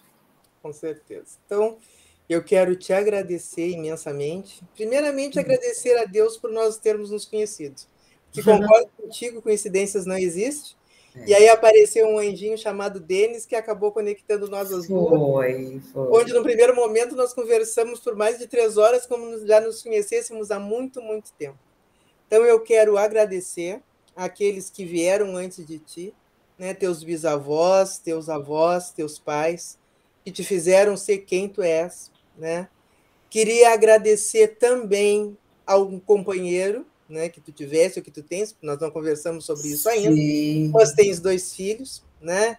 Com 0.61 0.73
certeza. 0.73 1.37
Então, 1.45 1.77
eu 2.27 2.43
quero 2.43 2.75
te 2.75 2.91
agradecer 2.91 3.69
imensamente. 3.69 4.61
Primeiramente, 4.75 5.37
uhum. 5.37 5.43
agradecer 5.43 5.97
a 5.97 6.05
Deus 6.05 6.35
por 6.35 6.51
nós 6.51 6.77
termos 6.77 7.11
nos 7.11 7.25
conhecido. 7.25 7.81
Que 8.31 8.43
concordo 8.43 8.89
contigo, 8.97 9.41
coincidências 9.41 10.05
não 10.05 10.17
existem. 10.17 10.77
É. 11.15 11.29
E 11.29 11.33
aí 11.33 11.49
apareceu 11.49 12.07
um 12.07 12.19
anjinho 12.19 12.57
chamado 12.57 12.99
Denis 12.99 13.45
que 13.45 13.55
acabou 13.55 13.91
conectando 13.91 14.47
nós 14.47 14.71
as 14.71 14.87
duas. 14.87 15.09
Foi, 15.09 15.81
foi. 15.91 16.21
Onde 16.21 16.33
no 16.33 16.43
primeiro 16.43 16.75
momento 16.75 17.15
nós 17.15 17.33
conversamos 17.33 17.99
por 17.99 18.15
mais 18.15 18.37
de 18.37 18.47
três 18.47 18.77
horas, 18.77 19.05
como 19.05 19.45
já 19.45 19.59
nos 19.59 19.81
conhecêssemos 19.81 20.51
há 20.51 20.59
muito, 20.59 21.01
muito 21.01 21.31
tempo. 21.33 21.57
Então 22.27 22.45
eu 22.45 22.59
quero 22.59 22.97
agradecer 22.97 23.81
àqueles 24.15 24.69
que 24.69 24.85
vieram 24.85 25.35
antes 25.35 25.65
de 25.65 25.79
ti, 25.79 26.13
né, 26.57 26.73
teus 26.73 27.03
bisavós, 27.03 27.97
teus 27.97 28.29
avós, 28.29 28.91
teus 28.91 29.17
pais, 29.17 29.79
que 30.23 30.31
te 30.31 30.43
fizeram 30.43 30.95
ser 30.95 31.19
quem 31.19 31.47
tu 31.47 31.61
és, 31.61 32.11
né? 32.37 32.67
Queria 33.29 33.73
agradecer 33.73 34.57
também 34.59 35.37
ao 35.65 35.87
companheiro 36.01 36.85
né, 37.09 37.27
que 37.27 37.41
tu 37.41 37.51
tivesse 37.51 37.99
ou 37.99 38.05
que 38.05 38.11
tu 38.11 38.21
tens, 38.21 38.55
nós 38.61 38.79
não 38.79 38.91
conversamos 38.91 39.45
sobre 39.45 39.67
isso 39.69 39.89
ainda, 39.89 40.15
Sim. 40.15 40.69
mas 40.71 40.93
tens 40.93 41.19
dois 41.19 41.53
filhos, 41.53 42.03
né? 42.21 42.57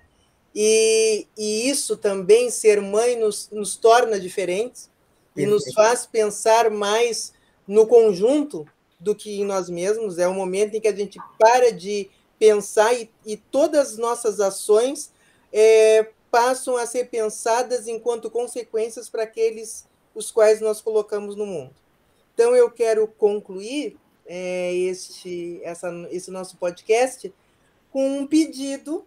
E, 0.55 1.27
e 1.39 1.71
isso 1.71 1.97
também, 1.97 2.51
ser 2.51 2.81
mãe, 2.81 3.17
nos, 3.17 3.49
nos 3.51 3.77
torna 3.77 4.19
diferentes 4.19 4.91
e 5.37 5.47
nos 5.47 5.73
faz 5.73 6.07
pensar 6.07 6.71
mais 6.71 7.33
no 7.67 7.87
conjunto 7.87 8.67
do 8.99 9.15
que 9.15 9.41
em 9.41 9.45
nós 9.45 9.71
mesmos. 9.71 10.19
É 10.19 10.27
o 10.27 10.35
momento 10.35 10.75
em 10.75 10.81
que 10.81 10.89
a 10.89 10.95
gente 10.95 11.21
para 11.39 11.73
de 11.73 12.11
pensar 12.39 12.93
e, 12.95 13.09
e 13.25 13.37
todas 13.37 13.93
as 13.93 13.97
nossas 13.97 14.41
ações 14.41 15.13
é, 15.53 16.09
passam 16.31 16.77
a 16.77 16.85
ser 16.85 17.09
pensadas 17.09 17.87
enquanto 17.87 18.31
consequências 18.31 19.09
para 19.09 19.23
aqueles 19.23 19.87
os 20.15 20.33
quais 20.33 20.61
nós 20.61 20.81
colocamos 20.81 21.37
no 21.37 21.47
mundo. 21.47 21.75
Então, 22.35 22.57
eu 22.57 22.71
quero 22.71 23.07
concluir 23.07 23.97
é, 24.33 24.73
este, 24.73 25.61
essa, 25.65 25.91
esse 26.13 26.31
nosso 26.31 26.57
podcast 26.57 27.35
com 27.91 28.21
um 28.21 28.25
pedido 28.25 29.05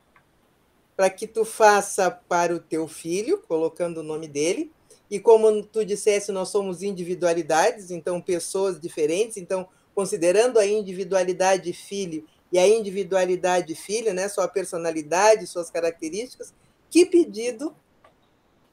para 0.98 1.10
que 1.10 1.26
tu 1.26 1.46
faça 1.46 2.12
para 2.12 2.54
o 2.54 2.60
teu 2.60 2.90
filho, 2.90 3.42
colocando 3.48 4.00
o 4.02 4.04
nome 4.04 4.28
dele. 4.28 4.70
E 5.10 5.22
como 5.22 5.64
tu 5.64 5.86
dissesse, 5.86 6.30
nós 6.34 6.50
somos 6.50 6.84
individualidades, 6.84 7.90
então 7.90 8.20
pessoas 8.20 8.78
diferentes. 8.78 9.38
Então, 9.38 9.66
considerando 9.96 10.60
a 10.60 10.66
individualidade 10.66 11.72
filho 11.72 12.26
e 12.52 12.60
a 12.60 12.68
individualidade 12.68 13.76
filha, 13.76 14.14
né, 14.14 14.28
sua 14.28 14.50
personalidade, 14.50 15.48
suas 15.48 15.72
características, 15.72 16.54
que 16.90 17.06
pedido 17.06 17.74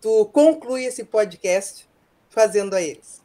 tu 0.00 0.26
conclui 0.26 0.84
esse 0.84 1.04
podcast 1.04 1.88
fazendo 2.28 2.74
a 2.74 2.82
eles? 2.82 3.19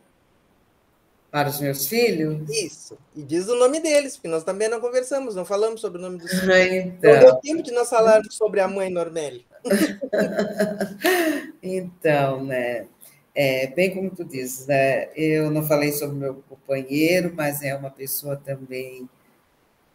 Para 1.31 1.49
os 1.49 1.59
meus 1.59 1.87
filhos? 1.87 2.49
Isso. 2.49 2.97
E 3.15 3.21
diz 3.21 3.47
o 3.47 3.55
nome 3.55 3.79
deles, 3.81 4.15
porque 4.15 4.29
nós 4.29 4.43
também 4.43 4.69
não 4.69 4.79
conversamos, 4.79 5.35
não 5.35 5.43
falamos 5.43 5.81
sobre 5.81 5.99
o 5.99 6.01
nome 6.01 6.17
dos 6.17 6.31
filhos. 6.31 6.47
Então... 6.47 7.13
Não 7.13 7.19
deu 7.19 7.35
tempo 7.35 7.61
de 7.61 7.71
nós 7.71 7.89
falarmos 7.89 8.35
sobre 8.35 8.61
a 8.61 8.67
mãe 8.67 8.89
Normelli. 8.89 9.45
então, 11.61 12.43
né? 12.43 12.87
É, 13.33 13.67
bem 13.67 13.93
como 13.93 14.09
tu 14.09 14.23
dizes, 14.23 14.65
né? 14.65 15.09
Eu 15.13 15.51
não 15.51 15.63
falei 15.63 15.91
sobre 15.91 16.15
meu 16.15 16.35
companheiro, 16.47 17.33
mas 17.35 17.61
é 17.61 17.75
uma 17.75 17.89
pessoa 17.89 18.37
também 18.37 19.09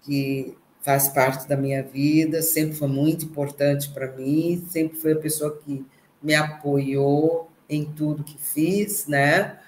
que 0.03 0.55
faz 0.83 1.09
parte 1.09 1.49
da 1.49 1.57
minha 1.57 1.83
vida, 1.83 2.43
sempre 2.43 2.77
foi 2.77 2.89
muito 2.89 3.25
importante 3.25 3.91
para 3.91 4.09
mim, 4.13 4.67
sempre 4.69 4.99
foi 4.99 5.13
a 5.13 5.19
pessoa 5.19 5.59
que 5.59 5.85
me 6.23 6.35
apoiou 6.35 7.51
em 7.69 7.85
tudo 7.85 8.25
que 8.25 8.37
fiz, 8.39 9.07
né? 9.07 9.59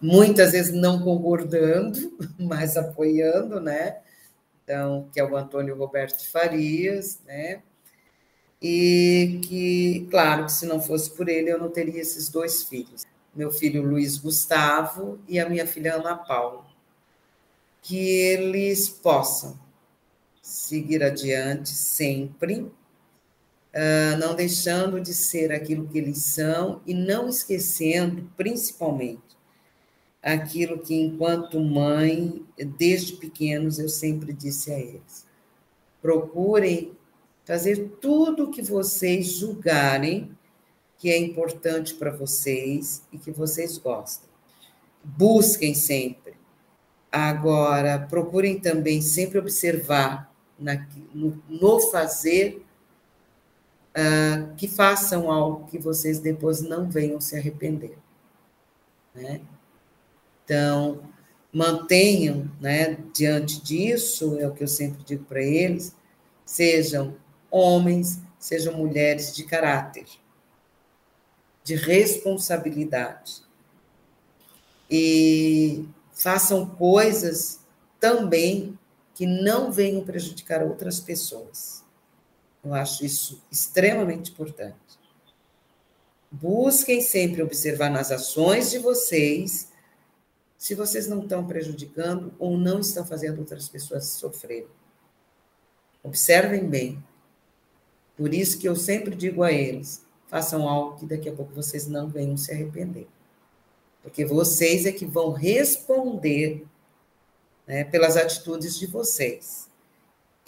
Muitas 0.00 0.52
vezes 0.52 0.72
não 0.74 1.00
concordando, 1.00 2.16
mas 2.38 2.76
apoiando, 2.76 3.60
né? 3.60 3.98
Então, 4.62 5.08
que 5.12 5.20
é 5.20 5.24
o 5.24 5.36
Antônio 5.36 5.76
Roberto 5.76 6.26
Farias, 6.30 7.20
né? 7.26 7.62
E 8.60 9.40
que, 9.44 10.06
claro, 10.10 10.46
que 10.46 10.52
se 10.52 10.64
não 10.64 10.80
fosse 10.80 11.10
por 11.10 11.28
ele, 11.28 11.50
eu 11.50 11.58
não 11.58 11.70
teria 11.70 12.00
esses 12.00 12.30
dois 12.30 12.64
filhos. 12.64 13.04
Meu 13.34 13.50
filho 13.50 13.82
Luiz 13.82 14.16
Gustavo 14.16 15.18
e 15.28 15.38
a 15.38 15.48
minha 15.48 15.66
filha 15.66 15.96
Ana 15.96 16.16
Paula. 16.16 16.64
Que 17.82 17.98
eles 17.98 18.88
possam 18.88 19.58
seguir 20.40 21.02
adiante 21.02 21.70
sempre, 21.70 22.70
ah, 23.74 24.16
não 24.18 24.34
deixando 24.34 25.00
de 25.00 25.12
ser 25.12 25.52
aquilo 25.52 25.88
que 25.88 25.98
eles 25.98 26.18
são 26.24 26.80
e 26.86 26.94
não 26.94 27.28
esquecendo, 27.28 28.30
principalmente, 28.36 29.33
aquilo 30.24 30.78
que, 30.78 30.94
enquanto 30.94 31.60
mãe, 31.60 32.42
desde 32.78 33.12
pequenos, 33.12 33.78
eu 33.78 33.90
sempre 33.90 34.32
disse 34.32 34.72
a 34.72 34.78
eles: 34.78 35.26
procurem 36.00 36.92
fazer 37.44 37.96
tudo 38.00 38.44
o 38.44 38.50
que 38.50 38.62
vocês 38.62 39.26
julgarem 39.26 40.34
que 40.96 41.10
é 41.10 41.18
importante 41.18 41.92
para 41.92 42.10
vocês 42.10 43.02
e 43.12 43.18
que 43.18 43.30
vocês 43.30 43.76
gostam. 43.76 44.30
Busquem 45.02 45.74
sempre. 45.74 46.32
Agora, 47.12 47.98
procurem 47.98 48.58
também 48.58 49.02
sempre 49.02 49.38
observar 49.38 50.32
na, 50.58 50.86
no, 51.12 51.42
no, 51.46 51.80
fazer 51.80 52.64
uh, 53.90 54.54
que 54.56 54.66
façam 54.66 55.30
algo 55.30 55.66
que 55.66 55.78
vocês 55.78 56.18
depois 56.18 56.62
não 56.62 56.88
venham 56.88 57.20
se 57.20 57.36
arrepender. 57.36 57.98
Né? 59.14 59.42
Então, 60.44 61.02
mantenham, 61.52 62.50
né, 62.60 62.98
diante 63.14 63.62
disso, 63.62 64.38
é 64.38 64.46
o 64.46 64.52
que 64.52 64.62
eu 64.62 64.68
sempre 64.68 65.02
digo 65.04 65.24
para 65.24 65.42
eles, 65.42 65.94
sejam 66.44 67.16
homens, 67.50 68.20
sejam 68.38 68.74
mulheres 68.76 69.34
de 69.34 69.44
caráter, 69.44 70.06
de 71.62 71.76
responsabilidade. 71.76 73.42
E 74.90 75.88
façam 76.12 76.66
coisas 76.66 77.60
também 77.98 78.78
que 79.14 79.26
não 79.26 79.72
venham 79.72 80.04
prejudicar 80.04 80.62
outras 80.62 81.00
pessoas. 81.00 81.82
Eu 82.62 82.74
acho 82.74 83.04
isso 83.04 83.42
extremamente 83.50 84.30
importante. 84.32 84.76
busquem 86.30 87.00
sempre 87.00 87.42
observar 87.42 87.90
nas 87.90 88.10
ações 88.10 88.70
de 88.70 88.78
vocês 88.78 89.68
se 90.64 90.74
vocês 90.74 91.06
não 91.06 91.20
estão 91.20 91.46
prejudicando 91.46 92.32
ou 92.38 92.56
não 92.56 92.80
estão 92.80 93.04
fazendo 93.04 93.38
outras 93.38 93.68
pessoas 93.68 94.06
sofrerem. 94.06 94.66
Observem 96.02 96.66
bem. 96.66 97.04
Por 98.16 98.32
isso 98.32 98.58
que 98.58 98.66
eu 98.66 98.74
sempre 98.74 99.14
digo 99.14 99.42
a 99.42 99.52
eles: 99.52 100.06
façam 100.26 100.66
algo 100.66 100.96
que 100.96 101.04
daqui 101.04 101.28
a 101.28 101.34
pouco 101.34 101.52
vocês 101.52 101.86
não 101.86 102.08
venham 102.08 102.34
se 102.38 102.50
arrepender. 102.50 103.06
Porque 104.02 104.24
vocês 104.24 104.86
é 104.86 104.92
que 104.92 105.04
vão 105.04 105.32
responder 105.32 106.64
né, 107.66 107.84
pelas 107.84 108.16
atitudes 108.16 108.78
de 108.78 108.86
vocês. 108.86 109.68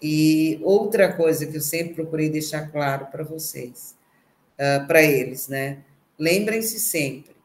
E 0.02 0.58
outra 0.62 1.12
coisa 1.12 1.44
que 1.44 1.58
eu 1.58 1.60
sempre 1.60 1.92
procurei 1.92 2.30
deixar 2.30 2.72
claro 2.72 3.08
para 3.08 3.22
vocês, 3.22 3.94
uh, 4.54 4.86
para 4.86 5.02
eles, 5.02 5.46
né? 5.46 5.84
Lembrem-se 6.18 6.80
sempre, 6.80 7.35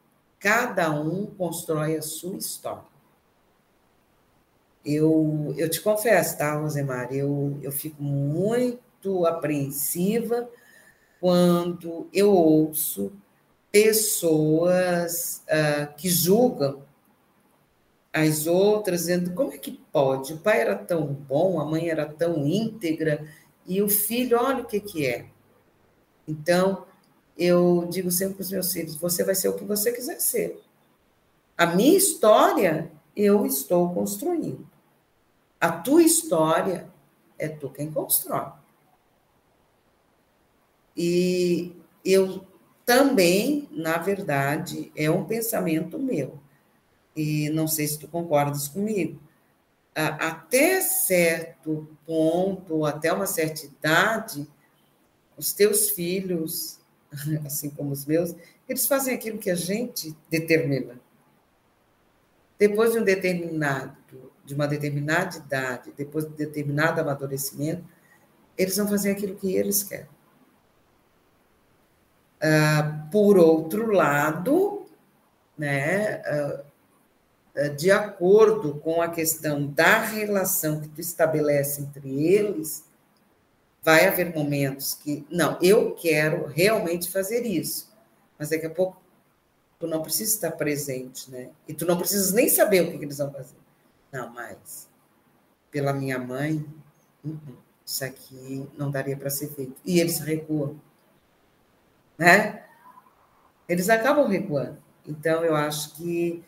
cada 0.42 0.90
um 0.90 1.26
constrói 1.26 1.96
a 1.96 2.02
sua 2.02 2.36
história. 2.36 2.82
Eu, 4.84 5.54
eu 5.56 5.70
te 5.70 5.80
confesso, 5.80 6.36
tá, 6.36 6.56
Rosemar? 6.56 7.12
Eu, 7.12 7.56
eu 7.62 7.70
fico 7.70 8.02
muito 8.02 9.24
apreensiva 9.24 10.50
quando 11.20 12.08
eu 12.12 12.32
ouço 12.32 13.12
pessoas 13.70 15.44
uh, 15.46 15.94
que 15.96 16.08
julgam 16.08 16.82
as 18.12 18.48
outras, 18.48 19.02
dizendo 19.02 19.32
como 19.32 19.52
é 19.52 19.58
que 19.58 19.80
pode? 19.92 20.34
O 20.34 20.38
pai 20.38 20.60
era 20.60 20.74
tão 20.74 21.06
bom, 21.06 21.60
a 21.60 21.64
mãe 21.64 21.88
era 21.88 22.04
tão 22.04 22.44
íntegra, 22.44 23.26
e 23.64 23.80
o 23.80 23.88
filho, 23.88 24.36
olha 24.38 24.64
o 24.64 24.66
que, 24.66 24.80
que 24.80 25.06
é. 25.06 25.26
Então, 26.26 26.84
eu 27.42 27.86
digo 27.90 28.10
sempre 28.10 28.34
para 28.34 28.42
os 28.42 28.50
meus 28.50 28.72
filhos: 28.72 28.96
você 28.96 29.24
vai 29.24 29.34
ser 29.34 29.48
o 29.48 29.54
que 29.54 29.64
você 29.64 29.92
quiser 29.92 30.20
ser. 30.20 30.62
A 31.56 31.66
minha 31.66 31.96
história 31.96 32.90
eu 33.16 33.46
estou 33.46 33.92
construindo. 33.92 34.66
A 35.60 35.70
tua 35.70 36.02
história 36.02 36.88
é 37.38 37.48
tu 37.48 37.70
quem 37.70 37.90
constrói. 37.90 38.52
E 40.96 41.74
eu 42.04 42.44
também, 42.84 43.68
na 43.70 43.96
verdade, 43.98 44.92
é 44.96 45.10
um 45.10 45.24
pensamento 45.24 45.98
meu 45.98 46.42
e 47.14 47.50
não 47.50 47.68
sei 47.68 47.86
se 47.86 47.98
tu 47.98 48.08
concordas 48.08 48.68
comigo, 48.68 49.20
até 49.94 50.80
certo 50.80 51.86
ponto, 52.06 52.86
até 52.86 53.12
uma 53.12 53.26
certa 53.26 53.66
idade, 53.66 54.48
os 55.36 55.52
teus 55.52 55.90
filhos, 55.90 56.80
assim 57.44 57.70
como 57.70 57.92
os 57.92 58.04
meus, 58.06 58.34
eles 58.68 58.86
fazem 58.86 59.14
aquilo 59.14 59.38
que 59.38 59.50
a 59.50 59.54
gente 59.54 60.16
determina. 60.30 61.00
Depois 62.58 62.92
de 62.92 62.98
um 62.98 63.04
determinado, 63.04 63.96
de 64.44 64.54
uma 64.54 64.66
determinada 64.66 65.36
idade, 65.36 65.92
depois 65.96 66.24
de 66.24 66.34
determinado 66.34 67.00
amadurecimento, 67.00 67.84
eles 68.56 68.76
vão 68.76 68.88
fazer 68.88 69.12
aquilo 69.12 69.36
que 69.36 69.54
eles 69.54 69.82
querem. 69.82 70.08
Uh, 72.38 73.10
por 73.10 73.38
outro 73.38 73.90
lado, 73.92 74.86
né, 75.56 76.20
uh, 76.20 76.64
eh, 77.54 77.68
de 77.68 77.90
acordo 77.90 78.74
com 78.80 79.02
a 79.02 79.08
questão 79.08 79.66
da 79.66 80.00
relação 80.00 80.80
que 80.80 80.88
tu 80.88 81.00
estabelece 81.00 81.82
entre 81.82 82.26
eles, 82.26 82.84
vai 83.82 84.06
haver 84.06 84.34
momentos 84.34 84.94
que, 84.94 85.26
não, 85.30 85.58
eu 85.60 85.94
quero 85.94 86.46
realmente 86.46 87.10
fazer 87.10 87.44
isso, 87.44 87.92
mas 88.38 88.50
daqui 88.50 88.66
a 88.66 88.70
pouco 88.70 89.02
tu 89.78 89.86
não 89.86 90.00
precisa 90.00 90.34
estar 90.34 90.52
presente, 90.52 91.28
né? 91.30 91.50
E 91.66 91.74
tu 91.74 91.84
não 91.84 91.98
precisas 91.98 92.32
nem 92.32 92.48
saber 92.48 92.82
o 92.82 92.90
que, 92.90 92.98
que 92.98 93.04
eles 93.04 93.18
vão 93.18 93.32
fazer. 93.32 93.56
Não, 94.12 94.32
mas 94.32 94.88
pela 95.72 95.92
minha 95.92 96.18
mãe, 96.18 96.64
uh-uh, 97.24 97.56
isso 97.84 98.04
aqui 98.04 98.68
não 98.78 98.90
daria 98.90 99.16
para 99.16 99.28
ser 99.28 99.48
feito. 99.48 99.74
E 99.84 99.98
eles 99.98 100.20
recuam, 100.20 100.80
né? 102.16 102.64
Eles 103.68 103.88
acabam 103.88 104.28
recuando. 104.28 104.78
Então, 105.04 105.44
eu 105.44 105.56
acho 105.56 105.96
que 105.96 106.44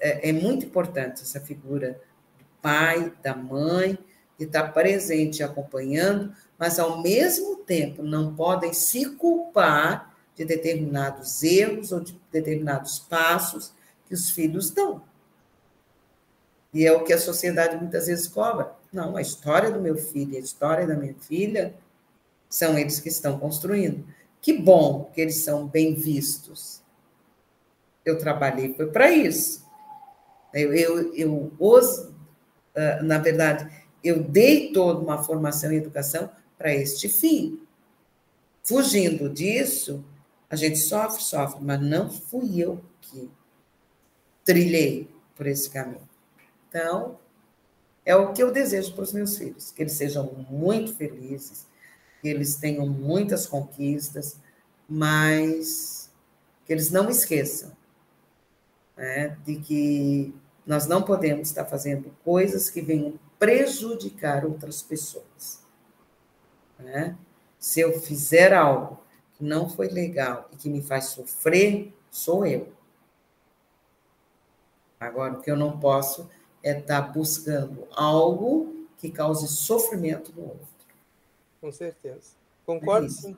é, 0.00 0.30
é 0.30 0.32
muito 0.32 0.64
importante 0.64 1.22
essa 1.22 1.40
figura 1.40 2.00
do 2.38 2.44
pai, 2.62 3.12
da 3.22 3.34
mãe, 3.34 3.98
de 4.38 4.44
estar 4.44 4.72
presente 4.72 5.40
e 5.40 5.42
acompanhando, 5.42 6.32
mas 6.56 6.78
ao 6.78 7.02
mesmo 7.02 7.56
tempo 7.56 8.02
não 8.02 8.34
podem 8.34 8.72
se 8.72 9.04
culpar 9.16 10.14
de 10.36 10.44
determinados 10.44 11.42
erros 11.42 11.90
ou 11.90 12.00
de 12.00 12.18
determinados 12.30 13.00
passos 13.00 13.72
que 14.06 14.14
os 14.14 14.30
filhos 14.30 14.70
dão. 14.70 15.02
E 16.72 16.86
é 16.86 16.92
o 16.92 17.02
que 17.02 17.12
a 17.12 17.18
sociedade 17.18 17.76
muitas 17.76 18.06
vezes 18.06 18.28
cobra. 18.28 18.72
Não, 18.92 19.16
a 19.16 19.20
história 19.20 19.70
do 19.70 19.80
meu 19.80 19.96
filho, 19.96 20.36
a 20.36 20.40
história 20.40 20.86
da 20.86 20.94
minha 20.94 21.14
filha, 21.14 21.74
são 22.48 22.78
eles 22.78 23.00
que 23.00 23.08
estão 23.08 23.38
construindo. 23.38 24.06
Que 24.40 24.52
bom 24.52 25.10
que 25.12 25.20
eles 25.20 25.42
são 25.42 25.66
bem 25.66 25.94
vistos. 25.94 26.80
Eu 28.04 28.18
trabalhei 28.18 28.74
foi 28.74 28.86
para 28.86 29.10
isso. 29.10 29.66
Eu, 30.54 30.72
eu, 30.72 31.14
eu 31.14 31.52
os, 31.58 32.08
ah, 32.74 33.02
na 33.02 33.18
verdade, 33.18 33.68
eu 34.08 34.22
dei 34.22 34.72
toda 34.72 35.00
uma 35.00 35.22
formação 35.22 35.72
e 35.72 35.76
educação 35.76 36.30
para 36.56 36.74
este 36.74 37.08
fim. 37.08 37.60
Fugindo 38.62 39.28
disso, 39.28 40.04
a 40.48 40.56
gente 40.56 40.78
sofre, 40.78 41.22
sofre, 41.22 41.62
mas 41.62 41.80
não 41.80 42.10
fui 42.10 42.58
eu 42.58 42.82
que 43.00 43.30
trilhei 44.44 45.08
por 45.36 45.46
esse 45.46 45.68
caminho. 45.68 46.08
Então, 46.68 47.18
é 48.04 48.16
o 48.16 48.32
que 48.32 48.42
eu 48.42 48.50
desejo 48.50 48.94
para 48.94 49.04
os 49.04 49.12
meus 49.12 49.36
filhos, 49.36 49.70
que 49.70 49.82
eles 49.82 49.92
sejam 49.92 50.32
muito 50.48 50.94
felizes, 50.94 51.66
que 52.22 52.28
eles 52.28 52.56
tenham 52.56 52.86
muitas 52.86 53.46
conquistas, 53.46 54.38
mas 54.88 56.10
que 56.64 56.72
eles 56.72 56.90
não 56.90 57.10
esqueçam 57.10 57.72
né, 58.96 59.36
de 59.44 59.56
que 59.56 60.34
nós 60.66 60.86
não 60.86 61.02
podemos 61.02 61.48
estar 61.48 61.66
fazendo 61.66 62.10
coisas 62.24 62.68
que 62.68 62.80
venham 62.80 63.18
prejudicar 63.38 64.44
outras 64.44 64.82
pessoas. 64.82 65.62
Né? 66.78 67.16
Se 67.58 67.80
eu 67.80 68.00
fizer 68.00 68.52
algo 68.52 69.00
que 69.34 69.44
não 69.44 69.68
foi 69.68 69.88
legal 69.88 70.48
e 70.52 70.56
que 70.56 70.68
me 70.68 70.82
faz 70.82 71.06
sofrer, 71.06 71.92
sou 72.10 72.46
eu. 72.46 72.72
Agora, 74.98 75.34
o 75.34 75.40
que 75.40 75.50
eu 75.50 75.56
não 75.56 75.78
posso 75.78 76.28
é 76.62 76.78
estar 76.78 77.00
buscando 77.12 77.86
algo 77.92 78.86
que 78.98 79.10
cause 79.10 79.46
sofrimento 79.46 80.32
no 80.34 80.42
outro. 80.42 80.68
Com 81.60 81.70
certeza. 81.70 82.32
Concordo, 82.66 83.06
é 83.06 83.10
sim. 83.10 83.36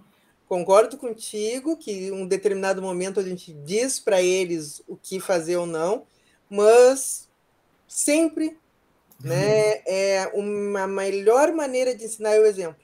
Concordo 0.48 0.96
contigo 0.96 1.76
que 1.76 1.92
em 1.92 2.12
um 2.12 2.26
determinado 2.26 2.82
momento 2.82 3.20
a 3.20 3.22
gente 3.22 3.53
diz 3.53 4.01
para 4.01 4.20
eles 4.20 4.82
o 4.88 4.96
que 4.96 5.20
fazer 5.20 5.57
ou 5.57 5.66
não, 5.66 6.07
mas 6.48 7.28
sempre 7.86 8.59
né, 9.23 9.83
é 9.87 10.31
uma 10.35 10.87
melhor 10.87 11.53
maneira 11.53 11.95
de 11.95 12.05
ensinar 12.05 12.35
é 12.35 12.41
o 12.41 12.47
exemplo. 12.47 12.81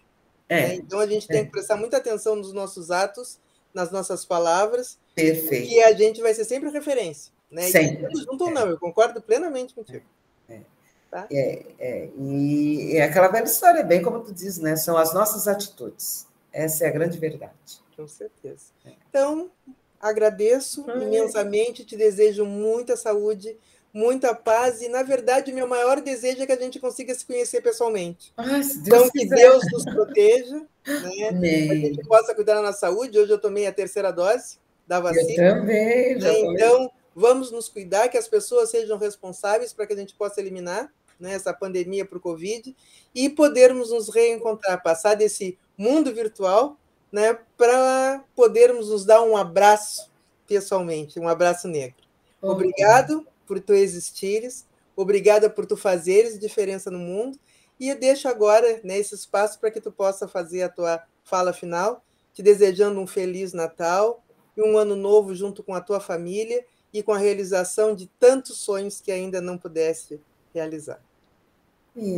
É, 0.48 0.68
né? 0.68 0.74
Então 0.76 1.00
a 1.00 1.06
gente 1.06 1.26
é. 1.30 1.34
tem 1.34 1.44
que 1.44 1.50
prestar 1.50 1.76
muita 1.76 1.96
atenção 1.96 2.36
nos 2.36 2.52
nossos 2.52 2.90
atos, 2.90 3.38
nas 3.74 3.90
nossas 3.90 4.24
palavras, 4.24 4.98
Perfeito. 5.14 5.68
que 5.68 5.82
a 5.82 5.92
gente 5.92 6.20
vai 6.20 6.32
ser 6.32 6.44
sempre 6.44 6.70
referência. 6.70 7.32
Né? 7.50 7.62
Sempre. 7.62 8.12
E 8.12 8.24
junto 8.24 8.44
ou 8.44 8.50
não, 8.50 8.68
eu 8.68 8.78
concordo 8.78 9.20
plenamente 9.20 9.74
contigo. 9.74 10.04
É. 10.48 10.60
Tá? 11.10 11.26
É, 11.30 11.64
é, 11.78 12.08
e 12.18 12.96
é 12.96 13.02
aquela 13.02 13.28
velha 13.28 13.44
história, 13.44 13.82
bem 13.82 14.02
como 14.02 14.20
tu 14.20 14.32
diz, 14.32 14.58
né? 14.58 14.76
São 14.76 14.96
as 14.96 15.14
nossas 15.14 15.46
atitudes. 15.46 16.26
Essa 16.52 16.84
é 16.84 16.88
a 16.88 16.92
grande 16.92 17.18
verdade. 17.18 17.52
Com 17.96 18.08
certeza. 18.08 18.66
É. 18.84 18.92
Então, 19.08 19.50
agradeço 20.00 20.84
imensamente, 20.90 21.84
te 21.84 21.96
desejo 21.96 22.44
muita 22.44 22.96
saúde, 22.96 23.56
muita 23.96 24.34
paz, 24.34 24.82
e, 24.82 24.88
na 24.88 25.02
verdade, 25.02 25.50
o 25.50 25.54
meu 25.54 25.66
maior 25.66 26.02
desejo 26.02 26.42
é 26.42 26.46
que 26.46 26.52
a 26.52 26.60
gente 26.60 26.78
consiga 26.78 27.14
se 27.14 27.24
conhecer 27.24 27.62
pessoalmente. 27.62 28.30
Ai, 28.36 28.60
então, 28.60 29.08
que 29.08 29.20
quiser. 29.20 29.36
Deus 29.36 29.64
nos 29.72 29.84
proteja, 29.86 30.56
né? 30.86 31.40
que 31.40 31.72
a 31.72 31.74
gente 31.74 32.06
possa 32.06 32.34
cuidar 32.34 32.56
da 32.56 32.62
nossa 32.62 32.80
saúde. 32.80 33.18
Hoje 33.18 33.32
eu 33.32 33.38
tomei 33.38 33.66
a 33.66 33.72
terceira 33.72 34.12
dose 34.12 34.58
da 34.86 35.00
vacina. 35.00 35.42
Eu 35.42 35.54
também. 35.54 36.20
Já 36.20 36.28
né? 36.30 36.40
Então, 36.40 36.90
vamos 37.14 37.50
nos 37.50 37.70
cuidar, 37.70 38.10
que 38.10 38.18
as 38.18 38.28
pessoas 38.28 38.68
sejam 38.68 38.98
responsáveis 38.98 39.72
para 39.72 39.86
que 39.86 39.94
a 39.94 39.96
gente 39.96 40.14
possa 40.14 40.42
eliminar 40.42 40.92
né, 41.18 41.32
essa 41.32 41.54
pandemia 41.54 42.04
para 42.04 42.18
o 42.18 42.20
Covid 42.20 42.76
e 43.14 43.30
podermos 43.30 43.90
nos 43.90 44.14
reencontrar, 44.14 44.82
passar 44.82 45.14
desse 45.14 45.58
mundo 45.74 46.12
virtual, 46.12 46.76
né, 47.10 47.38
para 47.56 48.22
podermos 48.34 48.90
nos 48.90 49.06
dar 49.06 49.22
um 49.22 49.38
abraço 49.38 50.10
pessoalmente, 50.46 51.18
um 51.18 51.26
abraço 51.26 51.66
negro. 51.66 52.04
Obrigado 52.42 53.26
por 53.46 53.60
tu 53.60 53.72
existires, 53.72 54.66
obrigada 54.94 55.48
por 55.48 55.66
tu 55.66 55.76
fazeres 55.76 56.38
diferença 56.38 56.90
no 56.90 56.98
mundo, 56.98 57.38
e 57.78 57.88
eu 57.88 57.98
deixo 57.98 58.28
agora 58.28 58.80
né, 58.82 58.98
esse 58.98 59.14
espaço 59.14 59.60
para 59.60 59.70
que 59.70 59.80
tu 59.80 59.92
possa 59.92 60.26
fazer 60.26 60.62
a 60.62 60.68
tua 60.68 61.02
fala 61.22 61.52
final, 61.52 62.04
te 62.32 62.42
desejando 62.42 63.00
um 63.00 63.06
feliz 63.06 63.52
Natal, 63.52 64.22
e 64.56 64.62
um 64.62 64.78
ano 64.78 64.96
novo 64.96 65.34
junto 65.34 65.62
com 65.62 65.74
a 65.74 65.80
tua 65.80 66.00
família 66.00 66.64
e 66.92 67.02
com 67.02 67.12
a 67.12 67.18
realização 67.18 67.94
de 67.94 68.06
tantos 68.18 68.58
sonhos 68.58 69.00
que 69.00 69.12
ainda 69.12 69.40
não 69.40 69.58
pudesse 69.58 70.20
realizar. 70.54 71.00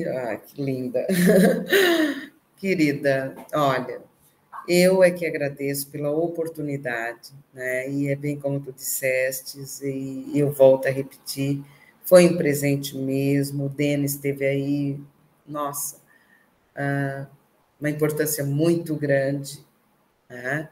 Ah, 0.07 0.37
que 0.37 0.62
linda. 0.62 1.07
Querida, 2.57 3.35
olha, 3.53 4.03
eu 4.69 5.03
é 5.03 5.11
que 5.11 5.27
agradeço 5.27 5.89
pela 5.91 6.11
oportunidade, 6.11 7.33
né? 7.55 7.91
E 7.91 8.09
é 8.09 8.16
bem 8.16 8.39
como 8.39 8.61
tu 8.61 8.73
disseste, 8.73 9.59
e 9.85 10.39
eu 10.39 10.53
volto 10.53 10.87
a 10.87 10.91
repetir, 10.91 11.62
foi 12.05 12.27
um 12.27 12.37
presente 12.37 12.97
mesmo, 12.97 13.66
o 13.66 13.69
Denis 13.69 14.14
esteve 14.14 14.45
aí, 14.45 15.01
nossa, 15.47 15.97
ah, 16.77 17.27
uma 17.81 17.91
importância 17.91 18.45
muito 18.45 18.95
grande, 18.97 19.64
né? 20.29 20.69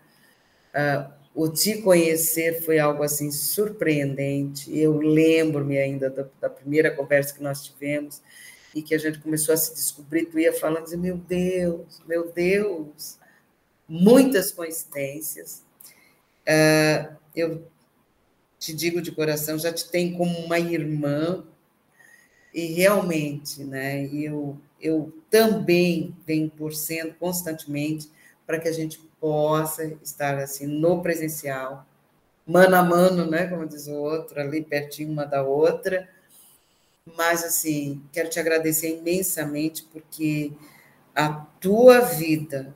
Ah, 0.75 1.13
o 1.35 1.49
te 1.49 1.83
conhecer 1.83 2.63
foi 2.63 2.79
algo 2.79 3.03
assim 3.03 3.31
surpreendente. 3.31 4.75
Eu 4.77 4.99
lembro-me 4.99 5.79
ainda 5.79 6.09
da, 6.09 6.27
da, 6.41 6.49
primeira 6.49 6.91
conversa 6.91 7.35
que 7.35 7.43
nós 7.43 7.63
tivemos 7.63 8.23
e 8.75 8.81
que 8.81 8.95
a 8.95 8.99
gente 8.99 9.19
começou 9.19 9.53
a 9.53 9.57
se 9.57 9.75
descobrir. 9.75 10.27
Tu 10.27 10.39
ia 10.39 10.53
falando, 10.53 10.89
meu 10.97 11.19
Deus, 11.19 12.01
meu 12.07 12.33
Deus, 12.33 13.19
muitas 13.89 14.53
coincidências. 14.53 15.63
Uh, 16.43 17.17
eu 17.35 17.67
te 18.59 18.75
digo 18.75 19.01
de 19.03 19.13
coração, 19.13 19.59
já 19.59 19.73
te 19.73 19.89
tenho 19.91 20.17
como 20.17 20.39
uma 20.39 20.59
irmã 20.59 21.45
e 22.55 22.67
realmente, 22.67 23.65
né? 23.65 24.07
Eu 24.07 24.59
eu 24.81 25.13
também 25.31 26.15
venho 26.27 26.51
torcendo 26.51 27.15
constantemente 27.15 28.11
para 28.47 28.61
que 28.61 28.69
a 28.69 28.73
gente 28.73 28.99
possa 29.21 29.85
estar 30.03 30.39
assim 30.39 30.67
no 30.67 31.03
presencial, 31.03 31.87
mano 32.47 32.77
a 32.77 32.83
mano, 32.83 33.29
né, 33.29 33.47
como 33.47 33.67
diz 33.67 33.87
o 33.89 33.95
outro, 33.95 34.41
ali 34.41 34.63
pertinho 34.63 35.11
uma 35.11 35.25
da 35.25 35.43
outra. 35.43 36.09
Mas 37.17 37.45
assim, 37.45 38.03
quero 38.13 38.29
te 38.29 38.39
agradecer 38.39 38.99
imensamente 38.99 39.85
porque 39.85 40.53
a 41.15 41.31
tua 41.61 42.01
vida 42.01 42.75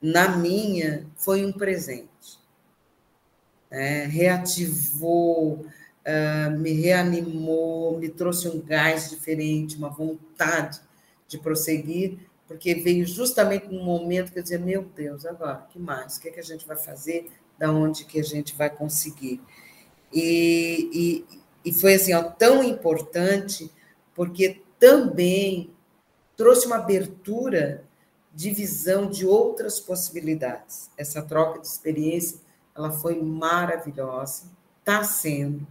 na 0.00 0.36
minha 0.36 1.06
foi 1.16 1.44
um 1.44 1.52
presente. 1.52 2.38
É, 3.70 4.04
reativou, 4.04 5.66
uh, 6.08 6.58
me 6.58 6.72
reanimou, 6.72 7.98
me 7.98 8.08
trouxe 8.08 8.48
um 8.48 8.60
gás 8.60 9.10
diferente, 9.10 9.76
uma 9.76 9.90
vontade 9.90 10.80
de 11.26 11.38
prosseguir, 11.38 12.18
porque 12.46 12.74
veio 12.76 13.06
justamente 13.06 13.66
num 13.66 13.84
momento 13.84 14.32
que 14.32 14.38
eu 14.38 14.42
dizia, 14.42 14.58
meu 14.58 14.82
Deus, 14.82 15.26
agora, 15.26 15.66
que 15.70 15.78
mais? 15.78 16.16
O 16.16 16.20
que, 16.20 16.28
é 16.28 16.32
que 16.32 16.40
a 16.40 16.44
gente 16.44 16.66
vai 16.66 16.76
fazer? 16.76 17.30
Da 17.58 17.70
onde 17.70 18.06
que 18.06 18.18
a 18.18 18.24
gente 18.24 18.56
vai 18.56 18.70
conseguir? 18.70 19.42
E, 20.10 21.26
e, 21.64 21.68
e 21.68 21.72
foi 21.72 21.94
assim, 21.94 22.14
ó, 22.14 22.22
tão 22.22 22.64
importante, 22.64 23.70
porque 24.14 24.62
também 24.78 25.70
trouxe 26.36 26.66
uma 26.66 26.76
abertura 26.76 27.84
de 28.38 28.52
visão 28.52 29.10
de 29.10 29.26
outras 29.26 29.80
possibilidades. 29.80 30.90
Essa 30.96 31.20
troca 31.20 31.58
de 31.58 31.66
experiência, 31.66 32.38
ela 32.72 32.92
foi 32.92 33.20
maravilhosa, 33.20 34.44
está 34.78 35.02
sendo. 35.02 35.66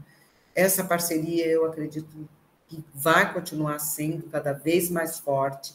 Essa 0.53 0.83
parceria, 0.83 1.47
eu 1.47 1.63
acredito 1.63 2.27
que 2.67 2.83
vai 2.93 3.33
continuar 3.33 3.79
sendo 3.79 4.23
cada 4.23 4.51
vez 4.51 4.89
mais 4.89 5.17
forte 5.17 5.73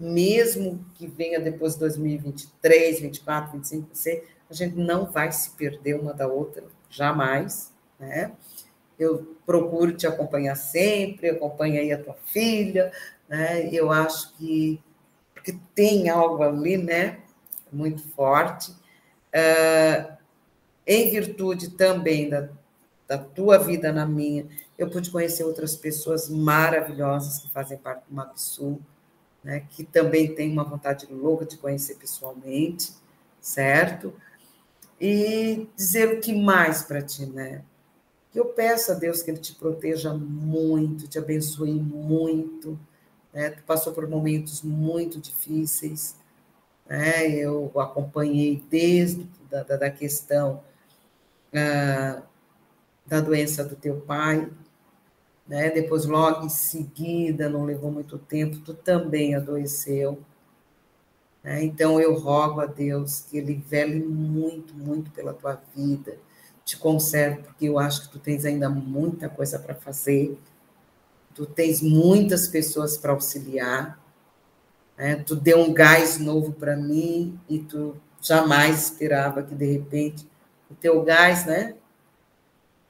mesmo 0.00 0.84
que 0.96 1.06
venha 1.06 1.38
depois 1.38 1.74
de 1.74 1.78
2023, 1.80 3.00
24, 3.00 3.52
25, 3.52 3.88
a 4.50 4.52
gente 4.52 4.74
não 4.74 5.06
vai 5.06 5.30
se 5.30 5.50
perder 5.50 6.00
uma 6.00 6.12
da 6.12 6.26
outra, 6.26 6.64
jamais, 6.90 7.72
né? 7.96 8.32
Eu 8.98 9.36
procuro 9.46 9.92
te 9.92 10.04
acompanhar 10.04 10.56
sempre, 10.56 11.30
acompanho 11.30 11.80
aí 11.80 11.92
a 11.92 12.02
tua 12.02 12.16
filha, 12.26 12.92
né? 13.28 13.68
Eu 13.72 13.92
acho 13.92 14.36
que 14.36 14.82
porque 15.44 15.58
tem 15.74 16.08
algo 16.08 16.42
ali, 16.42 16.78
né? 16.78 17.18
Muito 17.70 18.02
forte. 18.08 18.70
Uh, 18.70 20.16
em 20.86 21.10
virtude 21.10 21.72
também 21.72 22.30
da, 22.30 22.48
da 23.06 23.18
tua 23.18 23.58
vida 23.58 23.92
na 23.92 24.06
minha, 24.06 24.46
eu 24.78 24.88
pude 24.88 25.10
conhecer 25.10 25.44
outras 25.44 25.76
pessoas 25.76 26.30
maravilhosas 26.30 27.38
que 27.38 27.50
fazem 27.50 27.76
parte 27.76 28.04
do 28.08 28.14
MapSul, 28.14 28.80
né, 29.42 29.66
que 29.70 29.84
também 29.84 30.34
tem 30.34 30.50
uma 30.50 30.64
vontade 30.64 31.06
louca 31.10 31.44
de 31.44 31.58
conhecer 31.58 31.96
pessoalmente, 31.96 32.92
certo? 33.40 34.14
E 34.98 35.68
dizer 35.76 36.16
o 36.16 36.20
que 36.20 36.32
mais 36.32 36.82
para 36.82 37.02
ti, 37.02 37.26
né? 37.26 37.62
Que 38.32 38.40
eu 38.40 38.46
peço 38.46 38.92
a 38.92 38.94
Deus 38.94 39.22
que 39.22 39.30
Ele 39.30 39.40
te 39.40 39.54
proteja 39.54 40.14
muito, 40.14 41.08
te 41.08 41.18
abençoe 41.18 41.74
muito. 41.74 42.78
Né? 43.34 43.50
Tu 43.50 43.62
passou 43.64 43.92
por 43.92 44.08
momentos 44.08 44.62
muito 44.62 45.20
difíceis, 45.20 46.16
né? 46.86 47.28
Eu 47.28 47.72
acompanhei 47.80 48.62
desde 48.70 49.28
da, 49.50 49.62
da 49.62 49.90
questão 49.90 50.62
ah, 51.52 52.22
da 53.04 53.20
doença 53.20 53.64
do 53.64 53.74
teu 53.74 54.00
pai, 54.00 54.48
né? 55.46 55.70
Depois, 55.70 56.06
logo 56.06 56.46
em 56.46 56.48
seguida, 56.48 57.48
não 57.48 57.64
levou 57.64 57.90
muito 57.90 58.18
tempo, 58.18 58.58
tu 58.60 58.72
também 58.72 59.34
adoeceu. 59.34 60.18
Né? 61.42 61.62
Então, 61.64 62.00
eu 62.00 62.14
rogo 62.14 62.60
a 62.60 62.66
Deus 62.66 63.20
que 63.20 63.36
Ele 63.36 63.54
vele 63.54 64.02
muito, 64.02 64.74
muito 64.74 65.10
pela 65.10 65.34
tua 65.34 65.60
vida, 65.76 66.16
te 66.64 66.78
conserve, 66.78 67.42
porque 67.42 67.66
eu 67.66 67.78
acho 67.78 68.02
que 68.02 68.12
tu 68.12 68.18
tens 68.18 68.44
ainda 68.46 68.70
muita 68.70 69.28
coisa 69.28 69.58
para 69.58 69.74
fazer, 69.74 70.38
tu 71.34 71.44
tens 71.44 71.82
muitas 71.82 72.46
pessoas 72.46 72.96
para 72.96 73.12
auxiliar, 73.12 73.98
né? 74.96 75.16
tu 75.16 75.34
deu 75.34 75.58
um 75.60 75.72
gás 75.72 76.18
novo 76.18 76.52
para 76.52 76.76
mim 76.76 77.38
e 77.48 77.58
tu 77.58 77.96
jamais 78.20 78.84
esperava 78.84 79.42
que, 79.42 79.54
de 79.54 79.66
repente, 79.66 80.26
o 80.70 80.74
teu 80.74 81.02
gás, 81.02 81.44
né? 81.44 81.74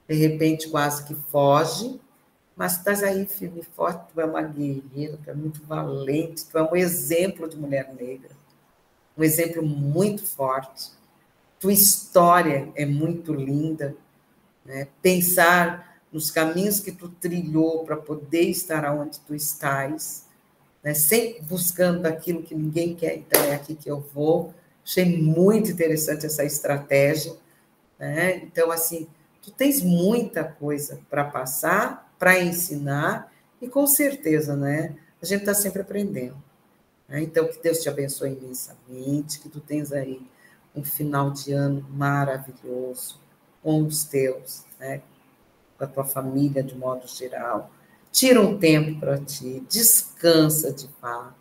De 0.07 0.15
repente, 0.15 0.69
quase 0.69 1.03
que 1.03 1.15
foge, 1.15 1.99
mas 2.55 2.75
tu 2.75 2.79
estás 2.79 3.03
aí 3.03 3.25
firme 3.25 3.59
e 3.59 3.63
forte, 3.63 4.13
tu 4.13 4.21
é 4.21 4.25
uma 4.25 4.41
guerreira, 4.41 5.19
tu 5.21 5.29
é 5.29 5.33
muito 5.33 5.63
valente, 5.65 6.45
tu 6.45 6.57
é 6.57 6.63
um 6.63 6.75
exemplo 6.75 7.49
de 7.49 7.57
mulher 7.57 7.93
negra, 7.93 8.29
um 9.17 9.23
exemplo 9.23 9.65
muito 9.65 10.23
forte. 10.25 10.91
Tua 11.59 11.73
história 11.73 12.71
é 12.75 12.85
muito 12.85 13.33
linda, 13.33 13.95
né? 14.63 14.87
Pensar 15.01 15.94
nos 16.15 16.31
caminhos 16.31 16.79
que 16.79 16.93
tu 16.93 17.09
trilhou 17.09 17.83
para 17.83 17.97
poder 17.97 18.43
estar 18.43 18.89
onde 18.95 19.19
tu 19.19 19.35
estás, 19.35 20.25
né? 20.81 20.93
Sempre 20.93 21.41
buscando 21.41 22.05
aquilo 22.05 22.41
que 22.41 22.55
ninguém 22.55 22.95
quer, 22.95 23.17
então 23.17 23.43
é 23.43 23.53
aqui 23.53 23.75
que 23.75 23.91
eu 23.91 23.99
vou. 23.99 24.53
Achei 24.81 25.21
muito 25.21 25.69
interessante 25.69 26.25
essa 26.25 26.45
estratégia, 26.45 27.35
né? 27.99 28.37
Então, 28.37 28.71
assim, 28.71 29.09
tu 29.41 29.51
tens 29.51 29.81
muita 29.81 30.41
coisa 30.45 31.01
para 31.09 31.25
passar 31.25 32.09
para 32.17 32.41
ensinar 32.41 33.29
e 33.61 33.67
com 33.67 33.85
certeza, 33.85 34.55
né? 34.55 34.95
A 35.21 35.25
gente 35.25 35.41
está 35.41 35.53
sempre 35.53 35.81
aprendendo. 35.81 36.41
Né? 37.09 37.23
Então, 37.23 37.45
que 37.45 37.61
Deus 37.61 37.79
te 37.79 37.89
abençoe 37.89 38.31
imensamente, 38.31 39.41
que 39.41 39.49
tu 39.49 39.59
tens 39.59 39.91
aí 39.91 40.21
um 40.73 40.81
final 40.81 41.29
de 41.31 41.51
ano 41.51 41.85
maravilhoso 41.89 43.19
com 43.61 43.83
os 43.83 44.05
teus, 44.05 44.63
né? 44.79 45.01
Com 45.77 45.83
a 45.83 45.87
tua 45.87 46.05
família 46.05 46.63
de 46.63 46.75
modo 46.75 47.07
geral. 47.07 47.71
Tira 48.11 48.39
um 48.39 48.57
tempo 48.57 48.99
para 48.99 49.17
ti, 49.17 49.63
descansa 49.69 50.71
de 50.71 50.87
fato, 51.01 51.35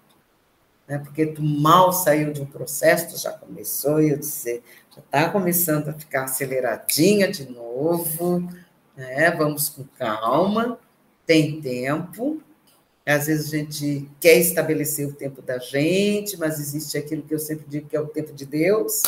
né? 0.88 0.98
porque 0.98 1.26
tu 1.26 1.42
mal 1.42 1.92
saiu 1.92 2.32
de 2.32 2.42
um 2.42 2.46
processo, 2.46 3.14
tu 3.14 3.20
já 3.20 3.32
começou, 3.32 4.02
e 4.02 4.10
eu 4.10 4.18
disse, 4.18 4.62
já 4.90 5.00
está 5.00 5.28
começando 5.30 5.88
a 5.88 5.92
ficar 5.92 6.24
aceleradinha 6.24 7.30
de 7.30 7.48
novo, 7.48 8.48
né? 8.96 9.30
Vamos 9.32 9.68
com 9.68 9.84
calma, 9.98 10.78
tem 11.26 11.60
tempo. 11.60 12.42
Às 13.06 13.26
vezes 13.26 13.52
a 13.52 13.58
gente 13.58 14.08
quer 14.18 14.38
estabelecer 14.38 15.06
o 15.06 15.12
tempo 15.12 15.42
da 15.42 15.58
gente, 15.58 16.36
mas 16.38 16.58
existe 16.58 16.96
aquilo 16.96 17.22
que 17.22 17.34
eu 17.34 17.38
sempre 17.38 17.66
digo 17.68 17.88
que 17.88 17.96
é 17.96 18.00
o 18.00 18.08
tempo 18.08 18.32
de 18.32 18.46
Deus, 18.46 19.02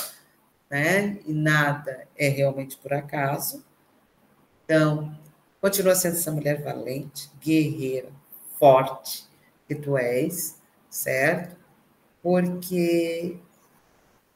né? 0.71 1.19
E 1.27 1.33
nada 1.33 2.07
é 2.17 2.29
realmente 2.29 2.77
por 2.77 2.93
acaso. 2.93 3.65
Então, 4.67 5.17
continua 5.61 5.95
sendo 5.95 6.17
essa 6.17 6.33
mulher 6.33 6.61
valente, 6.61 7.31
guerreira, 7.41 8.09
forte 8.59 9.25
que 9.69 9.77
tu 9.77 9.97
és, 9.97 10.61
certo? 10.91 11.57
Porque 12.21 13.37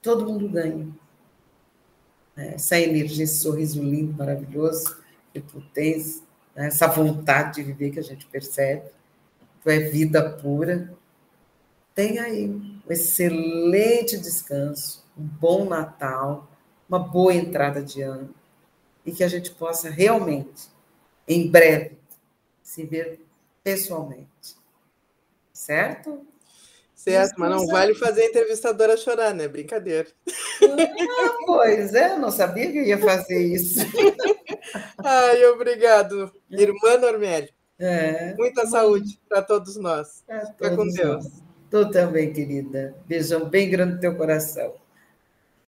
todo 0.01 0.25
mundo 0.25 0.49
ganha. 0.49 0.89
Essa 2.37 2.79
energia, 2.79 3.25
esse 3.25 3.39
sorriso 3.39 3.83
lindo, 3.83 4.17
maravilhoso, 4.17 4.97
que 5.33 5.41
tu 5.41 5.61
tens, 5.75 6.23
né? 6.55 6.69
essa 6.69 6.87
vontade 6.87 7.57
de 7.57 7.65
viver 7.65 7.91
que 7.91 7.99
a 7.99 8.03
gente 8.03 8.25
percebe, 8.27 8.89
tu 9.63 9.69
é 9.69 9.81
vida 9.81 10.31
pura. 10.31 10.95
Tenha 11.93 12.23
aí 12.23 12.49
um 12.49 12.81
excelente 12.89 14.17
descanso, 14.17 15.05
um 15.19 15.25
bom 15.25 15.69
Natal, 15.69 16.49
uma 16.89 17.01
boa 17.01 17.35
entrada 17.35 17.83
de 17.83 18.01
ano 18.01 18.33
e 19.05 19.13
que 19.13 19.25
a 19.25 19.29
gente 19.29 19.51
possa 19.53 19.91
realmente, 19.91 20.69
em 21.27 21.51
breve, 21.51 21.99
se 22.63 22.85
ver 22.85 23.21
pessoalmente. 23.63 24.57
Certo? 25.53 26.27
Certo, 26.95 27.35
mas 27.39 27.51
não 27.51 27.67
vale 27.67 27.95
fazer 27.95 28.23
a 28.23 28.27
entrevistadora 28.27 28.95
chorar, 28.95 29.33
né? 29.33 29.49
Brincadeira. 29.49 30.07
Ah, 30.63 31.37
pois 31.47 31.95
é, 31.95 32.13
eu 32.13 32.19
não 32.19 32.31
sabia 32.31 32.71
que 32.71 32.77
eu 32.77 32.85
ia 32.85 32.99
fazer 32.99 33.41
isso. 33.41 33.81
Ai, 35.03 35.45
obrigado, 35.47 36.31
irmã 36.51 36.99
Normélia. 36.99 37.49
É. 37.79 38.35
Muita 38.37 38.67
saúde 38.67 39.19
para 39.27 39.41
todos 39.41 39.77
nós. 39.77 40.23
É, 40.29 40.45
Fica 40.45 40.77
com 40.77 40.87
Deus. 40.89 41.27
Tu 41.71 41.91
também, 41.91 42.33
querida. 42.33 42.95
Beijão 43.07 43.49
bem 43.49 43.71
grande 43.71 43.95
no 43.95 44.01
teu 44.01 44.15
coração. 44.17 44.75